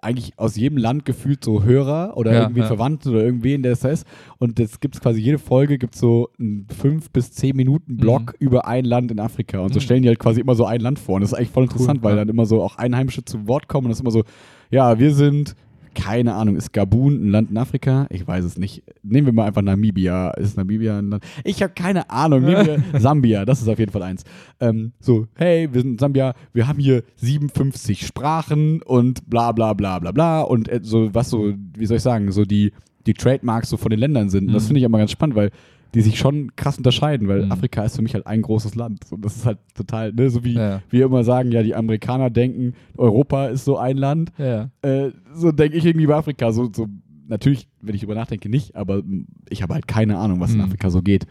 [0.06, 2.68] eigentlich aus jedem Land gefühlt so Hörer oder Ja, irgendwie ja.
[2.68, 4.06] Verwandten oder irgendwen, der es ist.
[4.38, 8.34] Und jetzt gibt es quasi jede Folge gibt so einen fünf bis zehn Minuten Block
[8.40, 9.60] über ein Land in Afrika.
[9.60, 9.84] Und so Mhm.
[9.84, 11.16] stellen die halt quasi immer so ein Land vor.
[11.16, 12.18] Und das ist eigentlich voll interessant, weil ja.
[12.18, 14.24] dann immer so auch Einheimische zu Wort kommen und das ist immer so,
[14.72, 15.56] ja, wir sind,
[15.96, 18.06] keine Ahnung, ist Gabun ein Land in Afrika?
[18.12, 18.84] Ich weiß es nicht.
[19.02, 20.30] Nehmen wir mal einfach Namibia.
[20.32, 21.24] Ist Namibia ein Land?
[21.44, 22.44] Ich habe keine Ahnung.
[22.44, 24.24] Nehmen wir Sambia, das ist auf jeden Fall eins.
[24.60, 29.98] Ähm, so, hey, wir sind Sambia, wir haben hier 57 Sprachen und bla bla bla
[30.00, 32.72] bla bla und äh, so, was so, wie soll ich sagen, so die,
[33.08, 34.48] die Trademarks so von den Ländern sind.
[34.48, 34.68] Und das Mhm.
[34.68, 35.52] finde ich immer ganz spannend, weil
[35.96, 37.52] die sich schon krass unterscheiden, weil Mhm.
[37.52, 39.12] Afrika ist für mich halt ein großes Land.
[39.12, 40.82] Und das ist halt total, ne, so wie Ja.
[40.90, 44.32] wir immer sagen, ja, die Amerikaner denken, Europa ist so ein Land.
[44.38, 44.70] Ja.
[44.84, 46.52] Äh, so denke ich irgendwie bei Afrika.
[46.52, 46.88] So, so,
[47.28, 49.02] natürlich, wenn ich drüber nachdenke, nicht, aber
[49.50, 50.66] ich habe halt keine Ahnung, was in Mhm.
[50.66, 51.26] Afrika so geht.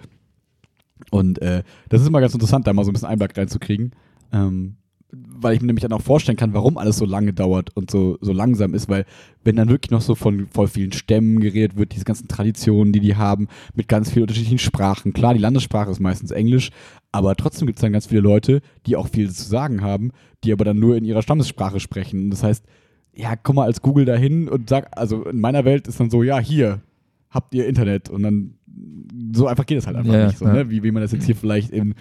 [1.11, 3.92] Und äh, das ist immer ganz interessant, da mal so ein bisschen Einblick reinzukriegen.
[4.33, 4.77] Ähm,
[5.16, 8.18] weil ich mir nämlich dann auch vorstellen kann, warum alles so lange dauert und so,
[8.20, 9.05] so langsam ist, weil
[9.42, 13.00] wenn dann wirklich noch so von voll vielen Stämmen geredet wird, diese ganzen Traditionen, die
[13.00, 15.12] die haben, mit ganz vielen unterschiedlichen Sprachen.
[15.12, 16.70] Klar, die Landessprache ist meistens Englisch,
[17.12, 20.11] aber trotzdem gibt es dann ganz viele Leute, die auch viel zu sagen haben,
[20.42, 22.24] die aber dann nur in ihrer Stammessprache sprechen.
[22.24, 22.64] Und das heißt,
[23.14, 26.23] ja, komm mal als Google dahin und sag, also in meiner Welt ist dann so,
[26.23, 26.81] ja, hier
[27.31, 28.54] habt ihr Internet und dann
[29.33, 30.52] so einfach geht es halt einfach Ja, nicht so, ja.
[30.52, 30.71] ne?
[30.71, 31.94] Wie, wie man das jetzt hier vielleicht in,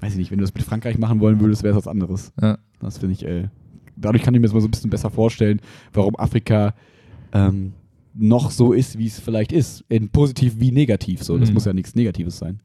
[0.00, 2.32] weiß ich nicht, wenn du das mit Frankreich machen wollen würdest, wäre es was anderes.
[2.40, 2.58] Ja.
[2.80, 3.48] Das finde ich, äh,
[3.96, 5.60] dadurch kann ich mir das mal so ein bisschen besser vorstellen,
[5.92, 6.74] warum Afrika
[7.32, 7.72] ähm,
[8.14, 9.84] noch so ist, wie es vielleicht ist.
[9.88, 11.36] In positiv wie negativ so.
[11.38, 11.54] Das Mhm.
[11.54, 12.60] muss ja nichts Negatives sein.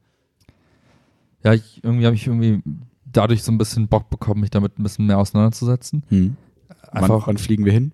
[1.44, 2.62] Ja, ich, irgendwie habe ich irgendwie
[3.10, 6.02] dadurch so ein bisschen Bock bekommen, mich damit ein bisschen mehr auseinanderzusetzen.
[6.08, 6.36] Hm.
[6.92, 7.92] Wann, Einfach wann fliegen wir hin?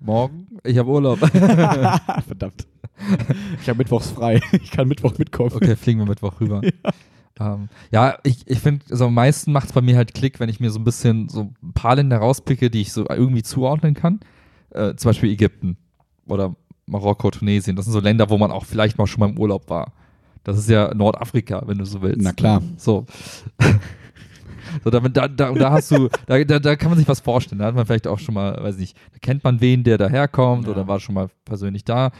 [0.00, 0.46] morgen.
[0.64, 1.18] Ich habe Urlaub.
[2.26, 2.66] Verdammt.
[3.60, 4.40] Ich habe mittwochs frei.
[4.52, 5.52] Ich kann Mittwoch mitkommen.
[5.54, 6.60] Okay, fliegen wir Mittwoch rüber.
[7.38, 10.50] Ähm, ja, ich, ich finde, also am meisten macht es bei mir halt Klick, wenn
[10.50, 13.94] ich mir so ein bisschen so ein paar Länder rauspicke, die ich so irgendwie zuordnen
[13.94, 14.20] kann.
[14.70, 15.78] Äh, zum Beispiel Ägypten
[16.26, 16.54] oder
[16.86, 17.76] Marokko, Tunesien.
[17.76, 19.92] Das sind so Länder, wo man auch vielleicht mal schon mal im Urlaub war.
[20.44, 22.20] Das ist ja Nordafrika, wenn du so willst.
[22.20, 22.62] Na klar.
[22.76, 23.06] So.
[24.84, 27.60] so da, da, da, da hast du, da, da, da kann man sich was vorstellen.
[27.60, 30.66] Da hat man vielleicht auch schon mal, weiß nicht, da kennt man wen, der daherkommt
[30.66, 30.72] Ja.
[30.72, 32.10] oder war schon mal persönlich da.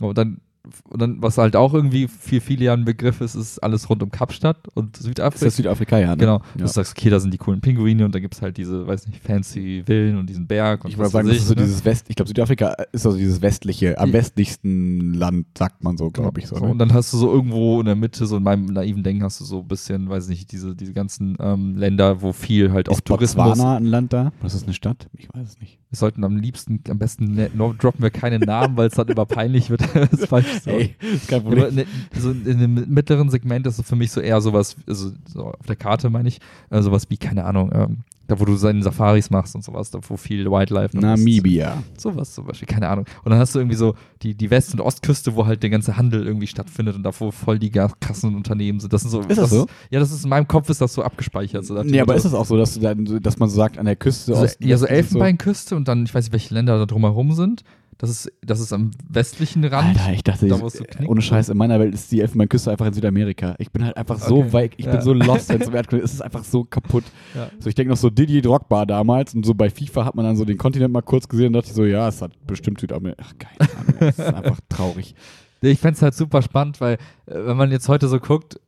[0.00, 0.40] Und dann,
[0.88, 4.02] und dann, was halt auch irgendwie für viele Jahre ein Begriff ist, ist alles rund
[4.02, 5.44] um Kapstadt und Ist Südafrika.
[5.44, 6.10] das Südafrika, ja.
[6.10, 6.16] Ne?
[6.16, 6.38] Genau.
[6.38, 6.42] Ja.
[6.58, 9.06] Du sagst, okay, da sind die coolen Pinguine und dann gibt es halt diese, weiß
[9.06, 11.62] nicht, fancy Villen und diesen Berg und Ich würde sagen, das ist so ne?
[11.62, 16.10] dieses West, ich glaube, Südafrika ist also dieses westliche, am westlichsten Land, sagt man so,
[16.10, 16.48] glaube ich.
[16.48, 16.66] So, ne?
[16.66, 19.40] und dann hast du so irgendwo in der Mitte, so in meinem naiven Denken, hast
[19.40, 22.94] du so ein bisschen, weiß nicht, diese, diese ganzen ähm, Länder, wo viel halt auch
[22.94, 23.46] ist Tourismus.
[23.50, 24.32] Botswana ein Land da?
[24.40, 25.08] Was ist das eine Stadt?
[25.12, 25.78] Ich weiß es nicht.
[25.96, 29.24] Wir sollten am liebsten, am besten ne, droppen wir keine Namen, weil es dann immer
[29.24, 29.80] peinlich wird.
[29.94, 30.70] das ist falsch so.
[30.70, 31.74] Ey, ist kein Problem.
[31.74, 35.44] ne, so in dem mittleren Segment ist es für mich so eher sowas, also so
[35.44, 36.38] auf der Karte meine ich,
[36.68, 40.00] äh, sowas wie, keine Ahnung, ähm, da wo du seine Safaris machst und sowas, da
[40.08, 41.18] wo viel Wildlife noch ist.
[41.20, 41.82] Namibia.
[41.96, 43.04] Sowas zum Beispiel, keine Ahnung.
[43.24, 45.96] Und dann hast du irgendwie so die, die West- und Ostküste, wo halt der ganze
[45.96, 48.92] Handel irgendwie stattfindet und da wo voll die krassen Unternehmen sind.
[48.92, 49.20] Das sind so.
[49.20, 49.66] Ist das so?
[49.90, 51.64] ja, das ist in meinem Kopf ist das so abgespeichert.
[51.64, 53.86] So Nee, aber ist es auch so, dass, du dann, dass man so sagt, an
[53.86, 56.78] der Küste so, Osten, ja, so ist Elfenbeinküste und dann, ich weiß nicht, welche Länder
[56.78, 57.62] da drumherum sind.
[57.98, 59.98] Das ist, das ist am westlichen Rand.
[59.98, 60.68] Alter, ich dachte, Da, so
[61.06, 63.54] ohne Scheiß, in meiner Welt ist die Elfenbeinküste einfach in Südamerika.
[63.58, 64.52] Ich bin halt einfach so Okay.
[64.52, 64.92] weit, ich Ja.
[64.92, 66.10] bin so lost, wenn es um Erdkunde ist.
[66.10, 67.04] Es ist einfach so kaputt.
[67.34, 67.48] Ja.
[67.58, 70.36] So, ich denke noch so Didier Drogba damals und so bei FIFA hat man dann
[70.36, 73.22] so den Kontinent mal kurz gesehen und dachte so, ja, es hat bestimmt Südamerika.
[73.26, 73.68] Ach, geil.
[73.76, 75.14] Mann, es ist einfach traurig.
[75.62, 76.94] Ich fände es halt super spannend, weil,
[77.26, 78.60] äh, wenn man jetzt heute so guckt,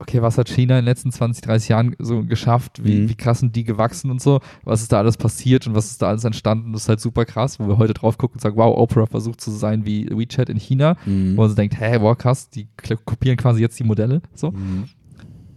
[0.00, 2.82] okay, was hat China in den letzten 20, 30 Jahren so geschafft?
[2.84, 3.08] Wie, Mhm.
[3.10, 4.40] wie krass sind die gewachsen und so?
[4.64, 6.72] Was ist da alles passiert und was ist da alles entstanden?
[6.72, 9.40] Das ist halt super krass, wo wir heute drauf gucken und sagen, wow, Opera versucht
[9.40, 10.96] zu sein wie WeChat in China.
[11.04, 11.36] Mhm.
[11.36, 12.66] Wo man so denkt, hä, wow, krass, die
[13.04, 14.22] kopieren quasi jetzt die Modelle.
[14.34, 14.50] So.
[14.52, 14.88] Mhm.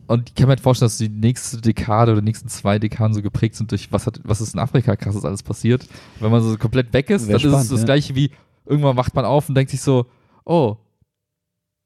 [0.08, 3.14] Und ich kann mir halt vorstellen, dass die nächste Dekade oder die nächsten zwei Dekaden
[3.14, 5.88] so geprägt sind durch, was, hat, was ist in Afrika krasses alles passiert.
[6.20, 7.86] Wenn man so komplett weg ist, Wär dann ist es spannend, das ja.
[7.86, 8.30] gleiche wie,
[8.66, 10.06] irgendwann wacht man auf und denkt sich so,
[10.44, 10.76] oh,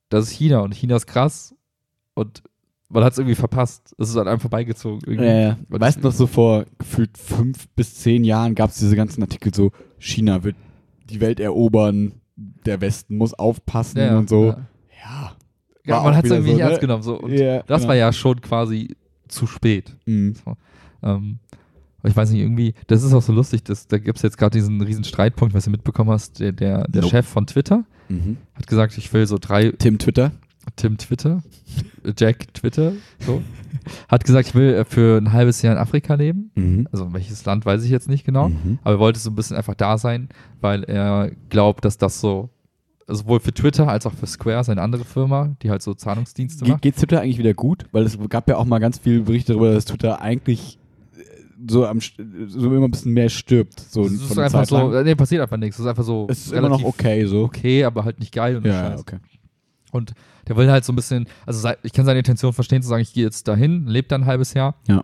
[0.10, 1.54] das ist China und China ist krass
[2.18, 2.44] und
[2.90, 3.94] man hat es irgendwie verpasst.
[3.98, 5.02] Es ist an einem vorbeigezogen.
[5.06, 5.26] Irgendwie.
[5.26, 5.58] Ja, ja.
[5.70, 9.54] Weißt du noch, so vor gefühlt fünf bis zehn Jahren gab es diese ganzen Artikel
[9.54, 10.56] so, China wird
[11.10, 14.56] die Welt erobern, der Westen muss aufpassen Ja, und so.
[15.04, 15.36] Ja.
[15.86, 16.04] Ja.
[16.04, 16.70] Man hat es irgendwie so, nicht ne?
[16.70, 17.04] ernst genommen.
[17.04, 17.20] So.
[17.20, 17.88] Und das genau.
[17.88, 18.96] war ja schon quasi
[19.28, 19.96] zu spät.
[20.06, 20.36] Mhm.
[21.04, 21.40] Ähm,
[22.00, 24.38] aber ich weiß nicht, irgendwie, das ist auch so lustig, dass, da gibt es jetzt
[24.38, 27.12] gerade diesen riesen Streitpunkt, was du mitbekommen hast, der, der, der Nope.
[27.12, 28.38] Chef von Twitter Mhm.
[28.54, 30.32] hat gesagt, ich will so drei, Tim Twitter.
[30.76, 31.42] Tim Twitter,
[32.18, 33.42] Jack Twitter, so,
[34.10, 36.52] hat gesagt, ich will äh, für ein halbes Jahr in Afrika leben.
[36.56, 36.88] Mhm.
[36.92, 38.80] Also welches Land weiß ich jetzt nicht genau, Mhm.
[38.84, 40.30] aber er wollte so ein bisschen einfach da sein,
[40.62, 42.50] weil er glaubt, dass das so,
[43.08, 46.74] sowohl für Twitter als auch für Square, seine andere Firma, die halt so Zahlungsdienste Ge
[46.74, 46.82] macht.
[46.82, 47.86] geht Twitter eigentlich wieder gut?
[47.94, 50.78] Weil es gab ja auch mal ganz viele Berichte darüber, dass Twitter eigentlich
[51.16, 51.22] äh,
[51.70, 53.80] so, am, so immer ein bisschen mehr stirbt.
[53.80, 54.92] So Es ist einfach Zeit lang.
[54.92, 55.78] so, nee, passiert einfach nichts.
[55.78, 57.44] Es ist einfach so Es ist immer noch okay so.
[57.44, 58.94] okay, aber halt nicht geil und Ja, scheiße.
[58.96, 59.18] ja, okay.
[59.92, 60.14] Und
[60.48, 63.14] der will halt so ein bisschen, also ich kann seine Intention verstehen, zu sagen, ich
[63.14, 64.76] gehe jetzt dahin, lebe da ein halbes Jahr.
[64.88, 65.04] Ja.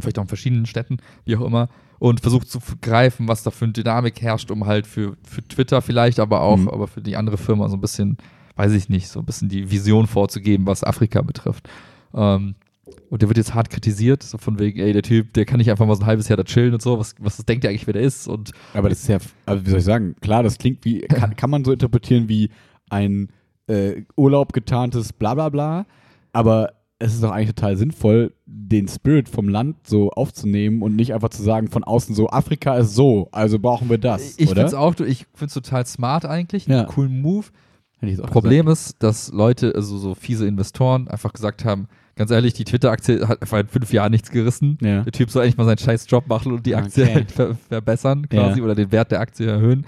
[0.00, 1.68] Vielleicht auch in verschiedenen Städten, wie auch immer.
[1.98, 5.82] Und versucht zu greifen, was da für eine Dynamik herrscht, um halt für, für Twitter
[5.82, 6.68] vielleicht, aber auch, Mhm.
[6.68, 8.18] aber für die andere Firma so ein bisschen,
[8.56, 11.68] weiß ich nicht, so ein bisschen die Vision vorzugeben, was Afrika betrifft.
[12.14, 12.54] Ähm,
[13.10, 15.70] und der wird jetzt hart kritisiert, so von wegen, ey, der Typ, der kann nicht
[15.70, 17.86] einfach mal so ein halbes Jahr da chillen und so, was, was denkt der eigentlich,
[17.86, 18.28] wer der ist?
[18.28, 21.34] Und Aber das ist ja, also wie soll ich sagen, klar, das klingt wie, kann,
[21.36, 22.50] kann man so interpretieren wie
[22.90, 23.28] ein
[23.68, 25.86] äh, Urlaub getarntes Blablabla,
[26.32, 31.14] aber es ist doch eigentlich total sinnvoll, den Spirit vom Land so aufzunehmen und nicht
[31.14, 34.62] einfach zu sagen von außen so, Afrika ist so, also brauchen wir das, ich finde
[34.62, 36.78] es auch, ich finde total smart eigentlich, Ja.
[36.80, 37.46] einen coolen Move.
[38.30, 43.26] Problem ist, dass Leute, also so fiese Investoren, einfach gesagt haben, ganz ehrlich, die Twitter-Aktie
[43.26, 44.78] hat einfach in fünf Jahren nichts gerissen.
[44.80, 45.02] Ja.
[45.02, 47.14] Der Typ soll eigentlich mal seinen scheiß Job machen und die Aktie Okay.
[47.14, 48.64] halt ver verbessern quasi Ja.
[48.64, 49.84] oder den Wert der Aktie erhöhen.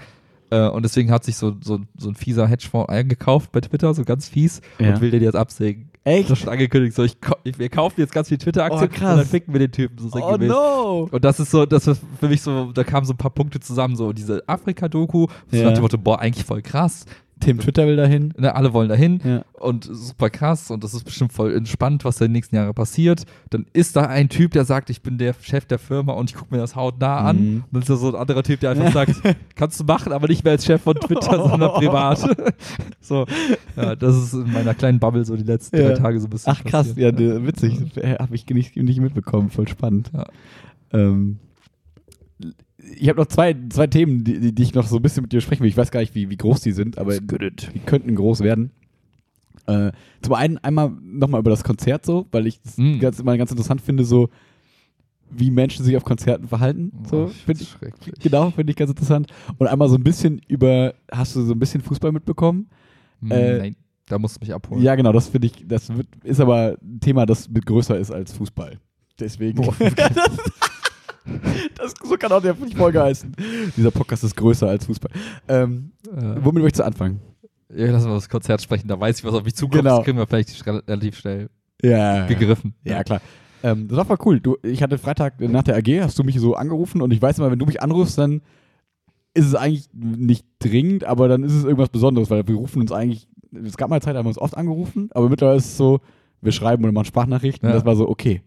[0.51, 4.03] Äh, und deswegen hat sich so, so, so ein fieser Hedgefonds eingekauft bei Twitter, so
[4.03, 4.89] ganz fies, Ja.
[4.93, 5.89] und will den jetzt absägen.
[6.03, 6.29] Echt?
[6.29, 9.25] Das schon angekündigt, so ich, ich, wir kaufen jetzt ganz viele Twitter-Aktien Oh, und dann
[9.25, 10.49] ficken wir den Typen so Oh sinngemäß.
[10.49, 11.07] no!
[11.11, 13.59] Und das ist so, das ist für mich so, da kamen so ein paar Punkte
[13.59, 15.65] zusammen, so diese Afrika-Doku, so Ja.
[15.65, 17.05] nach dem Motto, boah, eigentlich voll krass.
[17.41, 18.33] Tim Twitter will dahin.
[18.37, 19.43] Ne, alle wollen dahin Ja.
[19.59, 22.73] und super krass und das ist bestimmt voll entspannt, was da in den nächsten Jahren
[22.73, 23.23] passiert.
[23.49, 26.35] Dann ist da ein Typ, der sagt, ich bin der Chef der Firma und ich
[26.35, 27.37] gucke mir das hautnah an.
[27.37, 27.55] Mhm.
[27.57, 29.21] Und dann ist da so ein anderer Typ, der einfach sagt,
[29.55, 32.19] kannst du machen, aber nicht mehr als Chef von Twitter, sondern privat.
[33.01, 33.25] so,
[33.75, 35.89] ja, das ist in meiner kleinen Bubble so die letzten Ja.
[35.89, 37.19] drei Tage so ein bisschen Ach krass, passiert.
[37.19, 37.79] ja, ne, witzig.
[38.19, 40.11] Habe ich nicht, nicht mitbekommen, voll spannend.
[40.13, 40.25] Ja.
[40.93, 41.39] Ähm,
[42.97, 45.41] ich habe noch zwei, zwei Themen, die, die- ich noch so ein bisschen mit dir
[45.41, 45.69] sprechen will.
[45.69, 48.71] Ich weiß gar nicht, wie, wie groß die sind, aber die könnten groß werden.
[49.67, 52.99] Äh, zum einen einmal nochmal über das Konzert so, weil ich es Mm.
[52.99, 54.29] ganz, immer ganz interessant finde, so
[55.29, 56.91] wie Menschen sich auf Konzerten verhalten.
[57.09, 57.75] So, Oh, finde ich.
[58.21, 59.27] Genau, finde ich ganz interessant.
[59.57, 62.69] Und einmal so ein bisschen über, hast du so ein bisschen Fußball mitbekommen?
[63.21, 63.75] Hm, Äh, Nein,
[64.07, 64.81] da musst du mich abholen.
[64.83, 68.11] Ja, genau, das finde ich, das wird, ist aber ein Thema, das mit größer ist
[68.11, 68.77] als Fußball.
[69.19, 69.61] Deswegen.
[69.61, 69.73] Boah.
[71.77, 73.33] das, so kann auch der Folge heißen.
[73.77, 75.11] Dieser Podcast ist größer als Fußball.
[75.47, 77.21] Ähm, Äh, womit möchtest du anfangen?
[77.73, 79.83] ja, lass mal das Konzert sprechen, da weiß ich, was auf mich zukommt.
[79.83, 79.97] Genau.
[79.97, 81.49] Das kriegen wir vielleicht rel- relativ schnell
[81.81, 82.25] Ja.
[82.27, 82.73] gegriffen.
[82.83, 83.21] Ja, klar.
[83.63, 84.39] Ähm, das war voll cool.
[84.41, 87.37] Du, ich hatte Freitag nach der AG, hast du mich so angerufen und ich weiß
[87.37, 88.41] immer, wenn du mich anrufst, dann
[89.33, 92.91] ist es eigentlich nicht dringend, aber dann ist es irgendwas Besonderes, weil wir rufen uns
[92.91, 93.29] eigentlich,
[93.63, 95.77] es gab mal eine Zeit, da haben wir uns oft angerufen, aber mittlerweile ist es
[95.77, 96.01] so,
[96.41, 97.71] wir schreiben oder machen Sprachnachrichten Ja.
[97.73, 98.41] und das war so, okay,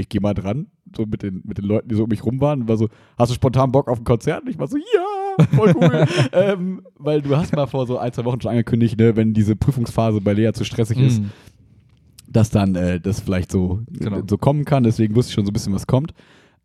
[0.00, 2.40] ich gehe mal dran, so mit den, mit den Leuten, die so um mich rum
[2.40, 2.88] waren war so,
[3.18, 4.44] hast du spontan Bock auf ein Konzert?
[4.44, 6.06] Und ich war so, ja, voll cool.
[6.32, 9.56] ähm, weil du hast mal vor so ein, zwei Wochen schon angekündigt, ne, wenn diese
[9.56, 11.30] Prüfungsphase bei Lea zu stressig ist, Mhm.
[12.28, 14.22] dass dann äh, das vielleicht so, Genau.
[14.28, 14.84] so kommen kann.
[14.84, 16.14] Deswegen wusste ich schon so ein bisschen, was kommt.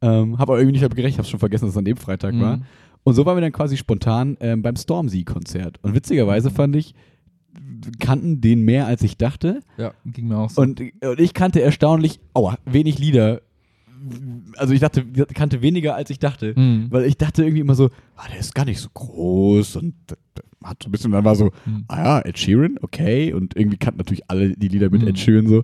[0.01, 2.39] Ähm, habe aber irgendwie nicht damit gerechnet, habe schon vergessen, dass es an dem Freitag
[2.39, 2.57] war.
[2.57, 2.63] Mhm.
[3.03, 5.79] Und so waren wir dann quasi spontan ähm, beim Stormzy-Konzert.
[5.81, 6.93] Und witzigerweise fand ich,
[7.99, 9.61] kannten den mehr, als ich dachte.
[9.77, 10.61] Ja, ging mir auch so.
[10.61, 13.41] Und, und ich kannte erstaunlich, aua, wenig Lieder.
[14.57, 16.53] Also ich dachte, kannte weniger, als ich dachte.
[16.59, 16.87] Mhm.
[16.89, 19.93] Weil ich dachte irgendwie immer so, ah, der ist gar nicht so groß und
[20.63, 21.85] hat so ein bisschen, dann war so, Mhm.
[21.87, 23.33] ah ja, Ed Sheeran, okay.
[23.33, 25.07] Und irgendwie kannten natürlich alle die Lieder mit Mhm.
[25.09, 25.63] Ed Sheeran so.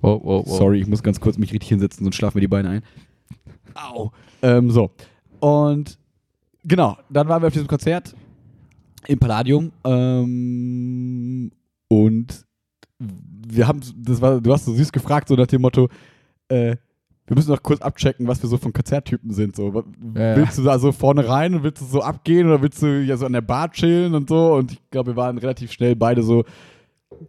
[0.00, 0.58] Wow, wow, wow.
[0.58, 2.82] Sorry, ich muss ganz kurz mich richtig hinsetzen, sonst schlafen mir die Beine ein.
[3.74, 4.10] Au.
[4.42, 4.90] Ähm, so.
[5.40, 5.98] Und
[6.64, 8.14] genau, dann waren wir auf diesem Konzert
[9.06, 9.72] im Palladium.
[9.84, 11.50] Ähm,
[11.88, 12.46] und
[12.98, 15.88] wir haben, das war, du hast so süß gefragt, so nach dem Motto,
[16.48, 16.76] äh,
[17.26, 19.56] wir müssen noch kurz abchecken, was wir so von Konzerttypen sind.
[19.56, 19.84] So.
[20.14, 20.36] Ja, ja.
[20.36, 23.16] willst du da so vorne rein und willst du so abgehen oder willst du ja
[23.16, 24.54] so an der Bar chillen und so?
[24.54, 26.44] Und ich glaube, wir waren relativ schnell beide so,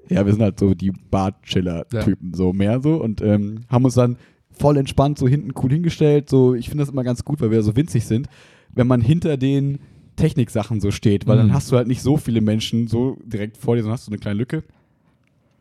[0.10, 2.96] ja, wir sind halt so die Bar-Chiller-Typen, so mehr so.
[2.96, 4.18] Und ähm, haben uns dann
[4.50, 6.30] voll entspannt so hinten cool hingestellt.
[6.30, 8.28] So, ich finde das immer ganz gut, weil wir so winzig sind,
[8.74, 9.80] wenn man hinter den
[10.16, 11.48] Techniksachen so steht, weil Mhm.
[11.48, 14.12] dann hast du halt nicht so viele Menschen so direkt vor dir, sondern hast du
[14.12, 14.64] eine kleine Lücke.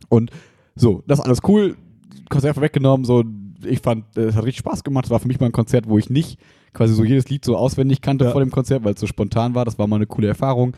[0.09, 0.31] Und
[0.75, 1.77] so, das ist alles cool.
[2.29, 3.25] Konzert weggenommen, so,
[3.65, 5.07] ich fand, äh, es hat richtig Spaß gemacht.
[5.07, 6.39] Es war für mich mal ein Konzert, wo ich nicht
[6.73, 9.65] quasi so jedes Lied so auswendig kannte vor dem Konzert, weil es so spontan war.
[9.65, 10.75] Das war mal eine coole Erfahrung.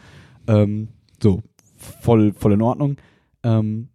[0.46, 0.88] Ähm,
[1.22, 1.42] so,
[1.76, 2.96] voll, voll in Ordnung.
[3.42, 3.88] Ähm,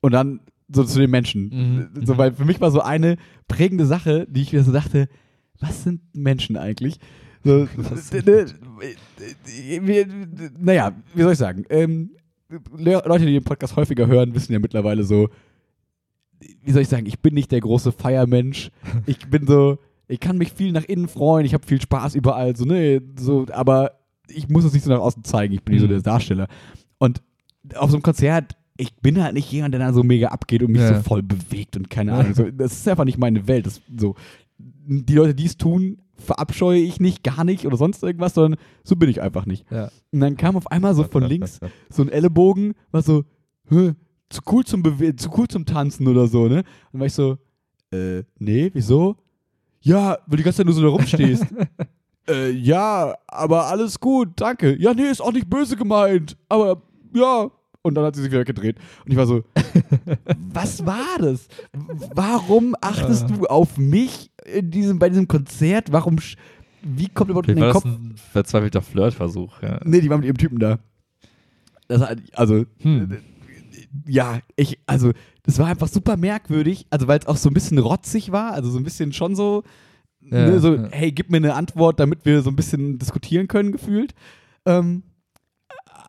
[0.00, 0.40] und dann
[0.70, 1.88] so zu den Menschen.
[1.94, 2.06] Mhm.
[2.06, 3.16] So, weil für mich war so eine
[3.46, 5.08] prägende Sache, die ich mir so dachte,
[5.60, 6.98] was sind Menschen eigentlich?
[7.44, 10.06] So, Was d- d- d- wir-
[10.58, 11.64] naja, wie soll ich sagen?
[11.70, 12.10] Ähm,
[12.76, 15.28] Le- Leute, die den Podcast häufiger hören, wissen ja mittlerweile so,
[16.62, 18.70] wie soll ich sagen, ich bin nicht der große Feiermensch.
[19.06, 22.56] Ich bin so, ich kann mich viel nach innen freuen, ich habe viel Spaß überall,
[22.56, 23.98] so, ne, so, aber
[24.28, 25.92] ich muss es nicht so nach außen zeigen, ich bin nicht so Mhm.
[25.92, 26.48] der Darsteller.
[26.98, 27.22] Und
[27.74, 30.70] auf so einem Konzert, ich bin halt nicht jemand, der da so mega abgeht und
[30.72, 30.94] mich Ja.
[30.94, 32.34] so voll bewegt und keine Ahnung.
[32.34, 33.66] So, das ist einfach nicht meine Welt.
[33.66, 34.14] Das, so,
[34.58, 38.96] die Leute, die es tun, verabscheue ich nicht, gar nicht oder sonst irgendwas, sondern so
[38.96, 39.64] bin ich einfach nicht.
[39.70, 39.90] Ja.
[40.12, 41.60] Und dann kam auf einmal so von links
[41.90, 43.24] so ein Ellenbogen, war so,
[43.70, 46.64] zu cool zum Bewe zu cool zum Tanzen oder so, ne?
[46.92, 47.38] Dann war ich so,
[47.92, 49.16] äh, nee, wieso?
[49.80, 51.46] Ja, weil die ganze Zeit nur so da rumstehst.
[52.28, 54.76] äh, ja, aber alles gut, danke.
[54.78, 56.82] Ja, nee, ist auch nicht böse gemeint, aber
[57.14, 57.50] ja.
[57.88, 58.76] Und dann hat sie sich wieder gedreht.
[59.04, 59.42] Und ich war so,
[60.52, 61.48] was war das?
[62.14, 65.90] Warum achtest du auf mich in diesem, bei diesem Konzert?
[65.92, 66.16] Warum,
[66.82, 68.12] wie kommt überhaupt in Vielleicht war den das Kopf?
[68.12, 69.62] ein verzweifelter Flirtversuch.
[69.62, 69.80] Ja.
[69.84, 70.78] Nee, die war mit ihrem Typen da.
[71.88, 72.02] Das
[72.34, 73.16] also, Hm.
[74.06, 75.12] ja, ich, also,
[75.42, 78.70] das war einfach super merkwürdig, also weil es auch so ein bisschen rotzig war, also
[78.70, 79.62] so ein bisschen schon so,
[80.20, 80.88] Ja, ne, so, ja.
[80.90, 84.14] hey, gib mir eine Antwort, damit wir so ein bisschen diskutieren können, gefühlt.
[84.66, 85.02] Ähm,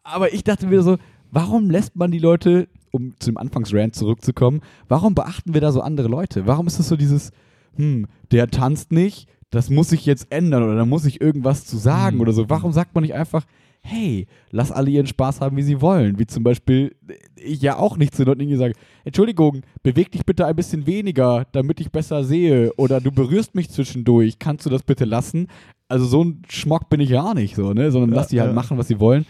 [0.03, 0.97] aber ich dachte mir so,
[1.31, 5.81] warum lässt man die Leute, um zu dem Anfangsrand zurückzukommen, warum beachten wir da so
[5.81, 6.47] andere Leute?
[6.47, 7.31] Warum ist es so dieses,
[7.75, 11.77] hm, der tanzt nicht, das muss ich jetzt ändern oder da muss ich irgendwas zu
[11.77, 12.21] sagen Hm.
[12.21, 12.49] oder so.
[12.49, 13.45] Warum sagt man nicht einfach,
[13.81, 16.19] hey, lass alle ihren Spaß haben, wie sie wollen?
[16.19, 16.95] Wie zum Beispiel
[17.35, 18.73] ich ja auch nicht zu Leuten irgendwie sage,
[19.05, 23.69] Entschuldigung, beweg dich bitte ein bisschen weniger, damit ich besser sehe oder du berührst mich
[23.69, 25.47] zwischendurch, kannst du das bitte lassen?
[25.87, 27.89] Also so ein Schmock bin ich ja auch nicht so, ne?
[27.91, 28.53] Sondern Ja, lass die halt ja.
[28.55, 29.25] machen, was sie wollen.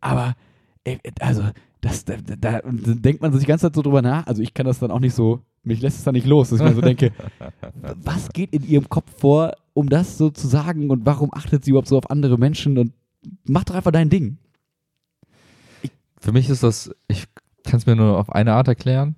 [0.00, 0.34] Aber,
[0.84, 1.44] ey, also,
[1.80, 4.26] das, da, da, da denkt man sich die ganze Zeit so drüber nach.
[4.26, 6.60] Also ich kann das dann auch nicht so, mich lässt es dann nicht los, dass
[6.60, 7.12] ich mir so denke,
[8.02, 11.70] was geht in ihrem Kopf vor, um das so zu sagen und warum achtet sie
[11.70, 12.92] überhaupt so auf andere Menschen und
[13.44, 14.38] mach doch einfach dein Ding.
[16.20, 17.26] Für mich ist das, ich
[17.64, 19.14] kann es mir nur auf eine Art erklären.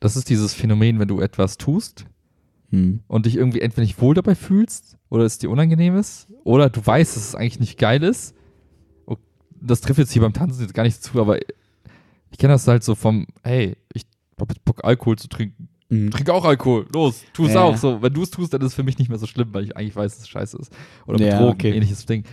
[0.00, 2.06] Das ist dieses Phänomen, wenn du etwas tust
[3.08, 6.84] und dich irgendwie entweder nicht wohl dabei fühlst oder es dir unangenehm ist oder du
[6.84, 8.34] weißt, dass es eigentlich nicht geil ist.
[9.60, 11.38] Und Das trifft jetzt hier beim Tanzen jetzt gar nicht zu, aber
[12.32, 14.04] Ich kenne das halt so vom, hey, ich
[14.38, 15.68] hab jetzt Bock, Alkohol zu trinken.
[15.88, 16.10] Mhm.
[16.12, 17.62] Trink auch Alkohol, los, tu es Ja.
[17.64, 17.76] auch.
[17.76, 19.64] So, wenn du es tust, dann ist es für mich nicht mehr so schlimm, weil
[19.64, 20.72] ich eigentlich weiß, dass es scheiße ist.
[21.06, 21.72] Oder mit Ja, Drogen, okay.
[21.72, 22.24] ähnliches Ding.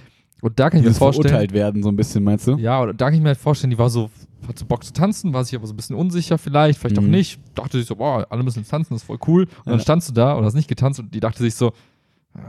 [0.42, 2.56] Und da kann ich mir Dieses vorstellen, verurteilt werden, so ein bisschen, meinst du?
[2.58, 4.12] ja, oder da kann ich mir halt vorstellen, die war so,
[4.48, 7.04] hat so Bock zu tanzen, war sich aber so ein bisschen unsicher vielleicht, vielleicht auch
[7.04, 7.10] Mhm.
[7.10, 7.40] nicht.
[7.56, 9.46] Dachte sich so, boah, alle müssen tanzen, das ist voll cool.
[9.46, 9.80] Und dann Ja.
[9.80, 11.74] standst du da und hast nicht getanzt und die dachte sich so,
[12.36, 12.40] ah,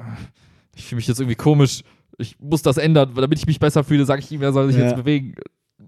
[0.77, 1.83] ich fühle mich jetzt irgendwie komisch,
[2.19, 4.77] ich muss das ändern, damit ich mich besser fühle, sage ich ihm, er soll sich
[4.77, 4.87] Ja.
[4.89, 5.35] jetzt bewegen.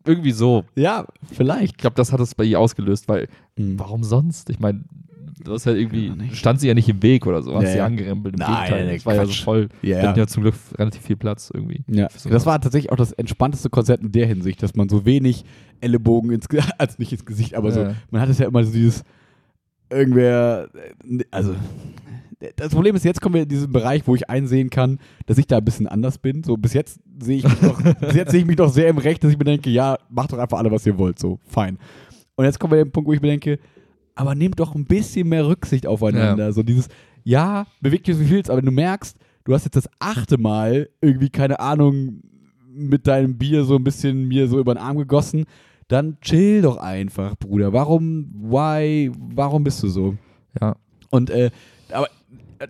[0.06, 0.64] Irgendwie so.
[0.76, 1.72] Ja, vielleicht.
[1.72, 3.78] Ich glaube, das hat es bei ihr ausgelöst, weil Mhm.
[3.78, 4.48] warum sonst?
[4.48, 4.84] Ich meine,
[5.44, 6.36] du hast halt irgendwie, Ja, nicht.
[6.36, 7.86] stand sie ja nicht im Weg oder so, hast Ja, sie ja.
[7.86, 8.34] angerempelt.
[8.34, 9.68] Im Nein, Gegenteil, das war ja so voll.
[9.82, 10.08] Ja, Wir ja.
[10.08, 11.82] hatten ja zum Glück relativ viel Platz irgendwie.
[11.88, 15.04] Ja, so das war tatsächlich auch das entspannteste Konzert in der Hinsicht, dass man so
[15.04, 15.44] wenig
[15.80, 18.70] Ellenbogen ins Gesicht, also nicht ins Gesicht, aber so, man hat es ja immer so
[18.72, 19.02] dieses,
[19.90, 20.68] irgendwer,
[21.08, 21.54] äh, also,
[22.56, 25.46] das Problem ist, jetzt kommen wir in diesen Bereich, wo ich einsehen kann, dass ich
[25.46, 26.42] da ein bisschen anders bin.
[26.42, 28.98] So, bis jetzt sehe ich mich noch, bis jetzt sehe ich mich noch sehr im
[28.98, 31.78] Recht, dass ich mir denke, ja, macht doch einfach alle, was ihr wollt, so, fein.
[32.36, 33.58] Und jetzt kommen wir an den Punkt, wo ich mir denke,
[34.14, 36.52] aber nehmt doch ein bisschen mehr Rücksicht aufeinander.
[36.52, 36.88] So dieses,
[37.24, 41.30] ja, bewegt dich so viel, aber du merkst, du hast jetzt das achte Mal irgendwie,
[41.30, 42.22] keine Ahnung,
[42.72, 45.44] mit deinem Bier so ein bisschen mir so über den Arm gegossen.
[45.88, 47.72] Dann chill doch einfach, Bruder.
[47.72, 50.16] Warum, why, warum bist du so?
[50.60, 50.76] Ja.
[51.10, 51.50] Und, äh,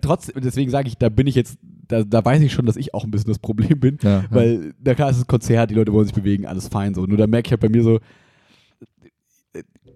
[0.01, 2.93] trotzdem, deswegen sage ich, da bin ich jetzt, da, da weiß ich schon, dass ich
[2.93, 3.97] auch ein bisschen das Problem bin.
[4.01, 6.93] Ja, Weil, na klar, es ist ein Konzert, die Leute wollen sich bewegen, alles fein
[6.93, 7.05] so.
[7.05, 7.99] Nur da merke ich halt bei mir so,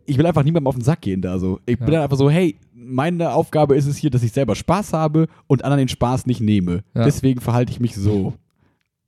[0.05, 1.59] ich will einfach niemandem auf den Sack gehen da so.
[1.65, 1.93] Ich bin Ja.
[1.95, 5.63] dann einfach so, hey, meine Aufgabe ist es hier, dass ich selber Spaß habe und
[5.63, 6.83] anderen den Spaß nicht nehme.
[6.93, 7.03] Ja.
[7.05, 8.33] Deswegen verhalte ich mich so.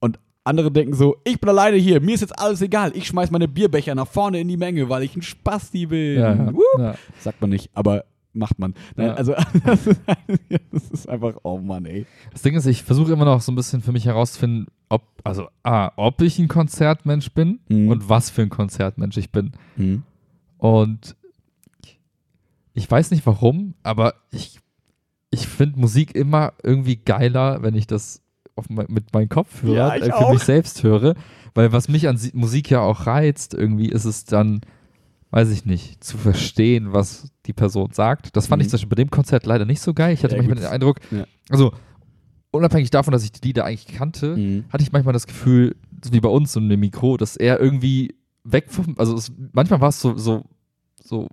[0.00, 2.92] Und andere denken so, ich bin alleine hier, mir ist jetzt alles egal.
[2.94, 5.84] Ich schmeiß meine Bierbecher nach vorne in die Menge, weil ich ein Spasti.
[5.84, 6.52] Ja, ja.
[6.52, 6.62] Wupp.
[6.78, 6.94] ja.
[7.20, 8.04] Sagt man nicht, aber
[8.38, 8.74] macht man.
[8.96, 9.14] Nein, Ja.
[9.14, 9.34] also
[9.64, 10.00] das ist,
[10.72, 12.06] das ist einfach, oh Mann, ey.
[12.32, 15.48] Das Ding ist, ich versuche immer noch so ein bisschen für mich herauszufinden, ob, also
[15.62, 17.88] A, ob ich ein Konzertmensch bin Mhm.
[17.88, 19.52] und was für ein Konzertmensch ich bin.
[20.58, 21.16] Und
[22.74, 24.60] ich weiß nicht warum, aber ich,
[25.30, 28.22] ich finde Musik immer irgendwie geiler, wenn ich das
[28.68, 30.32] mein, mit meinem Kopfhörer Ja, ich äh, für auch.
[30.32, 31.14] mich selbst höre.
[31.54, 34.60] Weil was mich an Si- Musik ja auch reizt, irgendwie ist es dann,
[35.30, 38.34] weiß ich nicht, zu verstehen, was die Person sagt.
[38.36, 38.64] Das fand Mhm.
[38.64, 40.14] ich zum Beispiel bei dem Konzert leider nicht so geil.
[40.14, 40.64] Ich hatte Ja, manchmal gut.
[40.64, 41.24] den Eindruck, Ja.
[41.50, 41.72] also
[42.50, 44.64] unabhängig davon, dass ich die Lieder eigentlich kannte, Mhm.
[44.70, 47.60] hatte ich manchmal das Gefühl, so wie bei uns so in dem Mikro, dass er
[47.60, 48.14] irgendwie
[48.44, 50.44] weg vom, also es, manchmal war es so, so,
[51.02, 51.28] so,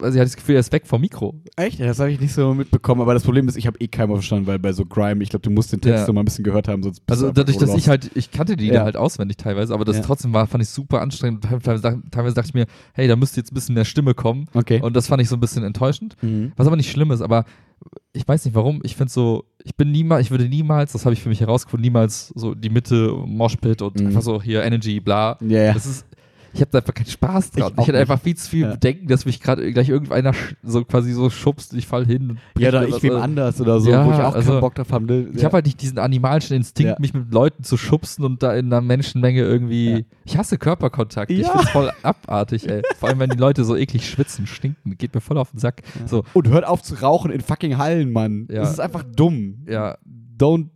[0.00, 1.34] also ich hatte das Gefühl, er ist weg vom Mikro.
[1.56, 1.80] Echt?
[1.80, 4.46] Das habe ich nicht so mitbekommen, aber das Problem ist, ich habe eh keinen verstanden,
[4.46, 6.06] weil bei so Grime, ich glaube, du musst den Text Ja.
[6.06, 8.30] so mal ein bisschen gehört haben, sonst bist Also dadurch, so dass ich halt, ich
[8.30, 8.84] kannte die Ja.
[8.84, 10.02] halt auswendig teilweise, aber das Ja.
[10.02, 11.44] trotzdem war, fand ich super anstrengend.
[11.44, 14.46] Teilweise, teilweise dachte ich mir, hey, da müsste jetzt ein bisschen mehr Stimme kommen.
[14.54, 14.80] Okay.
[14.82, 16.16] Und das fand ich so ein bisschen enttäuschend.
[16.22, 16.52] Mhm.
[16.56, 17.44] Was aber nicht schlimm ist, aber
[18.12, 18.80] ich weiß nicht warum.
[18.84, 21.82] Ich finde so, ich bin niemals, ich würde niemals, das habe ich für mich herausgefunden,
[21.82, 24.06] niemals so die Mitte, Moshpit und Mhm.
[24.08, 25.36] einfach so hier Energy, bla.
[25.46, 25.72] Ja, ja.
[25.74, 26.06] Das ist,
[26.56, 27.72] ich habe da einfach keinen Spaß dran.
[27.76, 27.96] Ich Ich, nicht.
[27.96, 28.70] einfach viel zu viel Ja.
[28.72, 30.32] Bedenken, dass mich gerade gleich irgendeiner
[30.62, 32.30] so quasi so schubst und ich fall hin.
[32.30, 34.60] Und Ja, oder mir ich wem anders oder so, Ja, wo ich auch also, keinen
[34.60, 35.04] Bock drauf habe.
[35.06, 35.28] Ne?
[35.34, 36.96] Ich habe halt nicht diesen animalischen Instinkt, Ja.
[36.98, 39.90] mich mit Leuten zu schubsen und da in einer Menschenmenge irgendwie.
[39.90, 40.00] Ja.
[40.24, 41.30] Ich hasse Körperkontakt.
[41.30, 41.50] Ich Ja.
[41.52, 42.82] find's voll abartig, ey.
[42.98, 45.82] Vor allem, wenn die Leute so eklig schwitzen, stinken, geht mir voll auf den Sack.
[46.06, 48.48] So, Und hört auf zu rauchen in fucking Hallen, Mann.
[48.50, 48.60] Ja.
[48.60, 49.64] Das ist einfach dumm.
[49.68, 49.96] ja.
[50.38, 50.68] Don't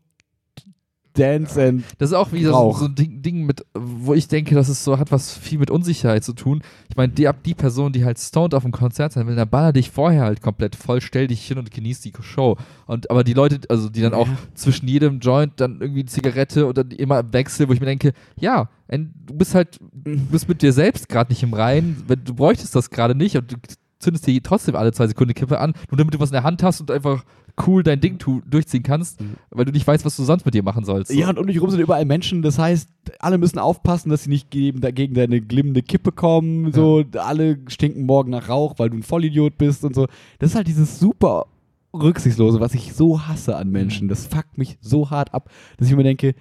[1.14, 1.84] dance and.
[1.98, 4.84] Das ist auch wieder so, so ein Ding, Ding mit, wo ich denke, dass es
[4.84, 6.62] so hat was viel mit Unsicherheit zu tun.
[6.88, 9.72] Ich meine, die, die Person, die halt stoned auf dem Konzert sein will, dann baller
[9.72, 12.56] dich vorher halt komplett voll, stell dich hin und genieß die Show.
[12.86, 14.36] Und aber die Leute, also die dann auch Ja.
[14.54, 17.86] zwischen jedem Joint dann irgendwie eine Zigarette und dann immer im Wechsel, wo ich mir
[17.86, 22.34] denke, ja, du bist halt, du bist mit dir selbst gerade nicht im Reinen, du
[22.34, 23.56] bräuchtest das gerade nicht und du
[24.00, 26.62] zündest dir trotzdem alle zwei Sekunden Kippe an, nur damit du was in der Hand
[26.62, 27.24] hast und einfach
[27.66, 28.16] cool dein Ding
[28.48, 29.34] durchziehen kannst, Mhm.
[29.50, 31.12] weil du nicht weißt, was du sonst mit dir machen sollst.
[31.12, 31.18] So.
[31.18, 32.40] Ja, und um dich rum sind überall Menschen.
[32.42, 32.88] Das heißt,
[33.18, 36.72] alle müssen aufpassen, dass sie nicht gegen, dagegen deine glimmende Kippe kommen.
[36.72, 40.06] So, alle stinken morgen nach Rauch, weil du ein Vollidiot bist und so.
[40.38, 41.46] Das ist halt dieses super
[41.92, 44.08] Rücksichtslose, was ich so hasse an Menschen.
[44.08, 46.34] Das fuckt mich so hart ab, dass ich mir denke,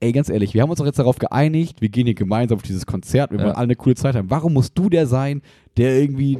[0.00, 2.62] ey, ganz ehrlich, wir haben uns doch jetzt darauf geeinigt, wir gehen hier gemeinsam auf
[2.62, 3.44] dieses Konzert, wir Ja.
[3.46, 4.30] wollen alle eine coole Zeit haben.
[4.30, 5.40] Warum musst du der sein,
[5.78, 6.38] der irgendwie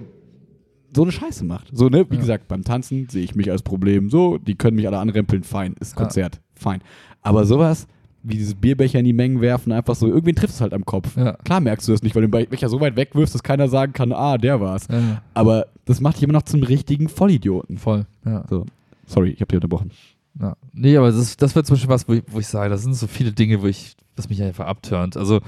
[0.97, 1.69] so eine Scheiße macht?
[1.73, 2.05] So, ne?
[2.11, 2.21] Wie Ja.
[2.21, 4.11] gesagt, beim Tanzen sehe ich mich als Problem.
[4.11, 6.03] So, die können mich alle anrempeln, fein, ist Ja.
[6.03, 6.81] Konzert, fein.
[7.23, 7.87] Aber sowas,
[8.25, 11.17] wie dieses Bierbecher in die Mengen werfen, einfach so, irgendwen trifft es halt am Kopf.
[11.17, 11.35] Ja.
[11.45, 13.93] Klar merkst du das nicht, weil du den Becher so weit wegwirfst, dass keiner sagen
[13.93, 14.89] kann, ah, der war's.
[14.91, 17.79] Ja, Aber das macht dich immer noch zum richtigen Vollidioten.
[17.79, 18.45] voll, ja.
[18.51, 18.67] So.
[19.07, 19.93] Sorry, ich habe dich unterbrochen.
[20.41, 20.57] ja.
[20.73, 22.95] Nee, aber das, das wird zum Beispiel was, wo ich, wo ich sage, das sind
[22.95, 25.17] so viele Dinge, wo ich, was mich einfach abturnt.
[25.17, 25.41] Also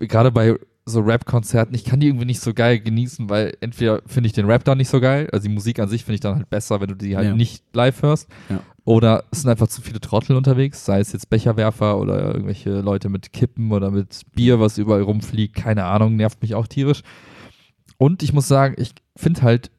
[0.00, 0.54] äh, gerade bei
[0.86, 4.44] so Rap-Konzerten, ich kann die irgendwie nicht so geil genießen, weil entweder finde ich den
[4.46, 6.80] Rap dann nicht so geil, also die Musik an sich finde ich dann halt besser,
[6.80, 7.34] wenn du die halt Ja.
[7.34, 8.28] nicht live hörst.
[8.50, 8.60] Ja.
[8.84, 13.08] Oder es sind einfach zu viele Trottel unterwegs, sei es jetzt Becherwerfer oder irgendwelche Leute
[13.08, 17.00] mit Kippen oder mit Bier, was überall rumfliegt, keine Ahnung, nervt mich auch tierisch.
[17.96, 19.70] Und ich muss sagen, ich finde halt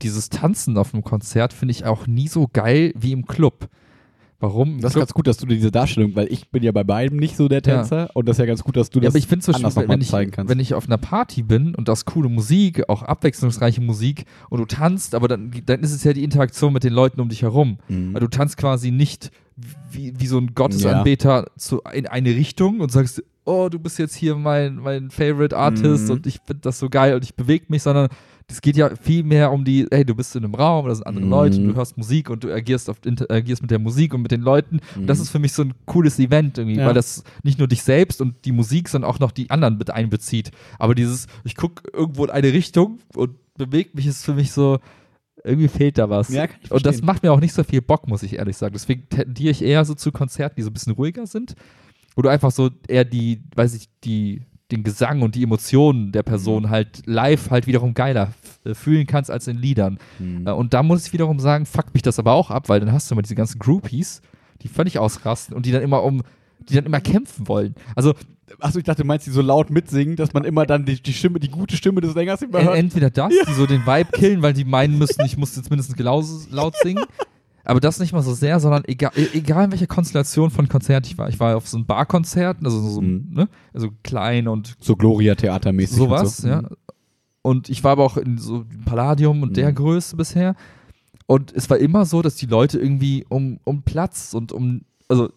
[0.00, 3.68] dieses Tanzen auf einem Konzert finde ich auch nie so geil wie im Club.
[4.40, 4.80] Warum?
[4.80, 7.36] Das ist ganz gut, dass du diese Darstellung, weil ich bin ja bei beidem nicht
[7.36, 9.26] so der Tänzer und das ist ja ganz gut, dass du ja, das aber ich
[9.26, 10.50] finde zum anders Beispiel, wenn ich, zeigen kannst.
[10.50, 14.64] wenn ich auf einer Party bin und das coole Musik, auch abwechslungsreiche Musik und du
[14.64, 17.78] tanzt, aber dann, dann ist es ja die Interaktion mit den Leuten um dich herum.
[17.88, 18.14] Mhm.
[18.14, 19.30] Weil du tanzt quasi nicht
[19.90, 24.14] wie, wie so ein Gottesanbeter zu, in eine Richtung und sagst, oh, du bist jetzt
[24.14, 26.10] hier mein, mein Favorite Artist Mhm.
[26.12, 28.08] und ich finde das so geil und ich bewege mich, sondern
[28.50, 31.06] es geht ja viel mehr um die, hey, du bist in einem Raum, da sind
[31.06, 31.30] andere Mhm.
[31.30, 34.40] Leute, du hörst Musik und du agierst, auf, interagierst mit der Musik und mit den
[34.42, 34.80] Leuten.
[34.96, 35.22] Und das Mhm.
[35.22, 36.86] ist für mich so ein cooles Event irgendwie, Ja.
[36.86, 39.90] weil das nicht nur dich selbst und die Musik, sondern auch noch die anderen mit
[39.90, 40.50] einbezieht.
[40.78, 44.78] Aber dieses, ich gucke irgendwo in eine Richtung und bewege mich, ist für mich so,
[45.44, 46.28] irgendwie fehlt da was.
[46.28, 48.74] Ja, und das macht mir auch nicht so viel Bock, muss ich ehrlich sagen.
[48.74, 51.54] Deswegen tendiere ich eher so zu Konzerten, die so ein bisschen ruhiger sind,
[52.14, 54.42] wo du einfach so eher die, weiß ich, die,
[54.72, 56.70] den Gesang und die Emotionen der Person Mhm.
[56.70, 58.32] halt live halt wiederum geiler
[58.64, 59.98] äh, fühlen kannst als in Liedern.
[60.18, 60.46] Mhm.
[60.46, 62.92] Äh, Und da muss ich wiederum sagen, fuckt mich das aber auch ab, weil dann
[62.92, 64.22] hast du immer diese ganzen Groupies,
[64.62, 66.22] die völlig ausrasten und die dann immer um,
[66.68, 67.74] die dann immer kämpfen wollen.
[67.94, 68.14] Also
[68.58, 71.12] Achso, ich dachte, du meinst die so laut mitsingen, dass man immer dann die, die
[71.12, 72.76] Stimme, die gute Stimme des Sängers immer hört.
[72.76, 75.96] entweder das, die so den Vibe killen, weil die meinen müssen, ich muss jetzt mindestens
[76.00, 77.04] laut, laut singen.
[77.64, 81.06] Aber das nicht mal so sehr, sondern egal, e- egal in welcher Konstellation von Konzert
[81.06, 81.28] ich war.
[81.28, 83.28] Ich war auf so einem Barkonzert, also so, Mhm.
[83.32, 85.96] ne, also klein und So Gloria-Theatermäßig.
[85.96, 86.48] sowas, und so.
[86.48, 86.62] ja.
[87.42, 89.54] Und ich war aber auch in so einem Palladium und Mhm.
[89.54, 90.54] der Größe bisher.
[91.26, 95.30] Und es war immer so, dass die Leute irgendwie um, um Platz und um, also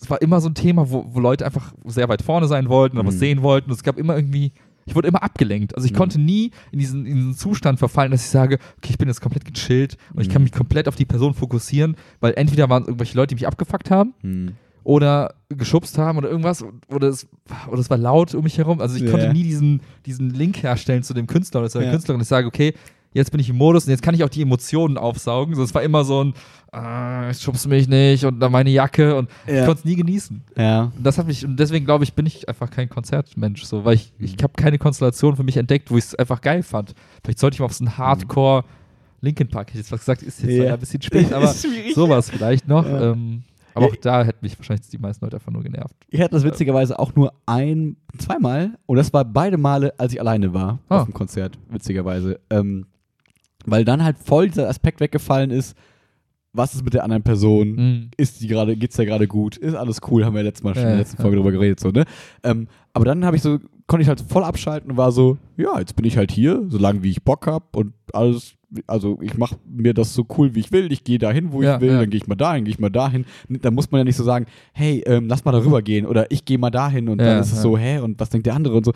[0.00, 2.96] es war immer so ein Thema, wo, wo Leute einfach sehr weit vorne sein wollten
[2.98, 3.18] oder was Mhm.
[3.20, 3.70] sehen wollten.
[3.70, 4.52] Und es gab immer irgendwie,
[4.86, 5.74] ich wurde immer abgelenkt.
[5.74, 5.96] Also ich Mhm.
[5.96, 9.20] konnte nie in diesen, in diesen Zustand verfallen, dass ich sage, okay, ich bin jetzt
[9.20, 10.44] komplett gechillt und ich kann Mhm.
[10.44, 13.90] mich komplett auf die Person fokussieren, weil entweder waren es irgendwelche Leute, die mich abgefuckt
[13.90, 14.52] haben Mhm.
[14.84, 17.28] oder geschubst haben oder irgendwas oder es,
[17.68, 18.80] oder es war laut um mich herum.
[18.80, 19.10] Also ich Ja.
[19.10, 21.92] konnte nie diesen, diesen Link herstellen zu dem Künstler oder zu der Ja.
[21.92, 22.20] Künstlerin.
[22.20, 22.74] Ich sage, okay,
[23.12, 25.54] jetzt bin ich im Modus und jetzt kann ich auch die Emotionen aufsaugen.
[25.54, 26.34] So, es war immer so ein,
[27.30, 29.66] ich schubst mich nicht und dann meine Jacke und ich Ja.
[29.66, 30.42] konnte es nie genießen.
[30.56, 30.90] Ja.
[30.96, 33.94] Und das habe ich, und deswegen glaube ich, bin ich einfach kein Konzertmensch, so, weil
[33.96, 36.94] ich, ich habe keine Konstellation für mich entdeckt, wo ich es einfach geil fand.
[37.22, 38.64] Vielleicht sollte ich mal auf so ein Hardcore
[39.20, 40.74] Linkin Park, hätte ich jetzt was gesagt, ist jetzt Ja.
[40.74, 41.54] ein bisschen spät, aber
[41.94, 42.86] sowas vielleicht noch.
[42.86, 43.12] Ja.
[43.12, 43.42] Ähm,
[43.74, 45.94] aber auch da hätten mich wahrscheinlich die meisten Leute einfach nur genervt.
[46.10, 50.20] Ich hatte das witzigerweise auch nur ein, zweimal und das war beide Male, als ich
[50.20, 50.98] alleine war Ah.
[51.00, 52.38] auf dem Konzert, witzigerweise.
[52.50, 52.86] Ähm,
[53.66, 55.76] weil dann halt voll dieser Aspekt weggefallen ist,
[56.54, 57.68] was ist mit der anderen Person?
[57.76, 58.10] Mhm.
[58.18, 59.56] Ist die gerade, geht's der gerade gut?
[59.56, 60.24] Ist alles cool?
[60.24, 61.22] Haben wir letztes Mal schon in Ja, der letzten ja.
[61.22, 62.04] Folge drüber geredet, so, ne?
[62.42, 65.78] Ähm, aber dann habe ich so, konnte ich halt voll abschalten und war so, ja,
[65.78, 68.52] jetzt bin ich halt hier, solange wie ich Bock hab und alles,
[68.86, 71.76] also ich mache mir das so cool, wie ich will, ich gehe dahin, wo Ja,
[71.76, 72.00] ich will, ja.
[72.00, 73.24] dann gehe ich mal dahin, gehe ich mal dahin.
[73.48, 74.44] Da muss man ja nicht so sagen,
[74.74, 77.48] hey, ähm, lass mal darüber gehen oder ich gehe mal dahin und Ja, dann ist
[77.52, 77.62] es ja.
[77.62, 78.92] so, hä, und was denkt der andere und so.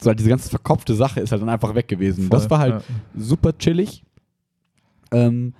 [0.00, 2.22] So halt diese ganze verkopfte Sache ist halt dann einfach weg gewesen.
[2.28, 2.80] Voll, das war halt ja.
[3.14, 4.02] super chillig.
[5.12, 5.54] Ähm,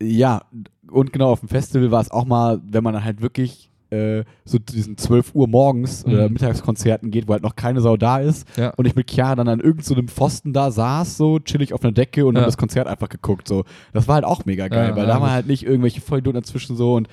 [0.00, 0.42] ja,
[0.90, 4.24] und genau, auf dem Festival war es auch mal, wenn man dann halt wirklich äh,
[4.44, 6.32] so zu diesen 12 Uhr morgens oder Mhm.
[6.34, 8.70] Mittagskonzerten geht, wo halt noch keine Sau da ist Ja.
[8.70, 11.92] und ich mit Chiara dann an irgendeinem so Pfosten da saß, so chillig auf einer
[11.92, 12.40] Decke und Ja.
[12.40, 13.46] dann das Konzert einfach geguckt.
[13.48, 13.64] So.
[13.92, 15.30] Das war halt auch mega geil, Ja, weil da war gut.
[15.30, 17.08] halt nicht irgendwelche Vollidioten dazwischen so und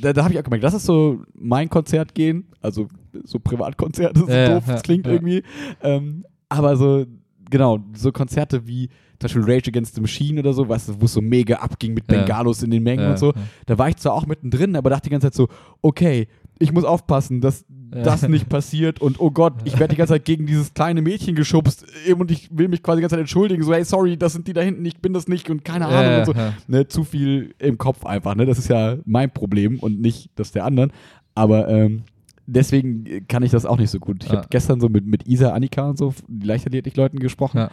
[0.00, 2.86] da, da habe ich auch gemerkt, das ist so mein Konzert gehen, also
[3.24, 5.12] so Privatkonzerte, so Ja, doof, ja, das klingt ja.
[5.12, 5.42] irgendwie.
[5.82, 7.04] Ähm, aber so,
[7.50, 8.88] genau, so Konzerte wie
[9.18, 11.94] zum Beispiel Rage Against the Machine oder so, weißt du, wo es so mega abging
[11.94, 12.06] mit.
[12.06, 13.32] Bengalos in den Mengen und so.
[13.64, 15.48] Da war ich zwar auch mittendrin, aber dachte die ganze Zeit so,
[15.80, 20.14] okay, ich muss aufpassen, dass das nicht passiert und oh Gott, ich werde die ganze
[20.14, 21.86] Zeit gegen dieses kleine Mädchen geschubst
[22.18, 24.52] und ich will mich quasi die ganze Zeit entschuldigen, so hey, sorry, das sind die
[24.52, 26.32] da hinten, ich bin das nicht und keine Ahnung Ja, und so.
[26.32, 26.52] ja.
[26.66, 28.44] Ne, zu viel im Kopf einfach, ne?
[28.44, 30.92] Das ist ja mein Problem und nicht das der anderen.
[31.34, 32.02] Aber ähm,
[32.46, 34.24] deswegen kann ich das auch nicht so gut.
[34.24, 34.38] Ich Ja.
[34.38, 37.58] habe gestern so mit, mit Isa, Annika und so, die Leichtathletik-Leuten gesprochen.
[37.58, 37.70] Ja.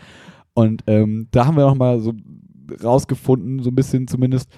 [0.53, 2.13] Und ähm, da haben wir noch mal so
[2.83, 4.49] rausgefunden, so ein bisschen zumindest,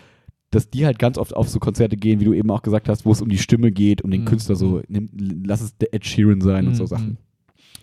[0.51, 3.05] dass die halt ganz oft auf so Konzerte gehen, wie du eben auch gesagt hast,
[3.05, 4.25] wo es um die Stimme geht, um den Mhm.
[4.25, 5.09] Künstler so, nimm,
[5.45, 6.87] lass es der Ed Sheeran sein und so Mhm.
[6.87, 7.17] Sachen.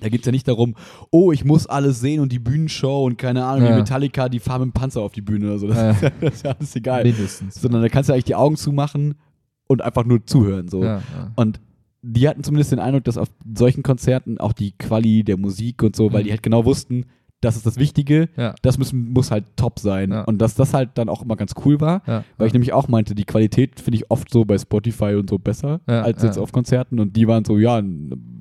[0.00, 0.74] Da geht es ja nicht darum,
[1.10, 3.72] oh, ich muss alles sehen und die Bühnenshow und keine Ahnung, Ja.
[3.74, 5.68] wie Metallica, die fahren mit dem Panzer auf die Bühne oder so.
[5.68, 5.90] Das, Ja.
[5.90, 7.04] ist, ja, das ist ja alles egal.
[7.04, 7.54] Mindestens.
[7.60, 9.14] Sondern da kannst du eigentlich die Augen zumachen
[9.68, 10.68] und einfach nur zuhören.
[10.68, 10.84] So.
[11.36, 11.60] Und
[12.02, 15.94] die hatten zumindest den Eindruck, dass auf solchen Konzerten auch die Quali der Musik und
[15.96, 16.24] so, weil Mhm.
[16.24, 17.06] die halt genau wussten,
[17.40, 18.54] das ist das Wichtige, Ja.
[18.62, 20.10] das müssen, muss halt top sein.
[20.12, 20.22] Ja.
[20.22, 22.24] Und dass das halt dann auch immer ganz cool war, Ja.
[22.38, 25.38] weil ich nämlich auch meinte, die Qualität finde ich oft so bei Spotify und so
[25.38, 27.00] besser als jetzt auf Konzerten.
[27.00, 27.82] Und die waren so, ja,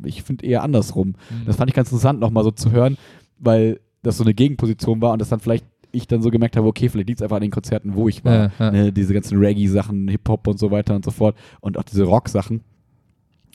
[0.05, 1.09] ich finde eher andersrum.
[1.09, 1.45] Mhm.
[1.45, 2.97] Das fand ich ganz interessant, nochmal so zu hören,
[3.39, 6.67] weil das so eine Gegenposition war und das dann vielleicht ich dann so gemerkt habe,
[6.67, 8.49] okay, vielleicht liegt es einfach an den Konzerten, wo ich war.
[8.59, 12.61] Ne, diese ganzen Reggae-Sachen, Hip-Hop und so weiter und so fort und auch diese Rock-Sachen.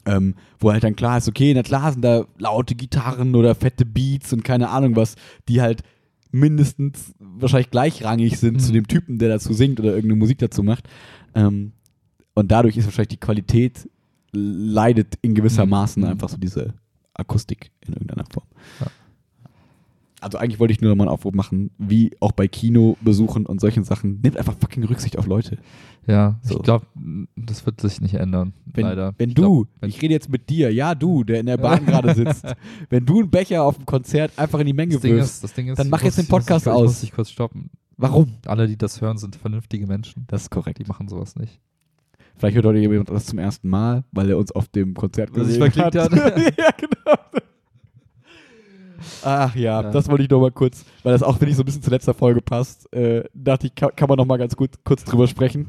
[0.06, 3.84] Ähm, wo halt dann klar ist, okay, na klar sind da laute Gitarren oder fette
[3.84, 5.16] Beats und keine Ahnung was,
[5.48, 5.82] die halt
[6.30, 8.58] mindestens wahrscheinlich gleichrangig sind Mhm.
[8.60, 10.88] zu dem Typen, der dazu singt oder irgendeine Musik dazu macht.
[11.34, 11.72] Ähm,
[12.34, 13.88] und dadurch ist wahrscheinlich die Qualität
[14.32, 15.70] leidet in gewisser Mhm.
[15.70, 16.08] Maßen Mhm.
[16.10, 16.74] einfach so diese
[17.14, 18.46] Akustik in irgendeiner Form.
[18.80, 18.86] Ja.
[20.26, 23.60] Also eigentlich wollte ich nur noch mal einen Aufruf machen, wie auch bei Kinobesuchen und
[23.60, 25.58] solchen Sachen, nehmt einfach fucking Rücksicht auf Leute.
[26.06, 26.56] Ja, So.
[26.56, 26.84] ich glaube,
[27.36, 28.52] das wird sich nicht ändern.
[28.66, 29.14] Wenn, leider.
[29.18, 31.56] wenn Ich du, glaub, wenn- ich rede jetzt mit dir, ja du, der in der
[31.58, 32.44] Bahn gerade sitzt,
[32.90, 35.78] wenn du einen Becher auf dem Konzert einfach in die Menge das wirfst, ist, ist,
[35.78, 36.90] dann ich mach jetzt den Podcast ich muss, Ich aus.
[36.90, 37.70] muss dich kurz stoppen.
[37.96, 38.32] warum?
[38.46, 40.24] Alle, die das hören, sind vernünftige Menschen.
[40.26, 40.78] Das ist korrekt.
[40.80, 41.60] Die machen sowas nicht.
[42.38, 45.34] Vielleicht hört heute jemand das zum ersten Mal, weil er uns auf dem Konzert er
[45.44, 46.12] gesehen verklickt hat.
[46.58, 47.16] ja, genau.
[49.24, 49.90] Ach ja, Ja.
[49.90, 51.92] das wollte ich noch mal kurz, weil das auch, finde ich, so ein bisschen zur
[51.92, 55.26] letzter Folge passt, äh, dachte ich, kann, kann man noch mal ganz gut kurz drüber
[55.26, 55.68] sprechen.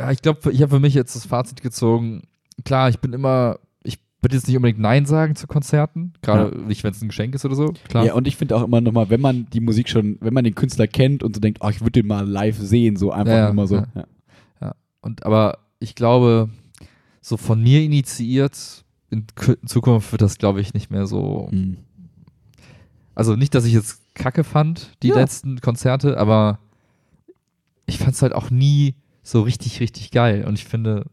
[0.00, 2.22] Ja, ich glaube, ich habe für mich jetzt das Fazit gezogen.
[2.64, 6.84] Klar, ich bin immer, ich würde jetzt nicht unbedingt Nein sagen zu Konzerten, gerade nicht,
[6.84, 7.72] wenn es ein Geschenk ist oder so.
[7.88, 8.04] Klar.
[8.04, 10.44] Ja, und ich finde auch immer noch mal, wenn man die Musik schon, wenn man
[10.44, 13.32] den Künstler kennt und so denkt, oh, ich würde den mal live sehen, so einfach
[13.32, 13.76] Ja, ja, immer so.
[13.76, 14.04] ja.
[14.60, 14.74] Ja.
[15.00, 16.48] Und aber ich glaube,
[17.20, 19.24] so von mir initiiert, in
[19.66, 21.48] Zukunft wird das, glaube ich, nicht mehr so.
[21.52, 21.76] Mhm.
[23.16, 25.16] Also nicht, dass ich jetzt Kacke fand, die Ja.
[25.16, 26.60] letzten Konzerte, aber
[27.86, 30.44] ich fand es halt auch nie so richtig, richtig geil.
[30.46, 31.06] Und ich finde,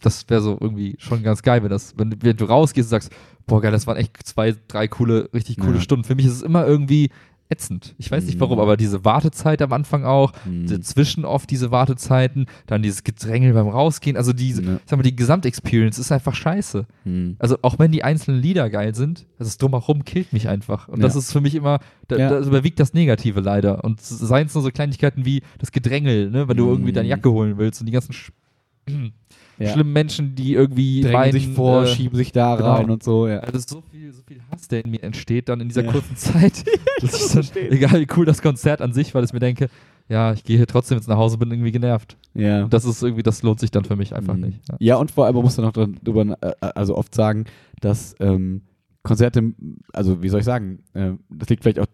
[0.00, 3.12] das wäre so irgendwie schon ganz geil, wenn das, wenn, wenn du rausgehst und sagst,
[3.46, 5.80] boah geil, das waren echt zwei, drei coole, richtig coole Ja.
[5.80, 6.04] Stunden.
[6.04, 7.10] Für mich ist es immer irgendwie
[7.50, 7.94] ätzend.
[7.98, 8.62] Ich weiß nicht warum, Mhm.
[8.62, 10.66] aber diese Wartezeit am Anfang auch, Mhm.
[10.68, 14.80] dazwischen oft diese Wartezeiten, dann dieses Gedrängel beim Rausgehen, also diese, Ja.
[14.86, 16.86] sag mal, die Gesamtexperience ist einfach scheiße.
[17.04, 17.36] Mhm.
[17.38, 20.88] Also auch wenn die einzelnen Lieder geil sind, das ist drumherum killt mich einfach.
[20.88, 21.18] Und das Ja.
[21.18, 22.30] ist für mich immer, da, Ja.
[22.30, 23.82] das überwiegt das Negative leider.
[23.84, 26.70] Und seien es nur so Kleinigkeiten wie das Gedrängel, ne, wenn du Mhm.
[26.70, 28.30] irgendwie deine Jacke holen willst und die ganzen sch
[29.60, 29.72] Ja.
[29.72, 32.72] schlimmen Menschen, die irgendwie Drängen sich vor, äh, schieben sich da genau.
[32.74, 33.26] rein und so.
[33.28, 33.40] Ja.
[33.40, 35.92] also so viel, so viel Hass, der in mir entsteht dann in dieser Ja.
[35.92, 36.64] kurzen Zeit,
[37.02, 39.68] dass ich dann, egal wie cool das Konzert an sich, weil ich mir denke,
[40.08, 42.16] ja, ich gehe hier trotzdem jetzt nach Hause, bin irgendwie genervt.
[42.34, 42.64] ja.
[42.64, 44.40] Und das ist irgendwie, das lohnt sich dann für mich einfach Mhm.
[44.40, 44.60] nicht.
[44.68, 44.76] Ja.
[44.80, 47.44] Ja, und vor allem man muss dann noch darüber, äh, also oft sagen,
[47.80, 48.62] dass ähm,
[49.02, 49.52] Konzerte,
[49.92, 51.86] also wie soll ich sagen, äh, das liegt vielleicht auch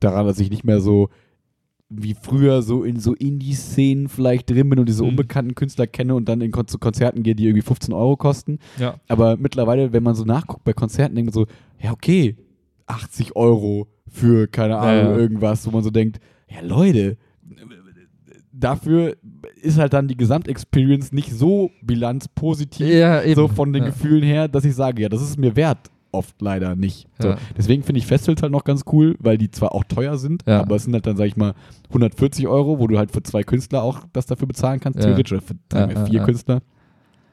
[0.00, 1.08] daran, dass ich nicht mehr so
[2.02, 5.10] wie früher so in so Indie-Szenen vielleicht drin bin und diese Mhm.
[5.10, 8.58] unbekannten Künstler kenne und dann in Kon zu Konzerten gehe, die irgendwie 15 Euro kosten.
[8.78, 8.96] Ja.
[9.08, 11.46] Aber mittlerweile, wenn man so nachguckt bei Konzerten, denkt man so,
[11.80, 12.36] ja okay,
[12.86, 15.16] 80 Euro für, keine Ahnung, ja.
[15.16, 17.16] irgendwas, wo man so denkt, ja Leute,
[18.52, 19.16] dafür
[19.62, 23.84] ist halt dann die Gesamtexperience nicht so bilanzpositiv, Ja, so von den.
[23.84, 25.90] Gefühlen her, dass ich sage, ja, das ist mir wert.
[26.14, 27.06] Oft leider nicht.
[27.18, 27.28] So.
[27.28, 27.38] Ja.
[27.56, 30.60] Deswegen finde ich Festivals halt noch ganz cool, weil die zwar auch teuer sind, Ja.
[30.60, 31.54] aber es sind halt dann, sag ich mal,
[31.88, 35.06] 140 Euro, wo du halt für zwei Künstler auch das dafür bezahlen kannst, Ja.
[35.06, 36.22] theoretisch, oder für ja, vier.
[36.22, 36.60] Künstler.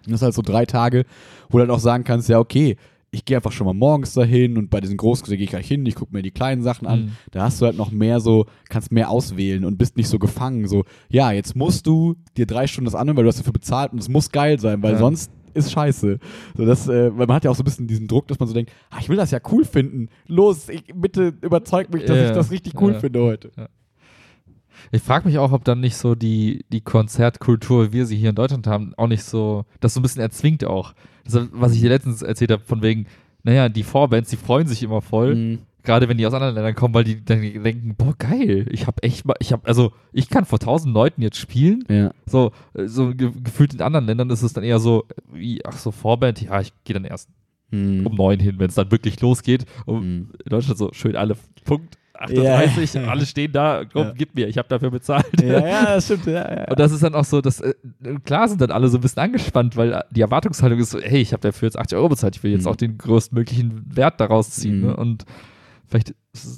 [0.06, 1.06] Das ist halt so drei Tage,
[1.50, 2.76] wo du halt auch sagen kannst, ja, okay,
[3.14, 5.86] ich gehe einfach schon mal morgens dahin und bei diesen großen gehe ich gleich hin,
[5.86, 7.00] ich gucke mir die kleinen Sachen an.
[7.02, 7.12] Mhm.
[7.32, 10.68] Da hast du halt noch mehr so, kannst mehr auswählen und bist nicht so gefangen.
[10.68, 13.92] So, ja, jetzt musst du dir drei Stunden das anhören, weil du hast dafür bezahlt
[13.92, 15.00] und es muss geil sein, weil Ja.
[15.00, 16.20] sonst ist scheiße.
[16.58, 18.48] So, das, äh, weil man hat ja auch so ein bisschen diesen Druck, dass man
[18.48, 20.10] so denkt, ah, ich will das ja cool finden.
[20.28, 23.00] Los, ich, bitte überzeug mich, dass Ja, ich das richtig cool ja.
[23.00, 23.52] finde heute.
[24.92, 28.30] Ich frage mich auch, ob dann nicht so die, die Konzertkultur, wie wir sie hier
[28.32, 30.94] in Deutschland haben, auch nicht so, das so ein bisschen erzwingt auch.
[31.24, 33.06] Das, was ich dir letztens erzählt habe, von wegen,
[33.44, 35.60] naja, die Vorbands, die freuen sich immer voll, Mhm.
[35.84, 39.02] Gerade wenn die aus anderen Ländern kommen, weil die dann denken, boah, geil, ich habe
[39.04, 41.84] echt mal, ich habe, also ich kann vor tausend Leuten jetzt spielen.
[41.90, 42.12] Ja.
[42.26, 45.92] So, so ge gefühlt in anderen Ländern ist es dann eher so, wie, ach so,
[45.92, 47.30] Vorband, ja, ich gehe dann erst
[47.74, 48.06] Mhm.
[48.06, 49.66] um neun hin, wenn es dann wirklich losgeht.
[49.86, 50.30] Und Mhm.
[50.44, 53.04] in Deutschland so schön alle Punkt 38, Ja.
[53.10, 54.14] alle stehen da, komm, Ja.
[54.16, 55.26] gib mir, ich habe dafür bezahlt.
[55.42, 56.26] Ja, ja, das stimmt.
[56.28, 56.66] Ja, ja.
[56.70, 57.74] Und das ist dann auch so, dass äh,
[58.26, 61.32] klar sind dann alle so ein bisschen angespannt, weil die Erwartungshaltung ist so, hey, ich
[61.32, 62.72] habe dafür jetzt 80 Euro bezahlt, ich will jetzt Mhm.
[62.72, 64.82] auch den größtmöglichen Wert daraus ziehen.
[64.82, 64.86] Mhm.
[64.88, 64.96] Ne?
[64.98, 65.26] Und
[65.92, 66.16] vielleicht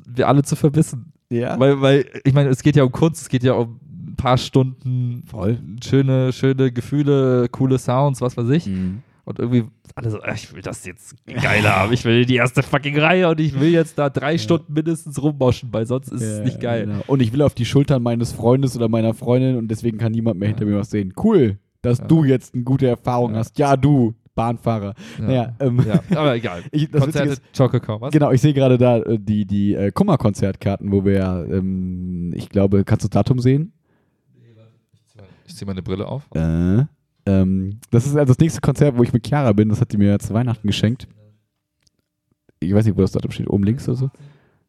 [0.08, 1.12] wir alle zu verbissen.
[1.30, 1.60] ja.
[1.60, 4.38] Weil, weil, ich meine, es geht ja um Kunst, es geht ja um ein paar
[4.38, 5.58] Stunden Voll.
[5.84, 8.68] schöne, schöne Gefühle, coole Sounds, was weiß ich.
[8.68, 9.02] Mhm.
[9.26, 9.64] Und irgendwie
[9.96, 13.30] alle so, "Ah, ich will das jetzt geiler haben, ich will die erste fucking Reihe
[13.30, 16.60] und ich will jetzt da drei Stunden mindestens rummoschen, weil sonst ist es Ja, nicht
[16.60, 16.86] geil.
[16.88, 17.04] Genau.
[17.08, 20.40] Und ich will auf die Schultern meines Freundes oder meiner Freundin und deswegen kann niemand
[20.40, 21.14] mehr hinter mir was sehen.
[21.24, 22.06] Cool, dass Ja.
[22.06, 23.38] du jetzt eine gute Erfahrung Ja.
[23.40, 23.58] hast.
[23.58, 24.94] Ja, du, Bahnfahrer.
[25.20, 26.64] Naja, ähm, Ja, aber egal.
[26.72, 28.12] Ich, das Konzerte, ist, Choco was?
[28.12, 32.50] genau, ich sehe gerade da äh, die, die äh, Kummer-Konzertkarten, wo wir ja, ähm, ich
[32.50, 33.74] glaube, kannst du das Datum sehen?
[35.46, 36.24] Ich ziehe meine Brille auf.
[36.34, 36.86] Äh,
[37.26, 39.70] ähm, das ist also das nächste Konzert, wo ich mit Chiara bin.
[39.70, 41.08] Das hat die mir zu Weihnachten geschenkt.
[42.60, 43.50] Ich weiß nicht, wo das Datum steht.
[43.50, 44.10] Oben links oder so.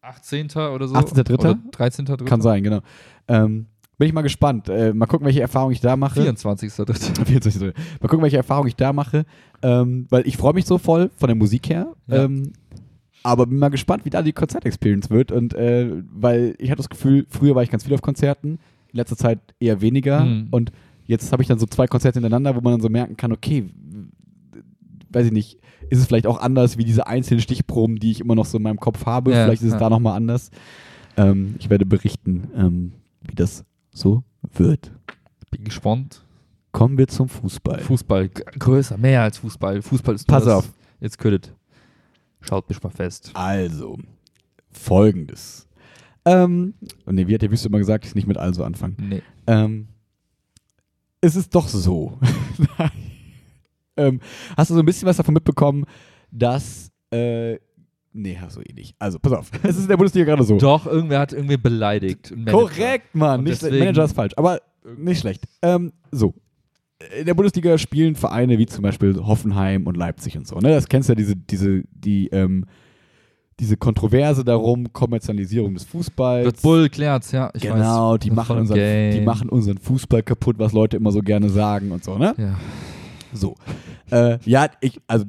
[0.02, 0.46] 18.
[0.50, 0.94] oder so.
[0.94, 1.32] 18.3.?
[1.34, 2.24] Oder 13.3.
[2.24, 2.80] Kann sein, genau.
[3.28, 3.66] Ähm,
[3.98, 4.68] bin ich mal gespannt.
[4.68, 6.20] Äh, mal gucken, welche Erfahrung ich da mache.
[6.20, 7.24] 24.3.
[7.24, 7.62] 24.
[8.00, 9.24] Mal gucken, welche Erfahrung ich da mache.
[9.62, 11.94] Ähm, weil ich freue mich so voll von der Musik her.
[12.08, 12.24] Ja.
[12.24, 12.52] Ähm,
[13.22, 15.32] aber bin mal gespannt, wie da die Konzertexperience wird.
[15.32, 18.58] Und äh, weil ich hatte das Gefühl, früher war ich ganz viel auf Konzerten,
[18.92, 20.24] in letzter Zeit eher weniger.
[20.24, 20.48] Mhm.
[20.50, 20.72] Und
[21.06, 23.70] jetzt habe ich dann so zwei Konzerte hintereinander, wo man dann so merken kann, okay,
[25.08, 28.34] weiß ich nicht, ist es vielleicht auch anders wie diese einzelnen Stichproben, die ich immer
[28.34, 29.30] noch so in meinem Kopf habe.
[29.32, 29.78] Ja, vielleicht ist es ja.
[29.78, 30.50] da nochmal anders.
[31.16, 32.92] Ähm, ich werde berichten, ähm,
[33.22, 33.64] wie das
[33.94, 34.22] so
[34.52, 34.92] wird.
[35.50, 36.24] Bin gespannt.
[36.72, 37.80] Kommen wir zum Fußball.
[37.80, 39.80] Fußball, größer, mehr als Fußball.
[39.80, 40.54] Fußball ist Pass das.
[40.54, 40.72] auf.
[41.00, 41.54] Jetzt ködet.
[42.40, 43.30] Schaut mich mal fest.
[43.34, 43.96] Also,
[44.70, 45.68] folgendes.
[46.24, 46.74] Ähm,
[47.06, 48.96] nee, wie hat der Wüste immer gesagt, ich nicht mit also anfangen.
[48.98, 49.22] Nee.
[49.46, 49.88] Ähm,
[51.20, 52.18] es ist doch so.
[53.96, 54.20] ähm,
[54.56, 55.84] hast du so ein bisschen was davon mitbekommen,
[56.30, 56.90] dass.
[57.10, 57.58] Äh,
[58.14, 58.94] nee, hast du eh nicht.
[58.98, 59.50] Also, pass auf.
[59.62, 60.56] Es ist in der Bundesliga gerade so.
[60.56, 62.32] Doch, irgendwer hat irgendwie beleidigt.
[62.50, 63.40] Korrekt, Mann.
[63.40, 64.60] Und Nicht, deswegen- Manager ist falsch, aber
[64.96, 65.44] nicht schlecht.
[65.62, 66.34] Ähm, so.
[67.18, 70.56] In der Bundesliga spielen Vereine wie zum Beispiel Hoffenheim und Leipzig und so.
[70.56, 70.70] Ne?
[70.70, 72.64] Das kennst du ja, diese, diese, die, ähm,
[73.60, 76.46] diese Kontroverse darum, Kommerzialisierung des Fußballs.
[76.46, 77.50] Red Bull klärt's, ja.
[77.54, 78.20] Ich genau, weiß.
[78.20, 82.04] die machen, unseren, die machen unseren Fußball kaputt, was Leute immer so gerne sagen und
[82.04, 82.34] so, ne?
[82.38, 82.56] Ja.
[83.34, 83.56] So.
[84.10, 85.24] Äh, ja, ich, also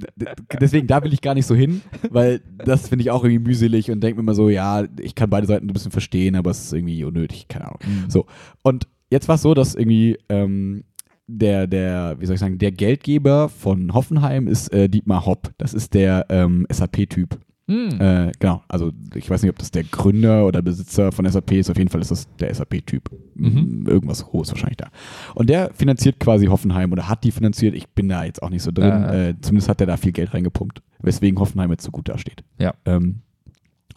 [0.59, 3.91] deswegen, da will ich gar nicht so hin, weil das finde ich auch irgendwie mühselig
[3.91, 6.65] und denke mir immer so, ja, ich kann beide Seiten ein bisschen verstehen, aber es
[6.65, 7.79] ist irgendwie unnötig, keine Ahnung.
[7.85, 8.09] Mhm.
[8.09, 8.25] So.
[8.61, 10.83] Und jetzt war es so, dass irgendwie ähm,
[11.27, 15.51] der, der, wie soll ich sagen, der Geldgeber von Hoffenheim ist äh, Dietmar Hopp.
[15.57, 17.39] Das ist der ähm, SAP-Typ.
[17.67, 17.99] Hm.
[17.99, 21.69] Äh, genau, also ich weiß nicht, ob das der Gründer oder Besitzer von SAP ist.
[21.71, 23.09] Auf jeden Fall ist das der SAP-Typ.
[23.33, 23.85] Mhm.
[23.87, 24.89] Irgendwas Hohes wahrscheinlich da.
[25.33, 27.73] Und der finanziert quasi Hoffenheim oder hat die finanziert.
[27.73, 28.91] Ich bin da jetzt auch nicht so drin.
[28.91, 29.29] Äh.
[29.29, 32.43] Äh, zumindest hat er da viel Geld reingepumpt, weswegen Hoffenheim jetzt so gut dasteht.
[32.59, 32.75] Ja.
[32.85, 33.21] Ähm,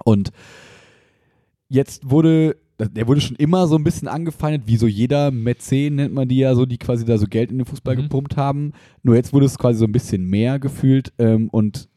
[0.04, 0.30] und
[1.68, 6.14] jetzt wurde, der wurde schon immer so ein bisschen angefeindet, wie so jeder Mäzen nennt
[6.14, 8.02] man die ja so, die quasi da so Geld in den Fußball Mhm.
[8.04, 8.72] gepumpt haben.
[9.02, 11.88] Nur jetzt wurde es quasi so ein bisschen mehr gefühlt ähm, und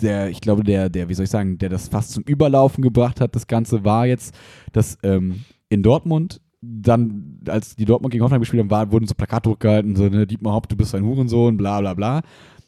[0.00, 3.20] der, ich glaube, der, der, wie soll ich sagen, der das fast zum Überlaufen gebracht
[3.20, 4.34] hat, das Ganze war jetzt,
[4.72, 9.14] dass ähm, in Dortmund dann, als die Dortmund gegen Hoffenheim gespielt haben, war, wurden so
[9.14, 12.18] Plakate hochgehalten, so, ne, Dietmar Haupt, du bist ein Hurensohn, bla bla bla.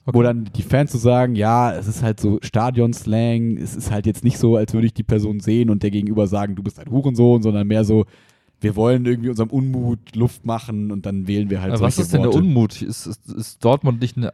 [0.05, 0.18] Okay.
[0.18, 4.07] Wo dann die Fans so sagen, ja, es ist halt so Stadion-Slang, es ist halt
[4.07, 6.81] jetzt nicht so, als würde ich die Person sehen und der Gegenüber sagen, du bist
[6.81, 8.07] ein Hurensohn, sondern mehr so,
[8.63, 12.13] wir wollen irgendwie unserem Unmut Luft machen und dann wählen wir halt Aber was ist
[12.13, 12.31] denn Worte.
[12.39, 12.81] der Unmut?
[12.83, 14.33] Ist, ist, ist Dortmund nicht eine,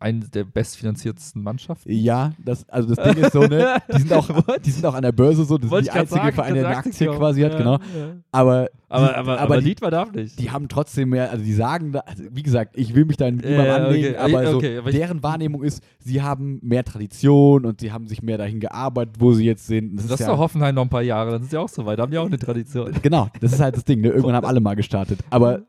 [0.00, 1.90] eine der bestfinanziertesten Mannschaften?
[1.92, 4.28] Ja, das, also das Ding ist so, ne, die sind auch,
[4.64, 6.54] die sind auch an der Börse so, das Wollte sind ich die einzige sagen, Verein,
[6.54, 7.72] der eine Aktie quasi hat, Ja, genau.
[7.74, 8.16] ja.
[8.30, 10.38] Aber, Aber, die, aber, aber Dietmar darf nicht.
[10.38, 13.52] die haben trotzdem mehr, also die sagen, also wie gesagt, ich will mich da niemandem
[13.66, 14.36] Ja, anlegen, okay.
[14.36, 18.22] aber, so, Okay, aber deren Wahrnehmung ist, sie haben mehr Tradition und sie haben sich
[18.22, 19.96] mehr dahin gearbeitet, wo sie jetzt sind.
[19.96, 21.84] das ist ist ja, doch Hoffenheim noch ein paar Jahre, dann sind sie auch so
[21.86, 21.98] weit.
[21.98, 22.92] Da haben die auch eine Tradition.
[23.02, 24.00] Genau, das ist halt das Ding.
[24.00, 24.08] Ne?
[24.08, 25.20] Irgendwann haben alle mal gestartet.
[25.30, 25.62] Aber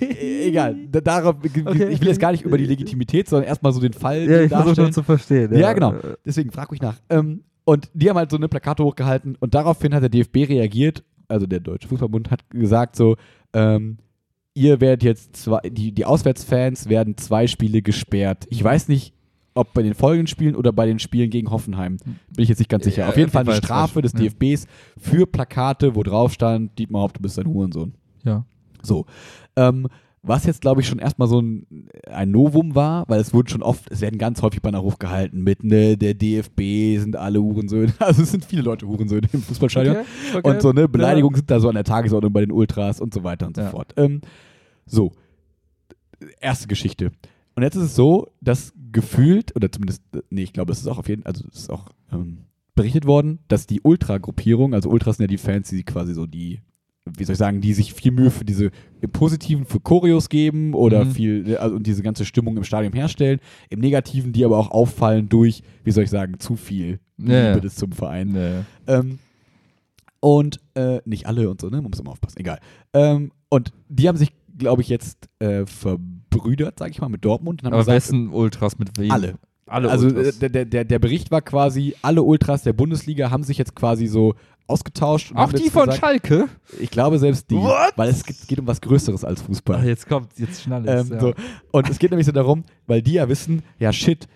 [0.00, 0.76] äh, egal.
[0.90, 4.48] Da, darauf, ich will jetzt gar nicht über die Legitimität, sondern erstmal so den Fall
[4.48, 4.92] darstellen.
[4.92, 5.56] verstehen.
[5.56, 5.94] Ja, genau.
[6.24, 6.96] Deswegen frag ruhig nach.
[7.10, 11.02] Ähm, und die haben halt so eine Plakate hochgehalten und daraufhin hat der DFB reagiert,
[11.26, 13.16] also der Deutsche Fußballbund hat gesagt so,
[13.52, 13.98] ähm,
[14.54, 18.46] ihr werdet jetzt zwei, die, die Auswärtsfans werden zwei Spiele gesperrt.
[18.50, 19.15] Ich weiß nicht,
[19.56, 21.96] ob bei den folgenden Spielen oder bei den Spielen gegen Hoffenheim.
[21.96, 23.02] Bin ich jetzt nicht ganz sicher.
[23.02, 24.12] Ja, auf jeden Fall eine Strafe des.
[24.12, 24.20] Ja.
[24.20, 24.66] DFBs
[24.98, 27.94] für Plakate, wo drauf stand, Dietmar Haupt, du bist ein Hurensohn.
[28.24, 28.44] Ja.
[28.82, 29.06] So.
[29.56, 29.88] Ähm,
[30.22, 31.66] was jetzt, glaube ich, schon erstmal so ein,
[32.10, 35.62] ein Novum war, weil es wurden schon oft, es werden ganz häufig Banner hochgehalten mit,
[35.62, 37.92] ne, der DFB sind alle Hurensöhne.
[38.00, 39.98] Also es sind viele Leute Hurensöhne im Fußballstadion.
[39.98, 40.06] Okay,
[40.38, 40.50] okay.
[40.50, 43.22] Und so, ne, Beleidigungen sind da so an der Tagesordnung bei den Ultras und so
[43.22, 43.70] weiter und so Ja.
[43.70, 43.94] fort.
[43.96, 44.20] Ähm,
[44.84, 45.12] so.
[46.40, 47.12] Erste Geschichte.
[47.54, 50.98] Und jetzt ist es so, dass gefühlt, oder zumindest, nee, ich glaube, es ist auch
[50.98, 52.38] auf jeden Fall, also es ist auch ähm,
[52.74, 56.60] berichtet worden, dass die Ultra-Gruppierung, also Ultras sind ja die Fans, die quasi so die,
[57.06, 58.70] wie soll ich sagen, die sich viel Mühe für diese
[59.00, 61.10] im Positiven für Choreos geben oder Mhm.
[61.12, 63.38] viel, also und diese ganze Stimmung im Stadion herstellen,
[63.70, 67.48] im Negativen, die aber auch auffallen durch, wie soll ich sagen, zu viel Ja, ja.
[67.50, 68.32] Liebe des zum Verein.
[68.32, 68.60] Nee.
[68.88, 69.18] Ähm,
[70.20, 71.76] und äh, nicht alle und so, ne?
[71.80, 72.58] Man muss immer aufpassen, egal.
[72.92, 75.64] Ähm, und die haben sich, glaube ich, jetzt äh,
[76.40, 79.10] verbrüdert, sage ich mal, mit Dortmund Aber gesagt, wessen Ultras mit wem?
[79.10, 79.34] alle.
[79.68, 80.38] Alle Also Ultras.
[80.38, 84.34] der, der, der Bericht war quasi, alle Ultras der Bundesliga haben sich jetzt quasi so
[84.68, 85.32] ausgetauscht.
[85.34, 86.48] auch die von gesagt, Schalke?
[86.80, 87.92] Ich glaube selbst die, What?
[87.96, 89.84] weil es geht, geht um was Größeres als Ach, Fußball.
[89.86, 91.06] jetzt kommt, jetzt schnell es.
[91.08, 91.20] Ähm, ja.
[91.20, 91.34] so.
[91.72, 94.26] Und es geht nämlich so darum, weil die ja wissen, ja shit,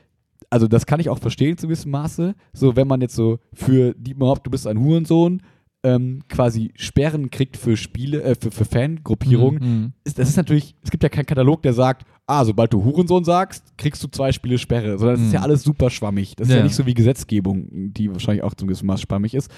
[0.51, 3.95] also das kann ich auch verstehen zu gewissem Maße, so wenn man jetzt so für
[3.97, 5.43] die überhaupt, du bist ein Hurensohn,
[5.83, 9.93] ähm, quasi Sperren kriegt für Spiele, äh, für, für Fangruppierungen, Mhm.
[10.05, 13.25] ist, das ist natürlich, es gibt ja keinen Katalog, der sagt, ah, sobald du Hurensohn
[13.25, 15.35] sagst, kriegst du zwei Spiele Sperre, sondern das ist Mhm.
[15.35, 16.37] ja alles super schwammig.
[16.37, 16.59] Das ist ja.
[16.59, 16.65] Ja.
[16.65, 19.51] nicht so wie Gesetzgebung, die wahrscheinlich auch zum gewissen Maß schwammig ist.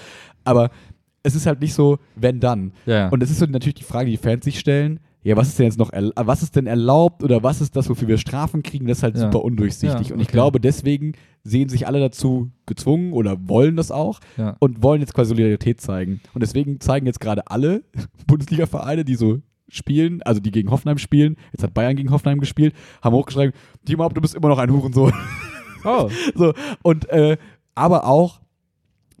[0.45, 0.71] Aber
[1.23, 2.71] es ist halt nicht so, wenn dann.
[2.85, 3.09] Ja.
[3.09, 5.65] Und es ist so natürlich die Frage, die Fans sich stellen, ja, was ist denn
[5.65, 8.87] jetzt noch, was ist denn erlaubt oder was ist das, wofür wir Strafen kriegen?
[8.87, 9.23] Das ist halt Ja.
[9.23, 10.09] super undurchsichtig.
[10.09, 10.33] Ja, Und ich okay.
[10.33, 11.13] glaube, deswegen
[11.43, 14.55] sehen sich alle dazu gezwungen oder wollen das auch ja.
[14.59, 16.21] und wollen jetzt quasi Solidarität zeigen.
[16.33, 17.83] Und deswegen zeigen jetzt gerade alle
[18.27, 22.75] Bundesliga-Vereine, die so spielen, also die gegen Hoffenheim spielen, jetzt hat Bayern gegen Hoffenheim gespielt,
[23.01, 23.53] haben hochgeschrieben,
[23.85, 25.13] Timo, du bist immer noch ein Hurensohn.
[25.85, 26.09] Oh.
[26.35, 26.53] so,
[26.83, 27.37] und, äh,
[27.75, 28.39] aber auch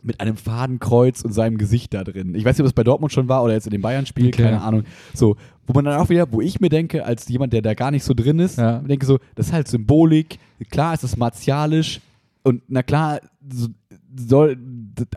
[0.03, 2.35] mit einem Fadenkreuz und seinem Gesicht da drin.
[2.35, 4.43] Ich weiß nicht, ob es bei Dortmund schon war oder jetzt in dem Bayern-Spiel, Okay.
[4.43, 4.83] keine Ahnung.
[5.13, 5.35] So,
[5.65, 8.03] wo man dann auch wieder, wo ich mir denke, als jemand, der da gar nicht
[8.03, 8.79] so drin ist, Ja.
[8.79, 10.39] denke so, das ist halt Symbolik,
[10.69, 12.01] klar ist es martialisch
[12.43, 13.67] und na klar so,
[14.15, 14.57] soll,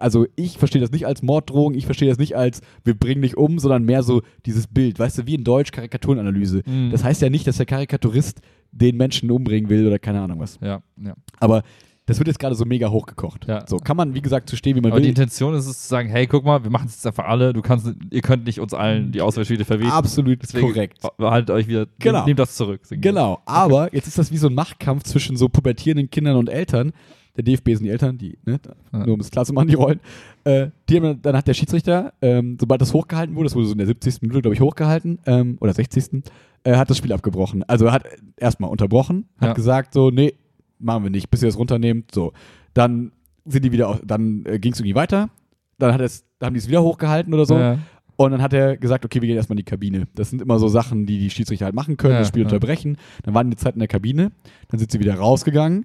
[0.01, 3.37] also ich verstehe das nicht als Morddrohung, ich verstehe das nicht als, wir bringen dich
[3.37, 6.63] um, sondern mehr so dieses Bild, weißt du, wie in Deutsch Karikaturenanalyse.
[6.65, 6.91] Mhm.
[6.91, 8.41] Das heißt ja nicht, dass der Karikaturist
[8.73, 10.59] den Menschen umbringen will oder keine Ahnung was.
[10.63, 11.15] Ja, ja.
[11.41, 11.63] Aber
[12.07, 13.47] das wird jetzt gerade so mega hochgekocht.
[13.49, 13.65] Ja.
[13.67, 15.11] So kann man, wie gesagt, zu stehen, wie man Aber die will.
[15.11, 17.63] Intention ist es zu sagen, hey, guck mal, wir machen es jetzt einfach alle, du
[17.63, 19.91] kannst, ihr könnt nicht uns allen die Auswahlspiele verwehten.
[19.91, 20.99] Absolut Deswegen korrekt.
[21.19, 22.19] Haltet euch wieder, Genau.
[22.19, 22.81] nehmt, nehmt das zurück.
[22.91, 26.93] Genau, aber jetzt ist das wie so ein Machtkampf zwischen so pubertierenden Kindern und Eltern.
[27.37, 28.59] Der DFB sind die Eltern, die, ne,
[28.93, 28.99] Ja.
[29.05, 30.01] nur um es klar zu machen, die Rollen.
[30.45, 33.67] Äh, die haben, dann- dann hat der Schiedsrichter, ähm, sobald das hochgehalten wurde, das wurde
[33.67, 34.23] so in der 70.
[34.23, 36.23] Minute, glaube ich, hochgehalten, ähm, oder 60.
[36.65, 37.63] Äh, hat das Spiel abgebrochen.
[37.65, 38.05] Also er hat
[38.39, 39.53] erstmal unterbrochen, hat Ja.
[39.55, 40.33] gesagt so, nee,
[40.79, 42.13] machen wir nicht, bis ihr das runternehmt.
[42.15, 42.33] So,
[42.75, 43.13] dann
[43.45, 45.31] sind die wieder, auf- dann äh, ging es irgendwie weiter.
[45.79, 47.57] Dann hat es, haben die es wieder hochgehalten oder so.
[47.59, 47.79] Ja.
[48.17, 50.09] Und dann hat er gesagt, okay, wir gehen erstmal in die Kabine.
[50.15, 52.47] Das sind immer so Sachen, die die Schiedsrichter halt machen können, Ja, das Spiel ja.
[52.47, 52.97] unterbrechen.
[53.25, 54.33] Dann waren die Zeit in der Kabine,
[54.69, 55.85] dann sind sie wieder rausgegangen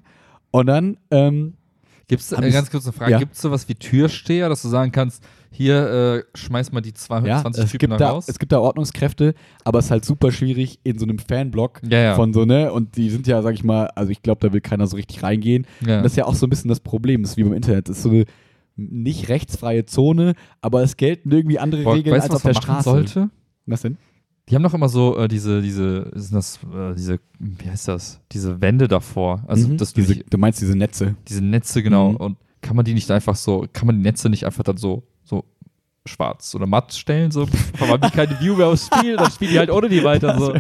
[0.52, 1.56] und dann, ähm,
[2.08, 3.20] Gibt es, äh, ganz kurze Frage, ja.
[3.20, 5.24] gibt es sowas wie Türsteher, dass du sagen kannst,
[5.54, 8.26] hier äh, schmeiß mal die ja, 220 es Typen gibt, da raus?
[8.28, 9.34] es gibt da Ordnungskräfte,
[9.66, 12.16] aber es ist halt super schwierig in so einem Fanblock Ja, ja.
[12.16, 14.62] von so, ne, und die sind ja, sag ich mal, also ich glaube, da will
[14.62, 15.68] keiner so richtig reingehen.
[15.86, 15.97] ja.
[15.97, 17.89] Und das ist ja auch so ein bisschen das Problem, das ist wie beim Internet,
[17.89, 18.26] das ist so eine
[18.78, 22.62] nicht rechtsfreie Zone, aber es gelten irgendwie andere Boah, Regeln weißt als was auf der
[22.62, 22.89] Straße.
[22.89, 23.30] sollte?
[23.66, 23.97] Was denn?
[24.49, 28.22] Die haben doch immer so äh, diese, diese, sind das, äh, diese, wie heißt das?
[28.32, 29.43] Diese Wände davor.
[29.47, 29.78] Also, Mhm.
[29.78, 31.16] dass du diese, nicht, du meinst diese Netze.
[31.28, 32.12] diese Netze, genau.
[32.12, 32.16] Mhm.
[32.18, 35.04] Und kann man die nicht einfach so, kann man die Netze nicht einfach dann so
[36.08, 37.32] schwarz oder matt stellen?
[37.32, 37.47] So,
[37.80, 40.38] haben die keine View mehr aufs Spiel, dann spielen die halt ohne die weiter.
[40.38, 40.54] So.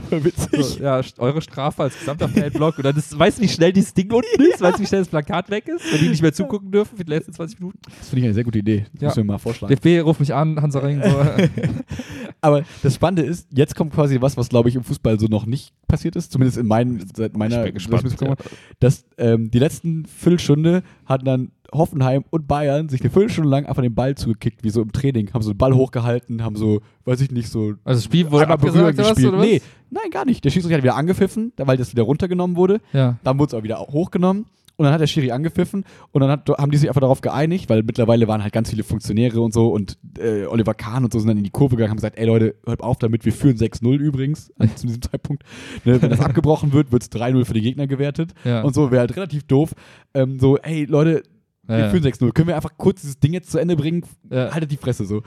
[0.61, 2.77] So, ja, eure Strafe als gesamter Fanblock.
[2.77, 4.61] Und dann ist, weißt du, wie schnell dieses Ding unten ist?
[4.61, 5.91] Weißt du, wie schnell das Plakat weg ist?
[5.91, 7.79] Wenn die nicht mehr zugucken dürfen für die letzten 20 Minuten?
[7.99, 8.85] Das finde ich eine sehr gute Idee.
[8.93, 9.07] Das Ja.
[9.07, 9.73] müssen wir mal vorschlagen.
[9.75, 11.01] DFB, ruf mich an, Hansa Ring.
[11.03, 11.09] So.
[12.41, 15.45] Aber das Spannende ist, jetzt kommt quasi was, was glaube ich im Fußball so noch
[15.45, 18.39] nicht passiert ist, zumindest in meinen, seit meiner, ich bin gespannt.
[18.79, 23.81] dass ähm, die letzten Viertelstunde hatten dann Hoffenheim und Bayern sich eine Viertelstunde lang einfach
[23.81, 27.21] den Ball zugekickt, wie so im Training, haben so den Ball hochgehalten, haben so, weiß
[27.21, 29.33] ich nicht, so Also das Spiel wurde einmal berühren gespielt.
[29.33, 29.41] Was?
[29.45, 30.43] Nee, nein, gar nicht.
[30.43, 32.81] Der Schiedsrichter hat wieder angepfiffen, weil das wieder runtergenommen wurde.
[32.93, 33.17] Ja.
[33.23, 34.45] Dann wurde es aber wieder hochgenommen
[34.77, 37.69] und dann hat der Schiri angepfiffen und dann hat, haben die sich einfach darauf geeinigt,
[37.69, 41.19] weil mittlerweile waren halt ganz viele Funktionäre und so und äh, Oliver Kahn und so
[41.19, 43.57] sind dann in die Kurve gegangen, haben gesagt, ey Leute, hört auf damit, wir führen
[43.57, 45.43] 6-0 übrigens also zu diesem Zeitpunkt.
[45.85, 48.63] Ne, wenn das abgebrochen wird, wird es 3-0 für die Gegner gewertet Ja.
[48.63, 49.73] und so wäre halt relativ doof.
[50.13, 51.23] Ähm, so, ey Leute,
[51.77, 54.03] wir führen 6-0, können wir einfach kurz dieses Ding jetzt zu Ende bringen?
[54.29, 55.21] Haltet die Fresse so.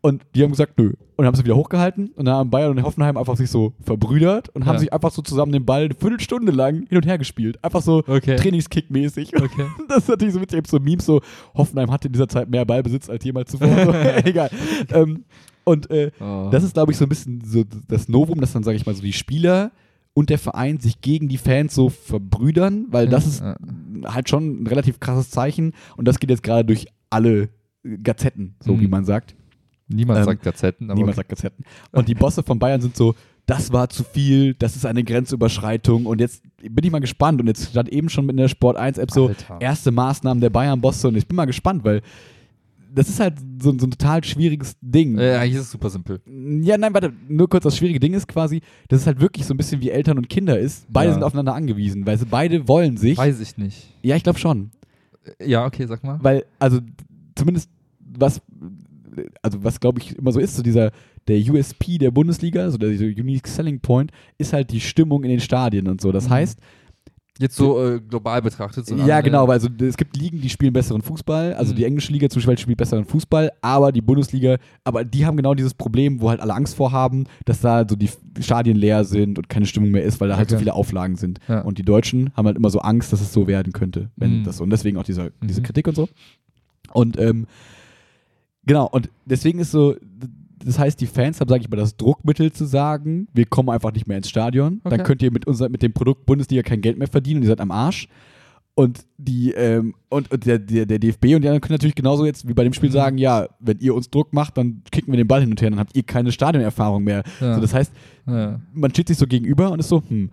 [0.00, 0.92] Und die haben gesagt, nö.
[1.16, 4.48] Und haben sie wieder hochgehalten und dann haben Bayern und Hoffenheim einfach sich so verbrüdert
[4.50, 4.78] und haben Ja.
[4.78, 7.58] sich einfach so zusammen den Ball eine Viertelstunde lang hin und her gespielt.
[7.64, 8.36] Einfach so Okay.
[8.36, 9.34] Trainingskick-mäßig.
[9.36, 9.66] Okay.
[9.88, 11.20] Das ist natürlich so mit so Memes so,
[11.54, 13.68] Hoffenheim hatte in dieser Zeit mehr Ballbesitz als jemals zuvor.
[13.68, 13.92] so,
[14.24, 14.50] egal.
[14.92, 15.24] Ähm,
[15.64, 16.48] und äh, Oh.
[16.52, 18.94] das ist, glaube ich, so ein bisschen so das Novum, dass dann, sage ich mal,
[18.94, 19.72] so die Spieler
[20.18, 23.42] und der Verein sich gegen die Fans so verbrüdern, weil das ist
[24.04, 27.48] halt schon ein relativ krasses Zeichen und das geht jetzt gerade durch alle
[28.02, 28.80] Gazetten, so Mhm.
[28.80, 29.34] wie man sagt.
[29.86, 31.64] Niemand Ähm, sagt Gazetten, aber Niemand sagt Gazetten.
[31.92, 33.14] Und die Bosse von Bayern sind so,
[33.46, 37.46] das war zu viel, das ist eine Grenzüberschreitung und jetzt bin ich mal gespannt und
[37.46, 39.56] jetzt stand eben schon mit in der Sport 1 App so Alter.
[39.60, 42.02] erste Maßnahmen der Bayern-Bosse und ich bin mal gespannt, weil
[42.94, 45.18] das ist halt so, so ein total schwieriges Ding.
[45.18, 46.20] äh, eigentlich ist es super simpel.
[46.62, 49.54] Ja, nein, warte, nur kurz das schwierige Ding ist quasi, dass es halt wirklich so
[49.54, 50.86] ein bisschen wie Eltern und Kinder ist.
[50.90, 51.14] Beide Ja.
[51.14, 53.16] sind aufeinander angewiesen, weil sie beide wollen sich.
[53.18, 53.92] Weiß ich nicht.
[54.02, 54.70] ja, ich glaube schon.
[55.38, 56.18] Äh, Ja, okay, sag mal.
[56.22, 56.80] Weil, also
[57.34, 57.70] zumindest
[58.00, 58.40] was,
[59.42, 60.90] also was glaube ich immer so ist, so dieser,
[61.26, 65.30] der USP der Bundesliga, so der dieser Unique Selling Point, ist halt die Stimmung in
[65.30, 66.10] den Stadien und so.
[66.12, 66.30] Das Mhm.
[66.30, 66.58] heißt,
[67.40, 68.86] Jetzt so äh, global betrachtet.
[68.86, 71.76] So ja genau, weil also, es gibt Ligen, die spielen besseren Fußball, also Mhm.
[71.76, 75.54] die englische Liga zum Beispiel spielt besseren Fußball, aber die Bundesliga, aber die haben genau
[75.54, 78.10] dieses Problem, wo halt alle Angst vor haben, dass da so die
[78.40, 80.64] Stadien leer sind und keine Stimmung mehr ist, weil da halt so Okay.
[80.64, 81.38] viele Auflagen sind.
[81.46, 81.60] Ja.
[81.60, 84.44] Und die Deutschen haben halt immer so Angst, dass es so werden könnte, wenn Mhm.
[84.44, 84.64] das so.
[84.64, 85.64] Und deswegen auch dieser, diese Mhm.
[85.64, 86.08] Kritik und so.
[86.92, 87.46] Und ähm,
[88.64, 89.94] genau, und deswegen ist so,
[90.64, 93.92] das heißt, die Fans haben, sage ich mal, das Druckmittel zu sagen, wir kommen einfach
[93.92, 94.80] nicht mehr ins Stadion.
[94.84, 95.02] Dann Okay.
[95.04, 97.60] könnt ihr mit, unser, mit dem Produkt Bundesliga kein Geld mehr verdienen und ihr seid
[97.60, 98.08] am Arsch.
[98.74, 102.24] Und die, ähm, und, und der, der, der DFB und die anderen können natürlich genauso
[102.24, 105.16] jetzt wie bei dem Spiel sagen, ja, wenn ihr uns Druck macht, dann kicken wir
[105.16, 107.24] den Ball hin und her, dann habt ihr keine Stadionerfahrung mehr.
[107.40, 107.56] Ja.
[107.56, 107.92] So, das heißt,
[108.28, 108.60] Ja.
[108.72, 110.30] man steht sich so gegenüber und ist so, hm,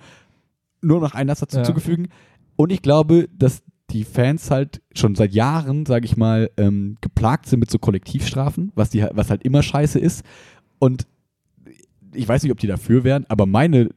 [0.81, 1.63] nur noch einen Satz dazu Ja.
[1.63, 2.09] zugefügen.
[2.55, 3.63] Und ich glaube, dass
[3.95, 8.71] die Fans halt schon seit Jahren, sage ich mal, ähm, geplagt sind mit so Kollektivstrafen,
[8.75, 10.23] was, die, was halt immer scheiße ist.
[10.79, 11.07] Und
[12.13, 13.89] ich weiß nicht, ob die dafür wären, aber meine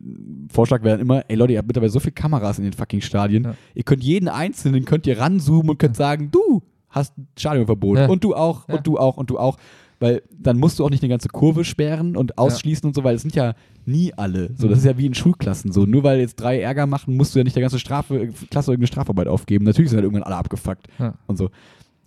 [0.51, 3.45] Vorschlag wäre immer, ey Leute, ihr habt mittlerweile so viele Kameras in den fucking Stadien.
[3.45, 3.55] Ja.
[3.75, 7.99] Ihr könnt jeden Einzelnen, könnt ihr ranzoomen und könnt sagen, du hast ein Stadionverbot.
[7.99, 8.07] Ja.
[8.09, 8.77] Und du auch, Ja.
[8.77, 9.57] und du auch, und du auch.
[10.01, 13.17] Weil dann musst du auch nicht eine ganze Kurve sperren und ausschließen und so, weil
[13.17, 13.55] es sind ja
[13.85, 14.51] nie alle.
[14.57, 15.87] So, das ist ja wie in Schulklassen so.
[15.87, 18.87] Nur weil jetzt drei Ärger machen, musst du ja nicht der ganze Strafe, Klasse irgendeine
[18.87, 19.65] Strafarbeit aufgeben.
[19.65, 21.15] Natürlich sind halt irgendwann alle abgefuckt Ja.
[21.27, 21.51] und so.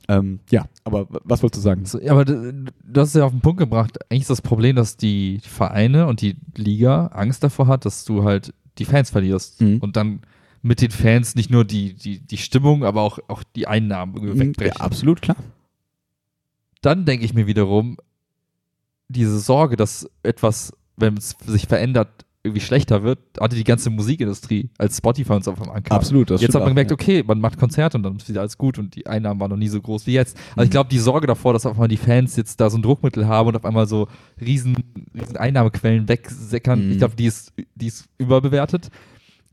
[0.07, 1.83] Ähm, ja, aber was wolltest du sagen?
[2.03, 2.65] Ja, aber du
[2.95, 3.99] hast es ja auf den Punkt gebracht.
[4.09, 8.23] Eigentlich ist das Problem, dass die Vereine und die Liga Angst davor hat, dass du
[8.23, 9.77] halt die Fans verlierst Mhm.
[9.79, 10.21] und dann
[10.63, 14.37] mit den Fans nicht nur die, die, die Stimmung, aber auch, auch die Einnahmen irgendwie
[14.39, 14.81] Ja, wegbrechen.
[14.81, 15.37] absolut klar.
[16.81, 17.97] Dann denke ich mir wiederum,
[19.07, 24.71] diese Sorge, dass etwas, wenn es sich verändert, irgendwie schlechter wird, hatte die ganze Musikindustrie,
[24.79, 25.95] als Spotify uns auf einmal ankam.
[25.95, 26.31] Absolut.
[26.31, 28.57] Das Jetzt hat man auch, gemerkt, okay, man macht Konzerte und dann ist wieder alles
[28.57, 30.35] gut und die Einnahmen waren noch nie so groß wie jetzt.
[30.51, 30.63] Also Mhm.
[30.63, 33.27] ich glaube, die Sorge davor, dass auf einmal die Fans jetzt da so ein Druckmittel
[33.27, 34.07] haben und auf einmal so
[34.39, 34.75] riesen,
[35.13, 36.91] riesen Einnahmequellen wegsäckern, Mhm.
[36.93, 38.89] ich glaube, die ist, die ist überbewertet.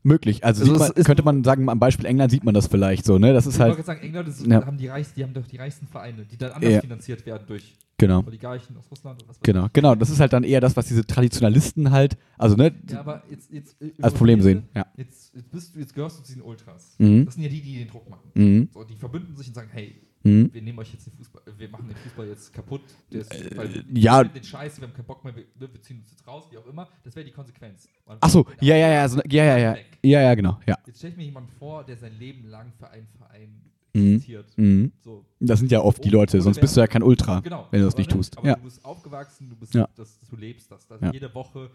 [0.03, 0.45] Möglich.
[0.45, 3.33] Also, Also man, könnte man sagen, am Beispiel England sieht man das vielleicht so, ne?
[3.33, 4.65] Das ist ich wollte halt, gerade sagen, England ist, Ja.
[4.65, 6.81] haben die, reichsten, die haben doch die reichsten Vereine, die dann anders Ja.
[6.81, 8.23] finanziert werden durch genau.
[8.25, 9.95] Oligarchen aus Russland und was Genau, genau.
[9.95, 12.91] Das ist halt dann eher das, was diese Traditionalisten halt, also ne, ich.
[12.91, 14.63] Ja, aber jetzt, jetzt äh, als Problem sehen.
[14.73, 14.85] Ja.
[14.95, 16.95] Jetzt, jetzt, bist du, jetzt gehörst du zu den Ultras.
[16.97, 17.25] Mhm.
[17.25, 18.31] Das sind ja die, die den Druck machen.
[18.35, 18.69] Mhm.
[18.73, 20.53] So, die verbünden sich und sagen, hey, Mhm.
[20.53, 22.81] wir nehmen euch jetzt den Fußball, wir machen den Fußball jetzt kaputt.
[23.09, 24.23] Ist, Äh, wir ja.
[24.23, 26.57] den Scheiß, wir haben keinen Bock mehr, wir, ne, wir ziehen uns jetzt raus, wie
[26.57, 26.89] auch immer.
[27.03, 27.87] Das wäre die Konsequenz.
[28.05, 29.85] Man Ach so, wird ja, ja, ja, so, ja, ja, ja, weg.
[30.03, 30.77] ja, ja, genau, ja.
[30.85, 33.61] Jetzt stelle ich mir jemanden vor, der sein Leben lang für einen Verein
[33.93, 34.15] Mhm.
[34.15, 34.45] existiert.
[34.57, 34.91] Mhm.
[34.99, 37.67] So, Das sind ja oft die Leute, sonst bist du ja kein Ultra, genau.
[37.71, 38.37] wenn du das nicht tust.
[38.37, 38.55] Aber Ja.
[38.55, 39.89] du bist aufgewachsen, du bist, Ja.
[39.95, 40.85] das, du lebst das.
[40.85, 41.11] das Ja.
[41.11, 41.71] Jede Woche,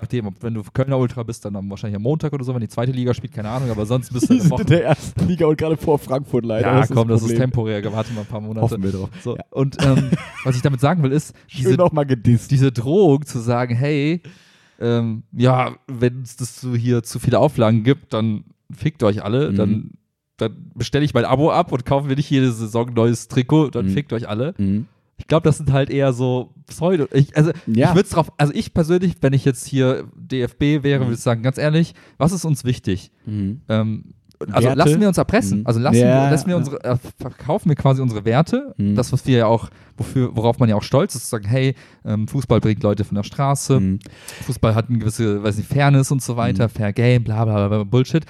[0.00, 2.68] nachdem, ob, wenn du Kölner Ultra bist, dann wahrscheinlich am Montag oder so, wenn die
[2.68, 5.46] zweite Liga spielt, keine Ahnung, aber sonst bist du Die sind in der ersten Liga
[5.46, 6.66] und gerade vor Frankfurt leider.
[6.72, 7.38] ja, das komm, das ist Problem.
[7.50, 8.62] temporär, warte mal ein paar Monate.
[8.62, 9.10] Hoffen wir drauf.
[9.22, 9.44] So, Ja.
[9.50, 10.10] Und ähm,
[10.44, 11.76] was ich damit sagen will, ist, diese,
[12.48, 14.22] diese Drohung zu sagen, hey,
[14.80, 19.50] ähm, ja, wenn es das so hier zu viele Auflagen gibt, dann fickt euch alle,
[19.52, 19.56] Mhm.
[19.56, 19.90] dann,
[20.38, 23.70] dann bestelle ich mein Abo ab und kaufen wir nicht jede Saison ein neues Trikot,
[23.70, 23.90] dann Mhm.
[23.90, 24.54] fickt euch alle.
[24.56, 24.86] Mhm.
[25.20, 27.06] Ich glaube, das sind halt eher so Pseudo.
[27.12, 27.88] Ich, also, Ja.
[27.90, 31.04] ich würde es drauf, also ich persönlich, wenn ich jetzt hier DFB wäre, Mhm.
[31.08, 33.10] würde ich sagen, ganz ehrlich, was ist uns wichtig?
[33.26, 33.60] Mhm.
[33.68, 34.04] Ähm,
[34.52, 34.78] also Werte?
[34.78, 35.60] lassen wir uns erpressen.
[35.60, 35.66] Mhm.
[35.66, 38.74] Also lassen, Ja, wir, lassen wir unsere, äh, verkaufen wir quasi unsere Werte.
[38.78, 38.94] Mhm.
[38.94, 39.68] Das, was wir ja auch,
[39.98, 41.74] wofür, worauf man ja auch stolz ist, zu sagen, hey,
[42.06, 43.98] ähm, Fußball bringt Leute von der Straße, Mhm.
[44.46, 46.70] Fußball hat eine gewisse, weiß nicht, Fairness und so weiter, Mhm.
[46.70, 48.24] Fair Game, bla bla bla, Bullshit.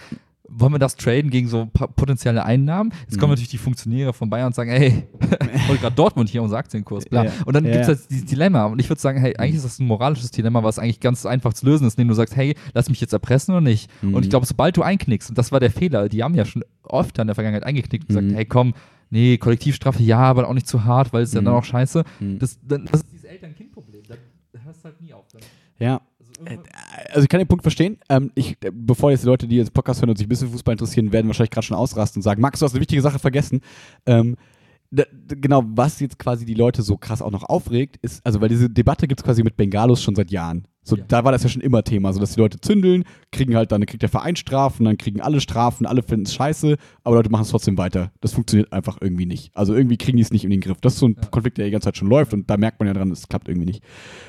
[0.53, 2.93] Wollen wir das traden gegen so potenzielle Einnahmen?
[3.03, 3.21] Jetzt Mhm.
[3.21, 5.05] kommen natürlich die Funktionäre von Bayern und sagen, hey,
[5.69, 7.25] wollte gerade Dortmund hier unser Aktienkurs, bla.
[7.27, 7.33] Ja.
[7.47, 7.95] Und dann Ja, gibt es ja.
[7.95, 8.65] halt dieses Dilemma.
[8.67, 11.55] Und ich würde sagen, hey, eigentlich ist das ein moralisches Dilemma, was eigentlich ganz einfach
[11.55, 13.91] zu lösen ist, indem du sagst, hey, lass mich jetzt erpressen oder nicht.
[14.03, 14.15] Mhm.
[14.15, 16.65] Und ich glaube, sobald du einknickst, und das war der Fehler, die haben ja schon
[16.83, 18.21] oft in der Vergangenheit eingeknickt und Mhm.
[18.21, 18.75] gesagt, hey, komm,
[19.11, 21.45] nee, Kollektivstrafe ja, aber auch nicht zu hart, weil es ja Mhm.
[21.47, 22.05] dann auch scheiße.
[22.19, 22.39] Mhm.
[22.41, 24.03] Das, das ist dieses Eltern-Kind-Problem.
[24.09, 24.15] Da
[24.65, 25.27] hörst du halt nie auf.
[25.33, 25.43] Dann,
[25.79, 26.01] Ja.
[26.47, 26.73] Also irgendwann-
[27.11, 27.99] Also ich kann den Punkt verstehen.
[28.09, 30.49] Ähm, ich, äh, bevor jetzt die Leute, die jetzt Podcast hören und sich ein bisschen
[30.51, 33.19] Fußball interessieren, werden wahrscheinlich gerade schon ausrasten und sagen, Max, du hast eine wichtige Sache
[33.19, 33.61] vergessen.
[34.07, 34.37] Ähm,
[34.91, 38.49] da, genau, was jetzt quasi die Leute so krass auch noch aufregt, ist, also weil
[38.49, 40.67] diese Debatte gibt es quasi mit Bengalos schon seit Jahren.
[40.83, 41.05] So, Ja.
[41.09, 43.85] da war das ja schon immer Thema, so dass die Leute zündeln, kriegen halt dann,
[43.85, 47.43] kriegt der Verein Strafen, dann kriegen alle Strafen, alle finden es scheiße, aber Leute machen
[47.43, 48.13] es trotzdem weiter.
[48.23, 49.55] Das funktioniert einfach irgendwie nicht.
[49.55, 50.81] Also irgendwie kriegen die es nicht in den Griff.
[50.81, 51.29] Das ist so ein Ja.
[51.29, 53.49] Konflikt, der die ganze Zeit schon läuft und da merkt man ja dran, es klappt
[53.49, 53.85] irgendwie nicht,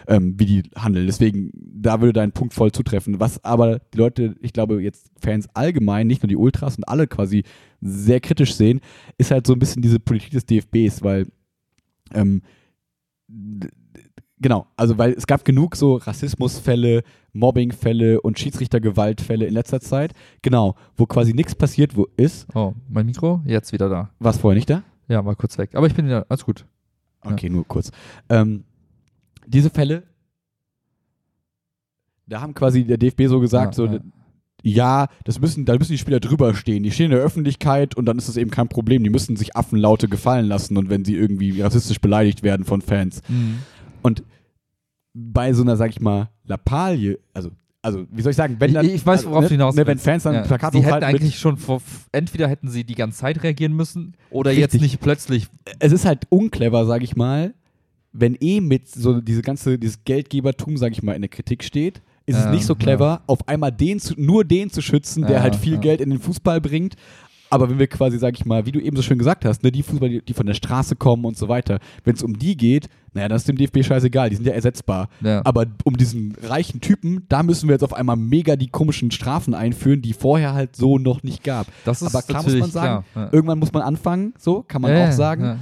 [0.07, 1.05] ähm, wie die handeln.
[1.07, 3.19] Deswegen, da würde dein Punkt voll zutreffen.
[3.21, 7.07] Was aber die Leute, ich glaube jetzt Fans allgemein, nicht nur die Ultras und alle
[7.07, 7.43] quasi
[7.79, 8.81] sehr kritisch sehen,
[9.17, 11.27] ist halt so ein bisschen diese Politik des DFBs, weil
[12.13, 12.41] ähm,
[14.41, 17.03] genau, also weil es gab genug so Rassismusfälle,
[17.33, 23.05] Mobbingfälle und Schiedsrichtergewaltfälle in letzter Zeit, genau, wo quasi nichts passiert, wo ist, oh, mein
[23.05, 23.41] Mikro?
[23.45, 24.09] Jetzt wieder da.
[24.19, 24.83] war es vorher nicht da?
[25.07, 25.71] Ja, war kurz weg.
[25.73, 26.65] Aber ich bin wieder, alles gut.
[27.23, 27.91] Okay, nur kurz.
[28.29, 28.63] Ähm,
[29.45, 30.03] diese Fälle,
[32.27, 33.99] da haben quasi der DFB so gesagt, Ja, so, ja.
[34.63, 36.83] ja, das müssen, da müssen die Spieler drüber stehen.
[36.83, 39.03] Die stehen in der Öffentlichkeit und dann ist das eben kein Problem.
[39.03, 43.21] Die müssen sich Affenlaute gefallen lassen und wenn sie irgendwie rassistisch beleidigt werden von Fans.
[43.27, 43.59] Mhm.
[44.01, 44.23] Und
[45.13, 47.51] bei so einer, sag ich mal, Lappalie, also,
[47.81, 49.75] also wie soll ich sagen, wenn Ich, dann, ich weiß, also, worauf ne, du hinaus
[49.75, 49.97] ne, wenn.
[49.97, 50.41] Fans dann Ja.
[50.41, 54.51] Plakat Sie hätten eigentlich schon vor, entweder hätten sie die ganze Zeit reagieren müssen oder
[54.51, 54.73] Richtig.
[54.73, 55.47] jetzt nicht plötzlich.
[55.79, 57.53] es ist halt unclever, sag ich mal,
[58.13, 62.01] wenn eh mit so diese ganze, dieses Geldgebertum, sag ich mal, in der Kritik steht,
[62.25, 65.37] ist Ja, es nicht so clever, auf einmal den zu, nur den zu schützen, der
[65.37, 65.79] Ja, halt viel ja.
[65.79, 66.95] Geld in den Fußball bringt,
[67.51, 69.73] Aber wenn wir quasi, sag ich mal, wie du eben so schön gesagt hast, ne,
[69.73, 72.87] die Fußballer, die, von der Straße kommen und so weiter, wenn es um die geht,
[73.13, 75.09] naja, das ist dem DFB scheißegal, die sind ja ersetzbar.
[75.19, 75.41] Ja.
[75.43, 79.53] Aber um diesen reichen Typen, da müssen wir jetzt auf einmal mega die komischen Strafen
[79.53, 81.67] einführen, die vorher halt so noch nicht gab.
[81.83, 83.29] Das ist Aber klar muss man sagen, ja.
[83.33, 85.59] irgendwann muss man anfangen, so kann man Ja, auch sagen.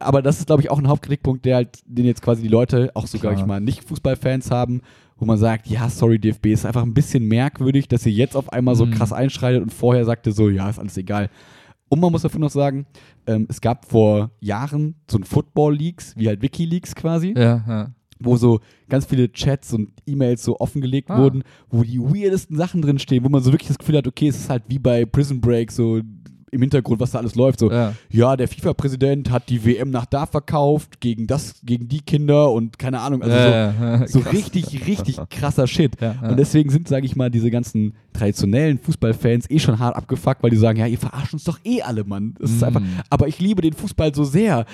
[0.00, 2.90] Aber das ist, glaube ich, auch ein Hauptkritikpunkt, der halt, den jetzt quasi die Leute,
[2.94, 4.82] auch so, sag ich mal, nicht Fußballfans haben,
[5.18, 8.52] wo man sagt, ja, sorry, DFB, ist einfach ein bisschen merkwürdig, dass ihr jetzt auf
[8.52, 8.92] einmal so Mhm.
[8.92, 11.28] krass einschreitet und vorher sagte so, ja, ist alles egal.
[11.88, 12.86] Und man muss dafür noch sagen,
[13.26, 17.90] ähm, es gab vor Jahren so ein Football-Leaks, wie halt Wikileaks quasi, Ja, ja.
[18.20, 21.18] wo so ganz viele Chats und E-Mails so offengelegt Ah.
[21.18, 24.28] wurden, wo die weirdesten Sachen drin stehen, wo man so wirklich das Gefühl hat, okay,
[24.28, 26.00] es ist halt wie bei Prison Break, so
[26.50, 27.94] im Hintergrund, was da alles läuft, so, Ja.
[28.10, 32.78] ja, der FIFA-Präsident hat die WM nach da verkauft, gegen das, gegen die Kinder und
[32.78, 34.32] keine Ahnung, also so, ja, so krass.
[34.32, 35.96] richtig, richtig krasser Shit.
[36.22, 40.50] Und deswegen sind, sage ich mal, diese ganzen traditionellen Fußballfans eh schon hart abgefuckt, weil
[40.50, 42.34] die sagen, ja, ihr verarscht uns doch eh alle, Mann.
[42.40, 42.64] Das ist Mm.
[42.64, 44.64] einfach, aber ich liebe den Fußball so sehr.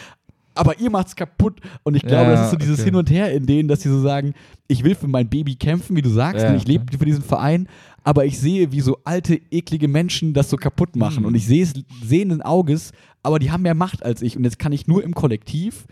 [0.57, 1.59] Aber ihr macht's kaputt.
[1.83, 2.85] Und ich glaube, Ja, das ist so dieses okay.
[2.91, 4.35] Hin und Her in denen, dass sie so sagen,
[4.69, 6.51] ich will für mein Baby kämpfen, wie du sagst, Ja.
[6.51, 7.67] und ich lebe für diesen Verein,
[8.05, 11.21] aber ich sehe, wie so alte, eklige Menschen das so kaputt machen.
[11.21, 11.27] Mhm.
[11.27, 11.73] Und ich sehe es
[12.05, 14.37] sehenden Auges, aber die haben mehr Macht als ich.
[14.37, 15.87] Und jetzt kann ich nur im Kollektiv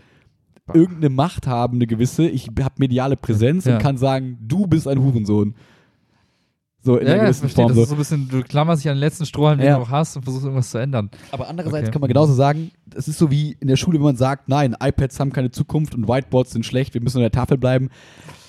[0.73, 2.29] irgendeine Macht haben, eine gewisse.
[2.29, 3.73] Ich habe mediale Präsenz Ja.
[3.75, 5.55] und kann sagen, du bist ein Hurensohn.
[6.85, 7.47] So in Ja, einer gewissen.
[7.47, 7.69] Form.
[7.69, 7.81] Das So.
[7.83, 9.77] ist so ein bisschen, du klammerst dich an den letzten Strohhalm, den Ja.
[9.77, 11.09] du auch hast und versuchst irgendwas zu ändern.
[11.31, 11.91] Aber andererseits Okay.
[11.91, 14.75] kann man genauso sagen, es ist so wie in der Schule, wenn man sagt, nein,
[14.77, 17.89] iPads haben keine Zukunft und Whiteboards sind schlecht, wir müssen an der Tafel bleiben.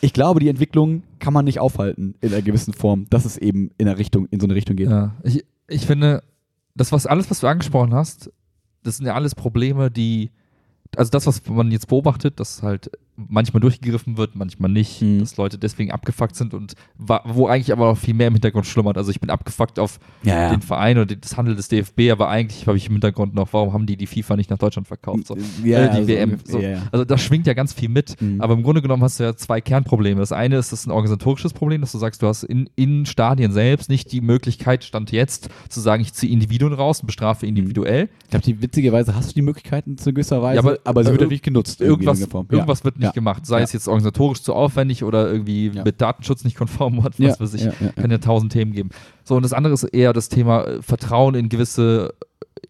[0.00, 3.70] Ich glaube, die Entwicklung kann man nicht aufhalten in einer gewissen Form, dass es eben
[3.78, 4.90] in, eine Richtung, in so eine Richtung geht.
[4.90, 5.14] Ja.
[5.22, 6.22] Ich, ich finde,
[6.74, 8.32] das, was alles, was du angesprochen hast,
[8.82, 10.32] das sind ja alles Probleme, die,
[10.96, 15.20] also das, was man jetzt beobachtet, dass halt manchmal durchgegriffen wird, manchmal nicht, Mhm.
[15.20, 18.98] dass Leute deswegen abgefuckt sind und wo eigentlich aber auch viel mehr im Hintergrund schlummert.
[18.98, 22.66] Also ich bin abgefuckt auf Ja, den Verein oder das Handel des DFB, aber eigentlich
[22.66, 25.26] habe ich im Hintergrund noch, warum haben die die FIFA nicht nach Deutschland verkauft?
[25.28, 25.36] So.
[25.62, 26.38] Ja, äh, die also WM.
[26.44, 26.58] So.
[26.58, 26.82] ja, ja.
[26.90, 28.20] Also das schwingt ja ganz viel mit.
[28.20, 28.40] Mhm.
[28.40, 30.18] Aber im Grunde genommen hast du ja zwei Kernprobleme.
[30.20, 33.06] Das eine ist, das ist ein organisatorisches Problem, dass du sagst, du hast in, in
[33.06, 37.46] Stadien selbst nicht die Möglichkeit, Stand jetzt, zu sagen, ich ziehe Individuen raus und bestrafe
[37.46, 38.08] individuell.
[38.24, 41.20] Ich glaube, die witzigerweise hast du die Möglichkeiten zu gewisser Weise, Ja, aber- sie wird
[41.20, 41.80] äh, natürlich genutzt.
[41.80, 42.46] irgendwie in Irgendwas, Form.
[42.50, 43.10] irgendwas wird nicht Ja.
[43.12, 43.46] gemacht.
[43.46, 43.64] Sei Ja.
[43.64, 45.84] es jetzt organisatorisch zu aufwendig oder irgendwie Ja.
[45.84, 47.68] mit Datenschutz nicht konform, was Ja, weiß ich.
[47.96, 48.90] Kann ja tausend Themen geben.
[49.24, 52.14] So, und das andere ist eher das Thema äh, Vertrauen in gewisse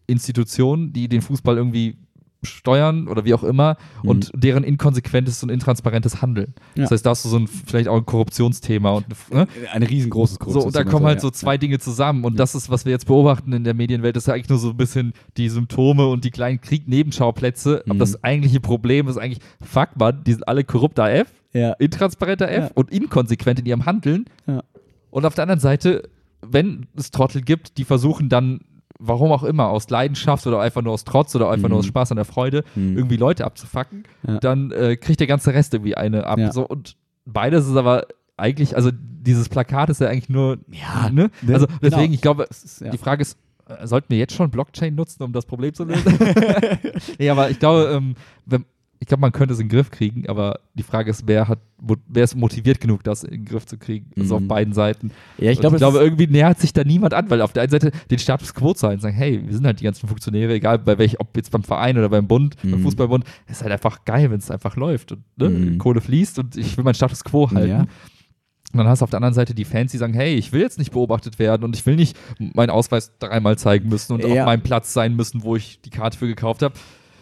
[0.07, 1.97] Institutionen, die den Fußball irgendwie
[2.45, 6.53] steuern oder wie auch immer und deren inkonsequentes und intransparentes Handeln.
[6.75, 6.81] Mhm.
[6.81, 6.83] Ja.
[6.83, 9.47] Das heißt, da hast du so ein, vielleicht auch ein Korruptionsthema und ne?
[9.73, 12.85] Ein riesengroßes so, und da kommen halt so zwei Dinge zusammen und das ist, was
[12.85, 15.49] wir jetzt beobachten in der Medienwelt, das ist ja eigentlich nur so ein bisschen die
[15.49, 17.99] Symptome und die kleinen Krieg-Nebenschauplätze, aber Mhm.
[17.99, 21.73] das eigentliche Problem ist eigentlich, fuck man, die sind alle korrupter F, Ja.
[21.73, 22.71] intransparenter F Ja.
[22.75, 24.63] und inkonsequent in ihrem Handeln Ja.
[25.11, 26.09] und auf der anderen Seite,
[26.41, 28.61] wenn es Trottel gibt, die versuchen dann,
[28.99, 31.89] warum auch immer, aus Leidenschaft oder einfach nur aus Trotz oder einfach nur aus Mhm.
[31.89, 32.97] Spaß an der Freude, Mhm.
[32.97, 34.39] irgendwie Leute abzufacken, Ja.
[34.39, 36.39] dann äh, kriegt der ganze Rest irgendwie eine ab.
[36.39, 36.51] Ja.
[36.51, 36.95] So, und
[37.25, 38.05] beides ist aber
[38.37, 41.29] eigentlich, also dieses Plakat ist ja eigentlich nur, Ja, ne?
[41.41, 41.79] ne, Also genau.
[41.81, 45.33] deswegen, ich glaube, ist, die Frage ist, äh, sollten wir jetzt schon Blockchain nutzen, um
[45.33, 46.17] das Problem zu lösen?
[47.17, 48.15] ja, aber ich glaube, ähm,
[48.45, 48.65] wenn,
[49.05, 51.59] ich glaube, man könnte es in den Griff kriegen, aber die Frage ist, wer hat,
[52.07, 54.09] wer ist motiviert genug, das in den Griff zu kriegen?
[54.17, 54.43] Also Mhm.
[54.45, 55.11] auf beiden Seiten.
[55.37, 57.61] ja, ich Und glaube, ich glaube irgendwie nähert sich da niemand an, weil auf der
[57.61, 60.53] einen Seite den Status quo zu halten, sagen, hey, wir sind halt die ganzen Funktionäre,
[60.55, 62.79] egal bei welch, ob jetzt beim Verein oder beim Bund, beim Mhm.
[62.81, 65.77] Fußballbund, ist halt einfach geil, wenn es einfach läuft und ne, Mhm.
[65.77, 67.69] Kohle fließt und ich will meinen Status quo halten.
[67.69, 67.79] Ja.
[67.81, 70.61] Und dann hast du auf der anderen Seite die Fans, die sagen, hey, ich will
[70.61, 74.41] jetzt nicht beobachtet werden und ich will nicht meinen Ausweis dreimal zeigen müssen und Ja.
[74.41, 76.73] auf meinem Platz sein müssen, wo ich die Karte für gekauft habe.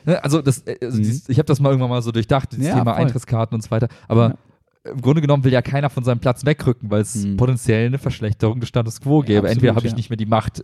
[0.06, 1.04] Ne, Also, das, äh, also Mhm.
[1.04, 3.02] dieses, ich habe das mal irgendwann mal so durchdacht, dieses Ja, Thema voll.
[3.04, 3.88] Eintrittskarten und so weiter.
[4.08, 4.38] Aber
[4.86, 7.38] im Grunde genommen will ja keiner von seinem Platz wegrücken, weil es Mhm.
[7.38, 9.38] potenziell eine Verschlechterung des Status quo gäbe.
[9.40, 9.98] absolut, Entweder habe ich ja.
[9.98, 10.64] nicht mehr die Macht,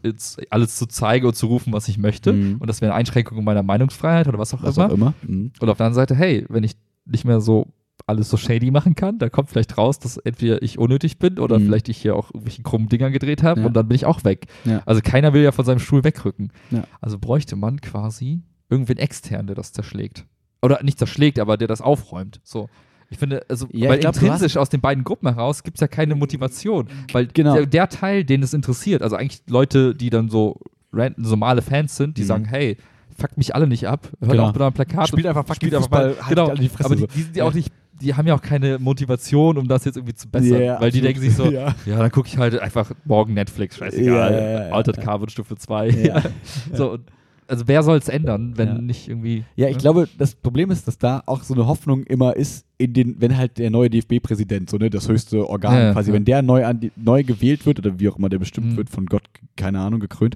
[0.50, 2.58] alles zu zeigen und zu rufen, was ich möchte, Mhm.
[2.60, 4.88] und das wäre eine Einschränkung meiner Meinungsfreiheit oder was auch was immer.
[4.88, 5.14] auch immer.
[5.26, 5.52] Mhm.
[5.60, 6.74] Und auf der anderen Seite, hey, wenn ich
[7.06, 7.68] nicht mehr so
[8.08, 11.60] alles so shady machen kann, da kommt vielleicht raus, dass entweder ich unnötig bin oder
[11.60, 11.66] Mhm.
[11.66, 13.68] vielleicht ich hier auch irgendwelchen krummen Dingern gedreht habe Ja.
[13.68, 14.48] und dann bin ich auch weg.
[14.66, 14.82] Ja.
[14.86, 16.52] Also keiner will ja von seinem Stuhl wegrücken.
[16.72, 16.84] Ja.
[17.02, 20.26] Also bräuchte man quasi irgendwen extern, der das zerschlägt.
[20.62, 22.40] Oder nicht zerschlägt, aber der das aufräumt.
[22.44, 22.70] So.
[23.10, 25.88] Ich finde, also, Ja, weil glaub, intrinsisch aus den beiden Gruppen heraus gibt es ja
[25.88, 26.88] keine Motivation.
[27.12, 27.56] Weil Genau.
[27.56, 30.60] der, der Teil, den es interessiert, also eigentlich Leute, die dann so
[30.94, 32.28] random, normale Fans sind, die Mhm.
[32.28, 32.78] sagen, hey,
[33.18, 34.48] fuckt mich alle nicht ab, hört Genau.
[34.48, 35.08] auch bitte ein Plakat.
[35.08, 36.54] Spielt einfach fucking spielt einfach mal, halt genau.
[36.54, 37.72] die Fresse aber die, die sind ja auch nicht,
[38.02, 40.62] die haben ja auch keine Motivation, um das jetzt irgendwie zu bessern.
[40.62, 41.76] Ja, weil die denken sich so, Ja.
[41.86, 44.32] ja, dann gucke ich halt einfach morgen Netflix, scheißegal.
[44.34, 45.02] Ja, ja, Altered.
[45.02, 45.90] Carbon Stufe 2.
[45.90, 46.22] Ja.
[46.74, 47.02] so, und
[47.50, 48.82] also wer soll es ändern, wenn Ja.
[48.82, 49.44] nicht irgendwie.
[49.56, 49.82] Ja, ich ne?
[49.82, 53.36] glaube, das Problem ist, dass da auch so eine Hoffnung immer ist, in den, wenn
[53.36, 56.16] halt der neue DFB-Präsident, so ne, das höchste Organ Ja, ja, quasi, ja.
[56.16, 58.78] wenn der neu, an neu gewählt wird oder wie auch immer der bestimmt Mhm.
[58.78, 59.24] wird, von Gott,
[59.58, 60.36] keine Ahnung, gekrönt,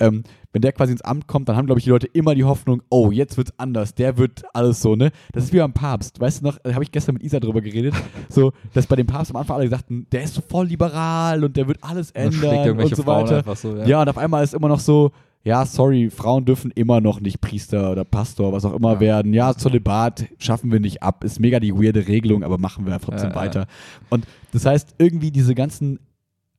[0.00, 2.42] ähm, wenn der quasi ins Amt kommt, dann haben, glaube ich, die Leute immer die
[2.44, 5.10] Hoffnung, oh, jetzt wird's anders, der wird alles so, ne?
[5.32, 7.60] Das ist wie beim Papst, weißt du noch, da habe ich gestern mit Isa drüber
[7.60, 7.94] geredet,
[8.28, 11.56] so, dass bei dem Papst am Anfang alle sagten, der ist so voll liberal und
[11.56, 13.54] der wird alles ändern und so Frauen weiter.
[13.54, 14.02] so, Ja.
[14.02, 15.12] und auf einmal ist immer noch so,
[15.44, 19.00] ja, sorry, Frauen dürfen immer noch nicht Priester oder Pastor, was auch immer Ja.
[19.00, 19.34] werden.
[19.34, 21.22] Ja, Zölibat schaffen wir nicht ab.
[21.22, 23.40] Ist mega die weirde Regelung, aber machen wir trotzdem Ja, ja.
[23.42, 23.66] weiter.
[24.08, 26.00] Und das heißt, irgendwie diese ganzen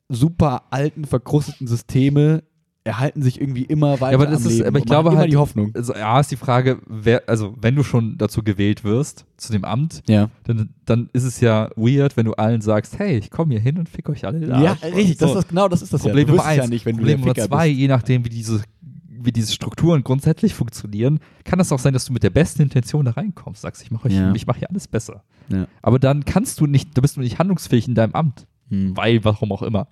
[0.07, 2.43] super alten, verkrusteten Systeme
[2.85, 4.15] erhalten sich irgendwie immer weiter.
[4.15, 5.71] aber das am ist- Leben aber ich glaube halt- die Hoffnung.
[5.75, 9.65] Also, ja, ist die Frage, wer, also wenn du schon dazu gewählt wirst, zu dem
[9.65, 10.29] Amt, Ja.
[10.43, 13.77] dann, dann ist es ja weird, wenn du allen sagst, hey, ich komme hier hin
[13.79, 15.35] und fick euch alle Ja, richtig, das So.
[15.39, 16.25] ist das, genau das ist das Problem ja.
[16.25, 16.57] Du Nummer eins.
[16.63, 17.79] ja nicht, wenn Problem du Nummer zwei, bist.
[17.79, 18.61] je nachdem, wie diese,
[19.09, 23.03] wie diese Strukturen grundsätzlich funktionieren, kann es auch sein, dass du mit der besten Intention
[23.05, 24.31] da reinkommst, sagst, ich mache Ja.
[24.35, 25.23] ich mache hier alles besser.
[25.49, 25.65] Ja.
[25.81, 28.95] Aber dann kannst du nicht, da bist du nicht handlungsfähig in deinem Amt, Hm.
[28.95, 29.87] weil, warum auch immer.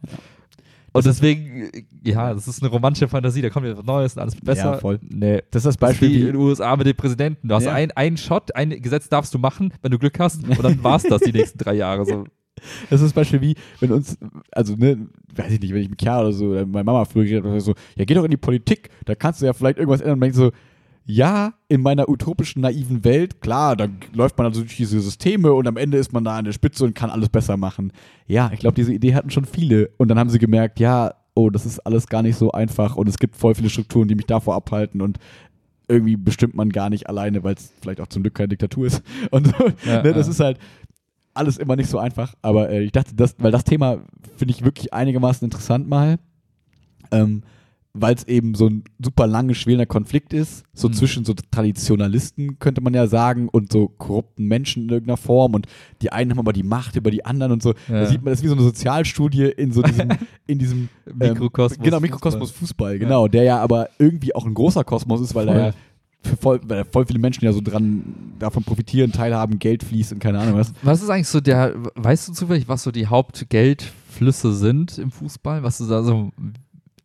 [0.94, 4.22] Und deswegen, äh, ja, das ist eine romantische Fantasie, da kommt wieder was Neues und
[4.22, 4.74] alles wird besser.
[4.74, 5.00] Ja, voll.
[5.02, 5.38] Nee.
[5.38, 7.48] Das ist das Das ist Beispiel, wie in den USA mit dem Präsidenten.
[7.48, 7.74] Du hast Ja.
[7.74, 10.98] ein, einen Shot, ein Gesetz darfst du machen, wenn du Glück hast, und dann war
[10.98, 12.06] es das die nächsten drei Jahre.
[12.06, 12.24] So.
[12.90, 14.18] Das ist das Beispiel wie, wenn uns,
[14.52, 17.26] also ne, weiß ich nicht, wenn ich mit Kerl oder so, oder meine Mama früher
[17.26, 20.00] geredet hat, so, ja, geh doch in die Politik, da kannst du ja vielleicht irgendwas
[20.00, 20.14] ändern.
[20.14, 20.52] Und man denkt so,
[21.06, 25.68] ja, in meiner utopischen, naiven Welt, klar, da läuft man also durch diese Systeme und
[25.68, 27.92] am Ende ist man da an der Spitze und kann alles besser machen.
[28.26, 29.90] Ja, ich glaube, diese Idee hatten schon viele.
[29.98, 33.10] Und dann haben sie gemerkt, ja, oh, das ist alles gar nicht so einfach und
[33.10, 35.18] es gibt voll viele Strukturen, die mich davor abhalten und
[35.90, 39.04] irgendwie bestimmt man gar nicht alleine, weil es vielleicht auch zum Glück keine Diktatur ist.
[39.32, 39.54] Und so,
[39.86, 40.32] Ja, ne, das ja.
[40.32, 40.58] ist halt
[41.34, 42.34] alles immer nicht so einfach.
[42.42, 44.00] Aber äh, ich dachte, das, weil das Thema
[44.38, 46.20] finde ich wirklich einigermaßen interessant mal,
[47.12, 47.44] ähm,
[47.96, 50.94] weil es eben so ein super lange, schwelender Konflikt ist, so Mhm.
[50.94, 55.54] zwischen so Traditionalisten, könnte man ja sagen, und so korrupten Menschen in irgendeiner Form.
[55.54, 55.68] Und
[56.02, 57.74] die einen haben aber die Macht über die anderen und so.
[57.88, 58.06] Da Ja.
[58.08, 60.10] sieht man, das ist wie so eine Sozialstudie in so diesem,
[60.48, 63.28] in diesem ähm, Mikrokosmos Genau, Mikrokosmos Fußball, genau.
[63.28, 65.62] Der ja aber irgendwie auch ein großer Kosmos ist, weil da Voll.
[65.62, 65.72] ja
[66.26, 68.02] für voll, weil da voll viele Menschen ja so dran
[68.40, 70.72] davon profitieren, teilhaben, Geld fließt und keine Ahnung was.
[70.82, 75.64] Was ist eigentlich so der, weißt du zufällig, was so die Hauptgeldflüsse sind im Fußball?
[75.64, 76.32] Was du da so,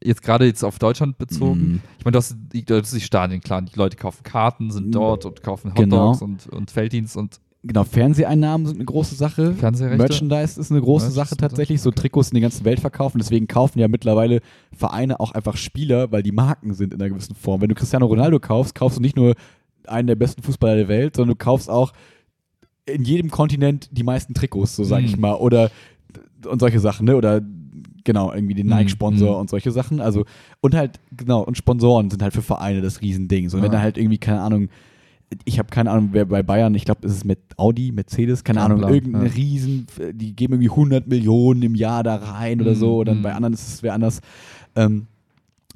[0.03, 1.61] jetzt gerade jetzt auf Deutschland bezogen?
[1.61, 1.81] Mhm.
[1.99, 4.87] Ich meine, du hast, die, du hast die Stadien, klar, die Leute kaufen Karten, sind
[4.89, 4.93] Mhm.
[4.93, 6.09] dort und kaufen Genau.
[6.15, 9.53] Hotdogs und, und Felddienst und Genau, Fernseheinnahmen sind eine große Sache.
[9.61, 11.83] Merchandise ist eine große Merch Sache ist- tatsächlich.
[11.83, 13.19] So Trikots in die ganze Welt verkaufen.
[13.19, 14.41] Deswegen kaufen ja mittlerweile
[14.73, 17.61] Vereine auch einfach Spieler, weil die Marken sind in einer gewissen Form.
[17.61, 19.35] Wenn du Cristiano Ronaldo kaufst, kaufst du nicht nur
[19.89, 21.93] einen der besten Fußballer der Welt, sondern du kaufst auch
[22.87, 25.23] in jedem Kontinent die meisten Trikots, so sage ich Mhm.
[25.23, 25.35] mal.
[25.35, 25.71] Oder
[26.47, 27.17] und solche Sachen, ne?
[27.17, 27.41] Oder
[28.09, 29.41] genau, irgendwie den Mhm, Nike-Sponsor mhm.
[29.43, 30.01] und solche Sachen.
[30.01, 30.25] Also,
[30.63, 33.51] und halt, genau, und Sponsoren sind halt für Vereine das Riesending.
[33.51, 33.73] So, wenn Ja.
[33.73, 34.71] da halt irgendwie, keine Ahnung,
[35.45, 38.61] ich habe keine Ahnung, wer bei Bayern, ich glaube, es ist mit Audi, Mercedes, keine
[38.61, 39.35] Kein Ahnung, Plan, irgendeine ja.
[39.35, 42.87] Riesen, die geben irgendwie 100 Millionen im Jahr da rein oder so.
[42.95, 43.23] Mhm, Oder mhm.
[43.23, 44.21] bei anderen ist es wer anders.
[44.75, 45.07] Ähm,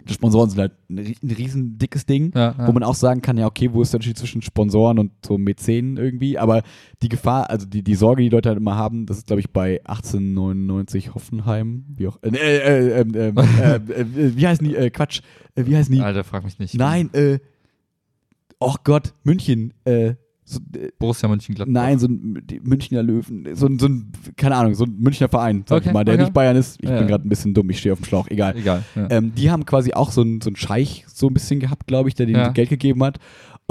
[0.08, 2.66] Sponsoren sind halt ein, rie- ein riesen dickes Ding Ja, ja.
[2.66, 5.38] wo man auch sagen kann, ja, okay, wo ist der Unterschied zwischen Sponsoren und so
[5.38, 6.38] Mäzenen irgendwie?
[6.38, 6.62] Aber
[7.02, 9.50] die Gefahr, also die, die Sorge, die Leute halt immer haben, das ist, glaube ich,
[9.50, 14.74] bei 1899 Hoffenheim, wie auch, äh, äh, äh, äh, äh, äh, äh, wie heißen die,
[14.76, 15.20] äh, Quatsch,
[15.54, 16.00] äh, wie heißen die?
[16.00, 16.74] Alter, frag mich nicht.
[16.74, 17.38] Nein, äh,
[18.58, 20.14] oh Gott, München, äh,
[20.44, 21.73] so, äh, Borussia Mönchengladbach.
[21.73, 25.28] Nein, so ein die Münchner Löwen, so ein, so ein, keine Ahnung, so ein Münchner
[25.28, 26.23] Verein, sag Okay, ich mal, der okay.
[26.24, 26.78] nicht Bayern ist.
[26.82, 26.98] Ich Ja.
[26.98, 28.56] bin gerade ein bisschen dumm, ich stehe auf dem Schlauch, egal.
[28.56, 28.82] Egal.
[28.97, 29.06] Ja.
[29.10, 32.09] Ähm, die haben quasi auch so einen so einen Scheich so ein bisschen gehabt, glaube
[32.09, 32.48] ich, der denen Ja.
[32.48, 33.19] Geld gegeben hat.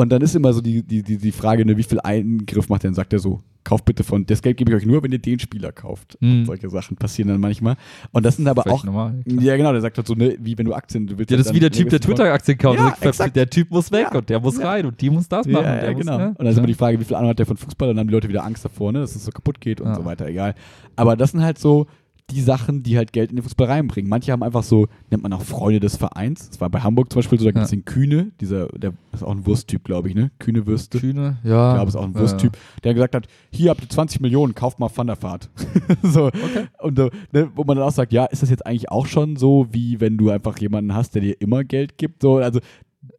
[0.02, 2.84] Und dann ist immer so die, die, die, die Frage, ne, wie viel Eingriff macht
[2.84, 2.88] er?
[2.90, 5.20] Dann sagt er so, kauft bitte von, das Geld gebe ich euch nur, wenn ihr
[5.20, 6.18] den Spieler kauft.
[6.20, 6.40] Mhm.
[6.40, 7.76] Und solche Sachen passieren dann manchmal.
[8.12, 9.22] Und das sind aber Völlig auch, normal.
[9.28, 11.46] ja genau, der sagt halt so, ne, wie wenn du Aktien, du willst Ja, halt
[11.46, 12.80] das ist wie der Typ, der Twitter-Aktien kauft.
[12.80, 13.36] Ja, Der sagt, exakt.
[13.36, 14.18] Der Typ muss weg Ja.
[14.18, 14.70] und der muss Ja.
[14.70, 15.64] rein und die muss das machen.
[15.66, 16.18] Ja, der ja, muss, genau.
[16.18, 16.28] ne?
[16.30, 17.90] Und dann ist immer die Frage, wie viel Ahnung hat der von Fußball?
[17.90, 19.94] Und dann haben die Leute wieder Angst davor, ne, dass es so kaputt geht und
[19.94, 20.56] so weiter, egal.
[20.96, 21.86] Aber das sind halt so
[22.32, 24.10] die Sachen, die halt Geld in den Fußball reinbringen.
[24.10, 26.50] Manche haben einfach so, nennt man auch Freunde des Vereins.
[26.50, 27.78] Das war bei Hamburg zum Beispiel so, da gibt es Ja.
[27.78, 30.32] den Kühne, dieser, der ist auch ein Wursttyp, glaube ich, ne?
[30.40, 31.00] Kühne Würste.
[31.00, 31.72] Kühne, ja.
[31.72, 32.20] Ich glaube, ist auch ein Ja.
[32.22, 35.50] Wursttyp, der gesagt hat, hier habt ihr 20 Millionen, kauft mal Van der Vaart.
[36.04, 36.32] so.
[36.80, 39.36] Und so, ne, wo man dann auch sagt, ja, ist das jetzt eigentlich auch schon
[39.36, 42.22] so, wie wenn du einfach jemanden hast, der dir immer Geld gibt?
[42.22, 42.60] So, also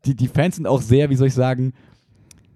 [0.04, 1.72] die, die Fans sind auch sehr, wie soll ich sagen,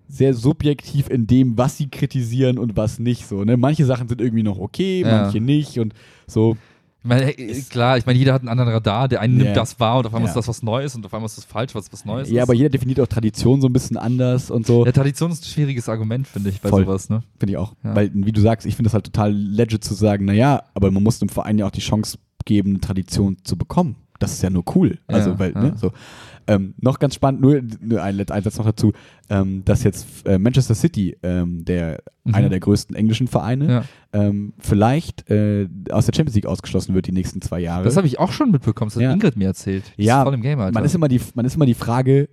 [0.08, 3.26] sehr subjektiv in dem, was sie kritisieren und was nicht.
[3.26, 3.56] So, ne?
[3.56, 5.22] Manche Sachen sind irgendwie noch okay, Ja.
[5.22, 5.94] manche nicht und
[6.26, 6.56] so.
[7.02, 7.32] Ich meine,
[7.70, 9.06] klar, ich meine, jeder hat einen anderen Radar.
[9.06, 9.44] Der eine Ja.
[9.44, 10.30] nimmt das wahr und auf einmal Ja.
[10.32, 12.42] ist das was Neues und auf einmal ist das falsch, was was Neues Ja, ist.
[12.48, 14.84] aber jeder definiert auch Tradition so ein bisschen anders und so.
[14.84, 16.84] ja, Tradition ist ein schwieriges Argument, finde ich, bei Voll.
[16.84, 17.08] sowas.
[17.08, 17.22] Ne?
[17.38, 17.74] Finde ich auch.
[17.84, 17.94] Ja.
[17.94, 21.02] Weil, wie du sagst, ich finde das halt total legit zu sagen, naja, aber man
[21.04, 23.94] muss dem Verein ja auch die Chance geben, eine Tradition zu bekommen.
[24.18, 24.98] Das ist ja nur cool.
[25.06, 25.62] Also, Ja, weil, ja.
[25.62, 25.92] ne, so.
[26.48, 28.92] Ähm, noch ganz spannend, nur, nur ein, ein Satz noch dazu,
[29.28, 32.34] ähm, dass jetzt äh, Manchester City, ähm, der, Mhm.
[32.34, 33.84] einer der größten englischen Vereine, Ja.
[34.12, 37.84] ähm, vielleicht äh, aus der Champions League ausgeschlossen wird die nächsten zwei Jahre.
[37.84, 39.12] Das habe ich auch schon mitbekommen, das hat.
[39.12, 39.84] Ingrid mir erzählt.
[39.98, 40.72] Die Ja, ist voll im Game, Alter.
[40.74, 42.28] man ist immer die, man ist immer die Frage,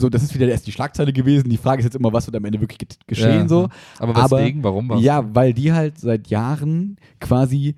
[0.00, 1.48] so, das ist wieder erst die Schlagzeile gewesen.
[1.50, 3.48] Die Frage ist jetzt immer, was wird am Ende wirklich ge- geschehen, Ja.
[3.48, 3.68] so.
[3.98, 4.88] aber aber- weswegen, warum?
[4.88, 5.00] Was?
[5.02, 7.76] Ja, weil die halt seit Jahren quasi,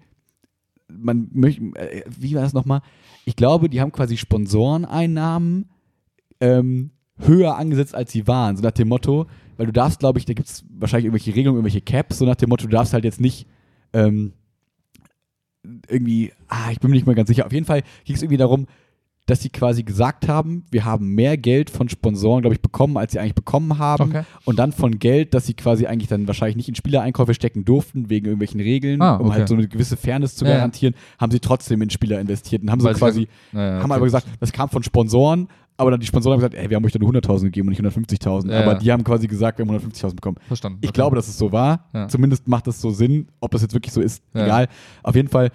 [0.88, 2.80] man möchte, äh, wie war das nochmal?
[3.26, 5.68] Ich glaube, die haben quasi Sponsoreneinnahmen
[6.40, 8.56] ähm, höher angesetzt, als sie waren.
[8.56, 9.26] So nach dem Motto,
[9.56, 12.36] weil du darfst, glaube ich, da gibt es wahrscheinlich irgendwelche Regelungen, irgendwelche Caps, so nach
[12.36, 13.48] dem Motto, du darfst halt jetzt nicht
[13.92, 14.32] ähm,
[15.88, 17.46] irgendwie, ah, ich bin mir nicht mal ganz sicher.
[17.46, 18.66] Auf jeden Fall ging es irgendwie darum,
[19.26, 23.12] dass sie quasi gesagt haben, wir haben mehr Geld von Sponsoren, glaube ich, bekommen, als
[23.12, 24.10] sie eigentlich bekommen haben.
[24.10, 24.22] Okay.
[24.44, 28.08] Und dann von Geld, das sie quasi eigentlich dann wahrscheinlich nicht in Spielereinkäufe stecken durften,
[28.08, 29.38] wegen irgendwelchen Regeln, Ah, um okay.
[29.38, 30.56] halt so eine gewisse Fairness zu Ja, ja.
[30.58, 33.84] garantieren, haben sie trotzdem in Spieler investiert und haben so Weil sie quasi, Naja, haben
[33.84, 33.92] okay.
[33.94, 36.84] aber gesagt, das kam von Sponsoren, aber dann die Sponsoren haben gesagt, ey, wir haben
[36.84, 38.50] euch da nur 100.000 gegeben und nicht 150.000.
[38.50, 38.78] Ja, aber ja.
[38.78, 40.36] die haben quasi gesagt, wir haben 150.000 bekommen.
[40.46, 40.78] Verstanden.
[40.82, 40.94] Ich okay.
[40.94, 41.84] glaube, dass es so war.
[41.92, 42.08] Ja.
[42.08, 43.26] Zumindest macht es so Sinn.
[43.40, 44.44] Ob das jetzt wirklich so ist, Ja.
[44.44, 44.68] egal.
[45.02, 45.50] Auf jeden Fall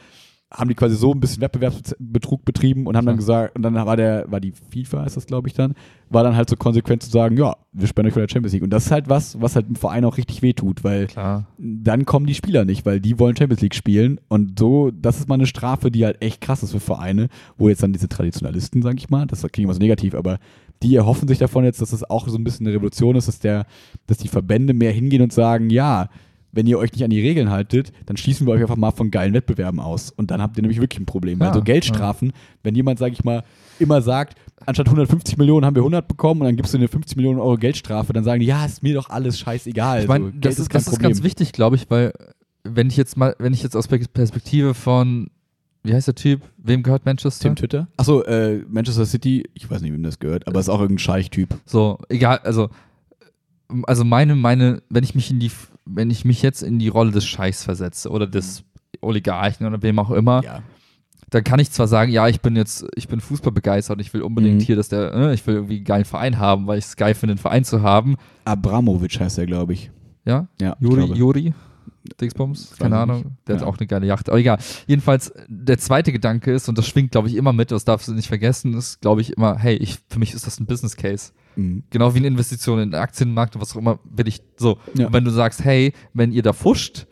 [0.52, 3.96] haben die quasi so ein bisschen Wettbewerbsbetrug betrieben und haben dann gesagt, und dann war
[3.96, 5.76] der, war die FIFA, ist das glaube ich dann,
[6.10, 8.64] war dann halt so konsequent zu sagen, ja, wir spenden euch für der Champions League.
[8.64, 11.48] Und das ist halt was, was halt im Verein auch richtig wehtut, weil Klar.
[11.58, 14.20] dann kommen die Spieler nicht, weil die wollen Champions League spielen.
[14.28, 17.70] Und so, das ist mal eine Strafe, die halt echt krass ist für Vereine, wo
[17.70, 20.40] jetzt dann diese Traditionalisten, sag ich mal, das klingt immer so negativ, aber
[20.84, 23.40] die erhoffen sich davon jetzt, dass es auch so ein bisschen eine Revolution ist, dass
[23.40, 23.66] der,
[24.08, 26.10] dass die Verbände mehr hingehen und sagen, ja,
[26.54, 29.10] wenn ihr euch nicht an die Regeln haltet, dann schließen wir euch einfach mal von
[29.12, 30.12] geilen Wettbewerben aus.
[30.12, 31.40] Und dann habt ihr nämlich wirklich ein Problem.
[31.40, 32.34] Weil Ja, so Geldstrafen,
[32.64, 33.44] wenn jemand, sag ich mal,
[33.80, 37.16] immer sagt, anstatt 150 Millionen haben wir 100 bekommen und dann gibst du eine 50
[37.16, 40.02] Millionen Euro Geldstrafe, dann sagen die, ja, ist mir doch alles scheißegal.
[40.02, 42.14] Ich meine, so, das, ist, das ist ganz wichtig, glaube ich, weil
[42.64, 45.30] wenn ich jetzt mal, wenn ich jetzt aus Pe- Perspektive von,
[45.84, 47.44] wie heißt der Typ, wem gehört Manchester?
[47.48, 47.88] Tim Twitter?
[47.98, 51.58] Achso, äh, Manchester City, ich weiß nicht, wem das gehört, aber ist auch irgendein Scheich-Typ.
[51.66, 52.70] So, egal, also,
[53.84, 55.50] also meine, meine, wenn ich mich in die,
[55.86, 58.64] wenn ich mich jetzt in die Rolle des Scheichs versetze oder des
[59.02, 60.62] Oligarchen oder wem auch immer, Ja.
[61.30, 64.14] dann kann ich zwar sagen, ja, ich bin jetzt, ich bin Fußball begeistert und ich
[64.14, 64.66] will unbedingt Mhm.
[64.66, 67.14] hier, dass der, äh, ich will irgendwie einen geilen Verein haben, weil ich es geil
[67.16, 68.16] finde, einen Verein zu haben.
[68.46, 69.90] Abramovic heißt er, glaube ich.
[70.26, 71.06] Ja, Ja, Juri.
[71.14, 71.54] Juri,
[72.20, 73.18] Dingsbums, keine Ahnung.
[73.18, 73.28] nicht.
[73.48, 73.68] Der hat Ja.
[73.68, 74.30] auch eine geile Yacht.
[74.30, 74.58] Aber egal.
[74.88, 78.14] Jedenfalls, der zweite Gedanke ist, und das schwingt, glaube ich, immer mit, das darfst du
[78.14, 81.32] nicht vergessen, ist, glaube ich, immer, hey, ich, für mich ist das ein Business Case.
[81.56, 81.84] Mhm.
[81.90, 84.78] Genau wie eine Investition in den Aktienmarkt und was auch immer, will ich so.
[84.94, 85.08] Ja.
[85.08, 87.06] Und wenn du sagst, hey, wenn ihr da fuscht,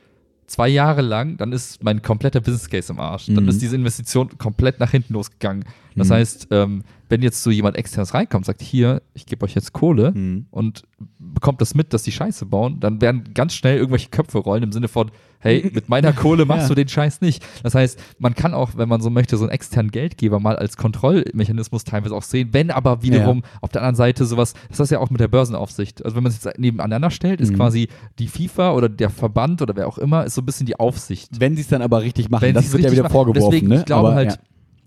[0.48, 3.28] zwei Jahre lang, dann ist mein kompletter Business Case im Arsch.
[3.28, 3.49] Dann Mhm.
[3.49, 5.64] ist diese Investition komplett nach hinten losgegangen.
[5.95, 6.14] Das Mhm.
[6.14, 10.11] heißt, ähm, wenn jetzt so jemand externes reinkommt, sagt, hier, ich gebe euch jetzt Kohle
[10.11, 10.45] Mhm.
[10.52, 10.84] und
[11.18, 14.72] bekommt das mit, dass die Scheiße bauen, dann werden ganz schnell irgendwelche Köpfe rollen im
[14.72, 16.68] Sinne von, hey, mit meiner Kohle machst Ja.
[16.69, 17.44] du den Scheiß nicht.
[17.64, 20.77] Das heißt, man kann auch, wenn man so möchte, so einen externen Geldgeber mal als
[20.77, 24.99] Kontrollmechanismus teilweise auch sehen, wenn aber wiederum auf der anderen Seite sowas, das ist ja
[24.99, 26.03] auch mit der Börsenaufsicht.
[26.03, 27.56] Also wenn man es jetzt nebeneinander stellt, ist Mhm.
[27.56, 27.88] quasi
[28.19, 31.40] die FIFA oder der Verband oder wer auch immer, ist so ein bisschen die Aufsicht.
[31.40, 33.14] Wenn sie es dann aber richtig machen, Wenn das wird ja wieder machen.
[33.14, 33.52] vorgeworfen.
[33.52, 33.80] Deswegen, ne?
[33.80, 34.38] ich glaube aber, halt, ja.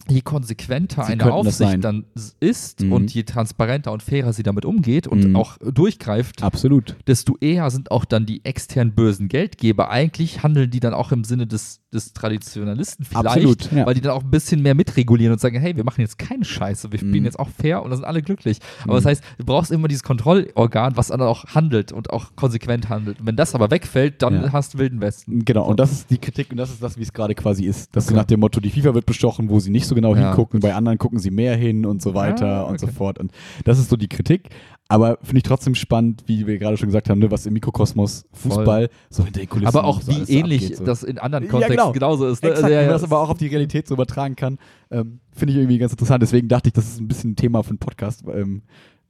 [0.09, 2.05] Je konsequenter Sie eine Aufsicht dann
[2.41, 2.93] ist Mhm.
[2.93, 5.37] und je transparenter und fairer sie damit umgeht und Mhm.
[5.37, 6.97] auch durchgreift, Absolut.
[7.07, 9.91] desto eher sind auch dann die externen bösen Geldgeber.
[9.91, 13.87] Eigentlich handeln die dann auch im Sinne des, des Traditionalisten vielleicht, Absolut, ja.
[13.87, 16.45] weil die dann auch ein bisschen mehr mitregulieren und sagen, hey, wir machen jetzt keine
[16.45, 17.25] Scheiße, wir spielen Mhm.
[17.25, 18.59] jetzt auch fair und da sind alle glücklich.
[18.85, 18.97] Aber Mhm.
[18.97, 23.21] das heißt, du brauchst immer dieses Kontrollorgan, was dann auch handelt und auch konsequent handelt.
[23.21, 24.53] Und wenn das aber wegfällt, dann Ja.
[24.53, 25.45] hast du Wilden Westen.
[25.45, 27.95] Genau, und das ist die Kritik und das ist das, wie es gerade quasi ist.
[27.95, 28.17] Dass Okay.
[28.17, 30.29] nach dem Motto, die FIFA wird bestochen, wo sie nicht so genau Ja.
[30.29, 32.95] hingucken, bei anderen gucken sie mehr hin und so weiter Ah, und so okay.
[32.97, 33.19] fort.
[33.19, 33.33] Und
[33.65, 34.49] das ist so die Kritik.
[34.93, 38.27] Aber finde ich trotzdem spannend, wie wir gerade schon gesagt haben, ne, was im Mikrokosmos
[38.33, 40.85] Fußball so hinter den Kulissen Aber auch so wie ähnlich abgeht, so.
[40.85, 41.93] das in anderen Ja, Kontexten genau.
[41.93, 42.43] genauso ist.
[42.43, 42.51] Ne?
[42.51, 44.59] Exakt, Also, ja, ja, das aber auch auf die Realität so übertragen kann,
[44.91, 46.23] ähm, finde ich irgendwie ganz interessant.
[46.23, 48.63] Deswegen dachte ich, das ist ein bisschen ein Thema für einen Podcast, ähm,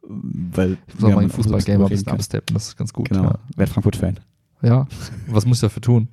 [0.03, 2.93] weil ich soll wir mal haben den Fußballgame drüber ein bisschen absteppen, das ist ganz
[2.93, 3.09] gut.
[3.09, 4.21] Genau, werd Frankfurt-Fan.
[4.63, 4.69] Ja.
[4.69, 4.87] ja.
[5.29, 6.09] Was muss ich dafür tun?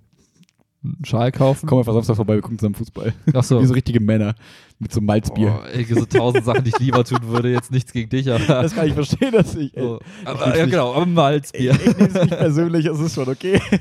[0.81, 1.67] Einen Schal kaufen?
[1.67, 3.13] Komm einfach Samstag vorbei, wir gucken zusammen Fußball.
[3.33, 3.59] Achso.
[3.61, 4.33] Wie so richtige Männer
[4.79, 5.59] mit so einem Malzbier.
[5.61, 8.45] Oh, ey, so tausend Sachen, die ich lieber tun würde, jetzt nichts gegen dich, aber.
[8.45, 9.75] Das kann ich verstehen, dass ich.
[9.75, 9.99] Ey, so.
[10.23, 11.71] aber nehm's ja, genau, aber ich Malzbier.
[11.71, 13.59] ich nehme es nicht persönlich, es ist schon okay.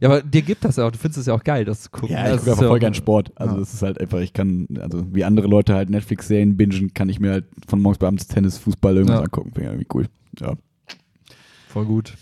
[0.00, 1.90] Ja, aber dir gibt das ja auch, du findest es ja auch geil, das zu
[1.90, 2.10] gucken.
[2.10, 3.32] Ja, ich gucke einfach voll gern Sport.
[3.36, 3.60] Also Ja.
[3.60, 7.20] das ist halt einfach, ich kann, also wie andere Leute halt Netflix-Serien bingen, kann ich
[7.20, 9.22] mir halt von morgens bei abends Tennis, Fußball irgendwas Ja.
[9.24, 9.52] angucken.
[9.54, 10.06] Finde ich irgendwie cool.
[10.40, 10.54] Ja.
[11.68, 12.14] Voll gut.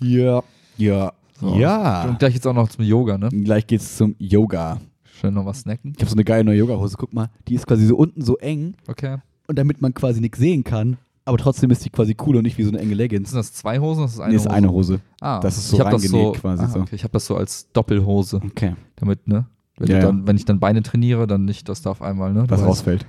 [0.00, 0.42] Ja.
[0.78, 1.12] Ja.
[1.40, 1.54] So.
[1.56, 2.04] Ja.
[2.04, 3.28] Und gleich jetzt auch noch zum Yoga, ne?
[3.28, 4.78] Gleich geht's zum Yoga.
[5.18, 5.92] Schnell noch was snacken.
[5.96, 6.96] Ich habe so eine geile neue Yoga-Hose.
[6.98, 9.16] Guck mal, die ist quasi so unten so eng Okay.
[9.46, 12.56] und damit man quasi nichts sehen kann, aber trotzdem ist die quasi cool und nicht
[12.58, 13.30] wie so eine enge Leggings.
[13.30, 14.00] Sind das zwei Hosen?
[14.00, 14.54] oder ist das eine Nee, ist Hose?
[14.54, 15.00] eine Hose.
[15.20, 16.80] Ah, Das ist so ich hab das so, quasi ah, so.
[16.80, 18.74] Okay, ich habe das so als Doppelhose, Okay.
[18.96, 19.46] damit, ne?
[19.76, 20.08] Wenn, Ja, ich ja.
[20.08, 22.44] dann, wenn ich dann Beine trainiere, dann nicht, dass da auf einmal, ne?
[22.48, 23.06] Was rausfällt.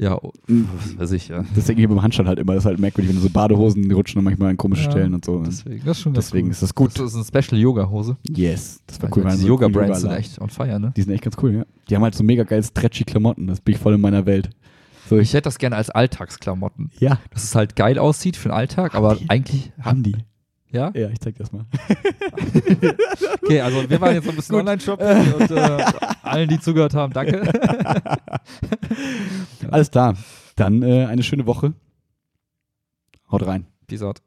[0.00, 0.68] Ja, oh, Mhm.
[0.76, 1.44] was weiß ich, ja.
[1.56, 2.54] Das denke ich mir beim Handstand halt immer.
[2.54, 4.90] Das ist halt merkwürdig, wenn du so Badehosen, die rutschen dann manchmal an komische Ja,
[4.92, 5.42] Stellen und so.
[5.42, 6.52] Deswegen, das ist schon Deswegen cool.
[6.52, 6.98] ist das gut.
[6.98, 8.16] Das ist eine Special-Yoga-Hose.
[8.28, 9.24] Yes, das war Also cool.
[9.24, 10.92] waren diese so Yoga-Brands coole sind echt on fire, ne?
[10.96, 11.64] Die sind echt ganz cool, ja.
[11.90, 13.48] Die haben halt so mega geil stretchy Klamotten.
[13.48, 14.50] Das bin ich voll in meiner Welt.
[15.10, 16.90] So, Ich hätte das gerne als Alltagsklamotten.
[17.00, 19.28] ja, Dass es halt geil aussieht für den Alltag, aber die?
[19.28, 19.72] eigentlich.
[19.80, 20.14] haben die.
[20.70, 20.90] Ja?
[20.94, 21.64] Ja, ich zeig das mal.
[23.42, 25.84] Okay, also wir waren jetzt so ein bisschen Online-Shopping und äh,
[26.22, 27.40] allen, die zugehört haben, danke.
[29.70, 30.14] Alles klar.
[30.56, 31.72] Dann äh, eine schöne Woche.
[33.30, 33.66] Haut rein.
[33.86, 34.20] Peace out.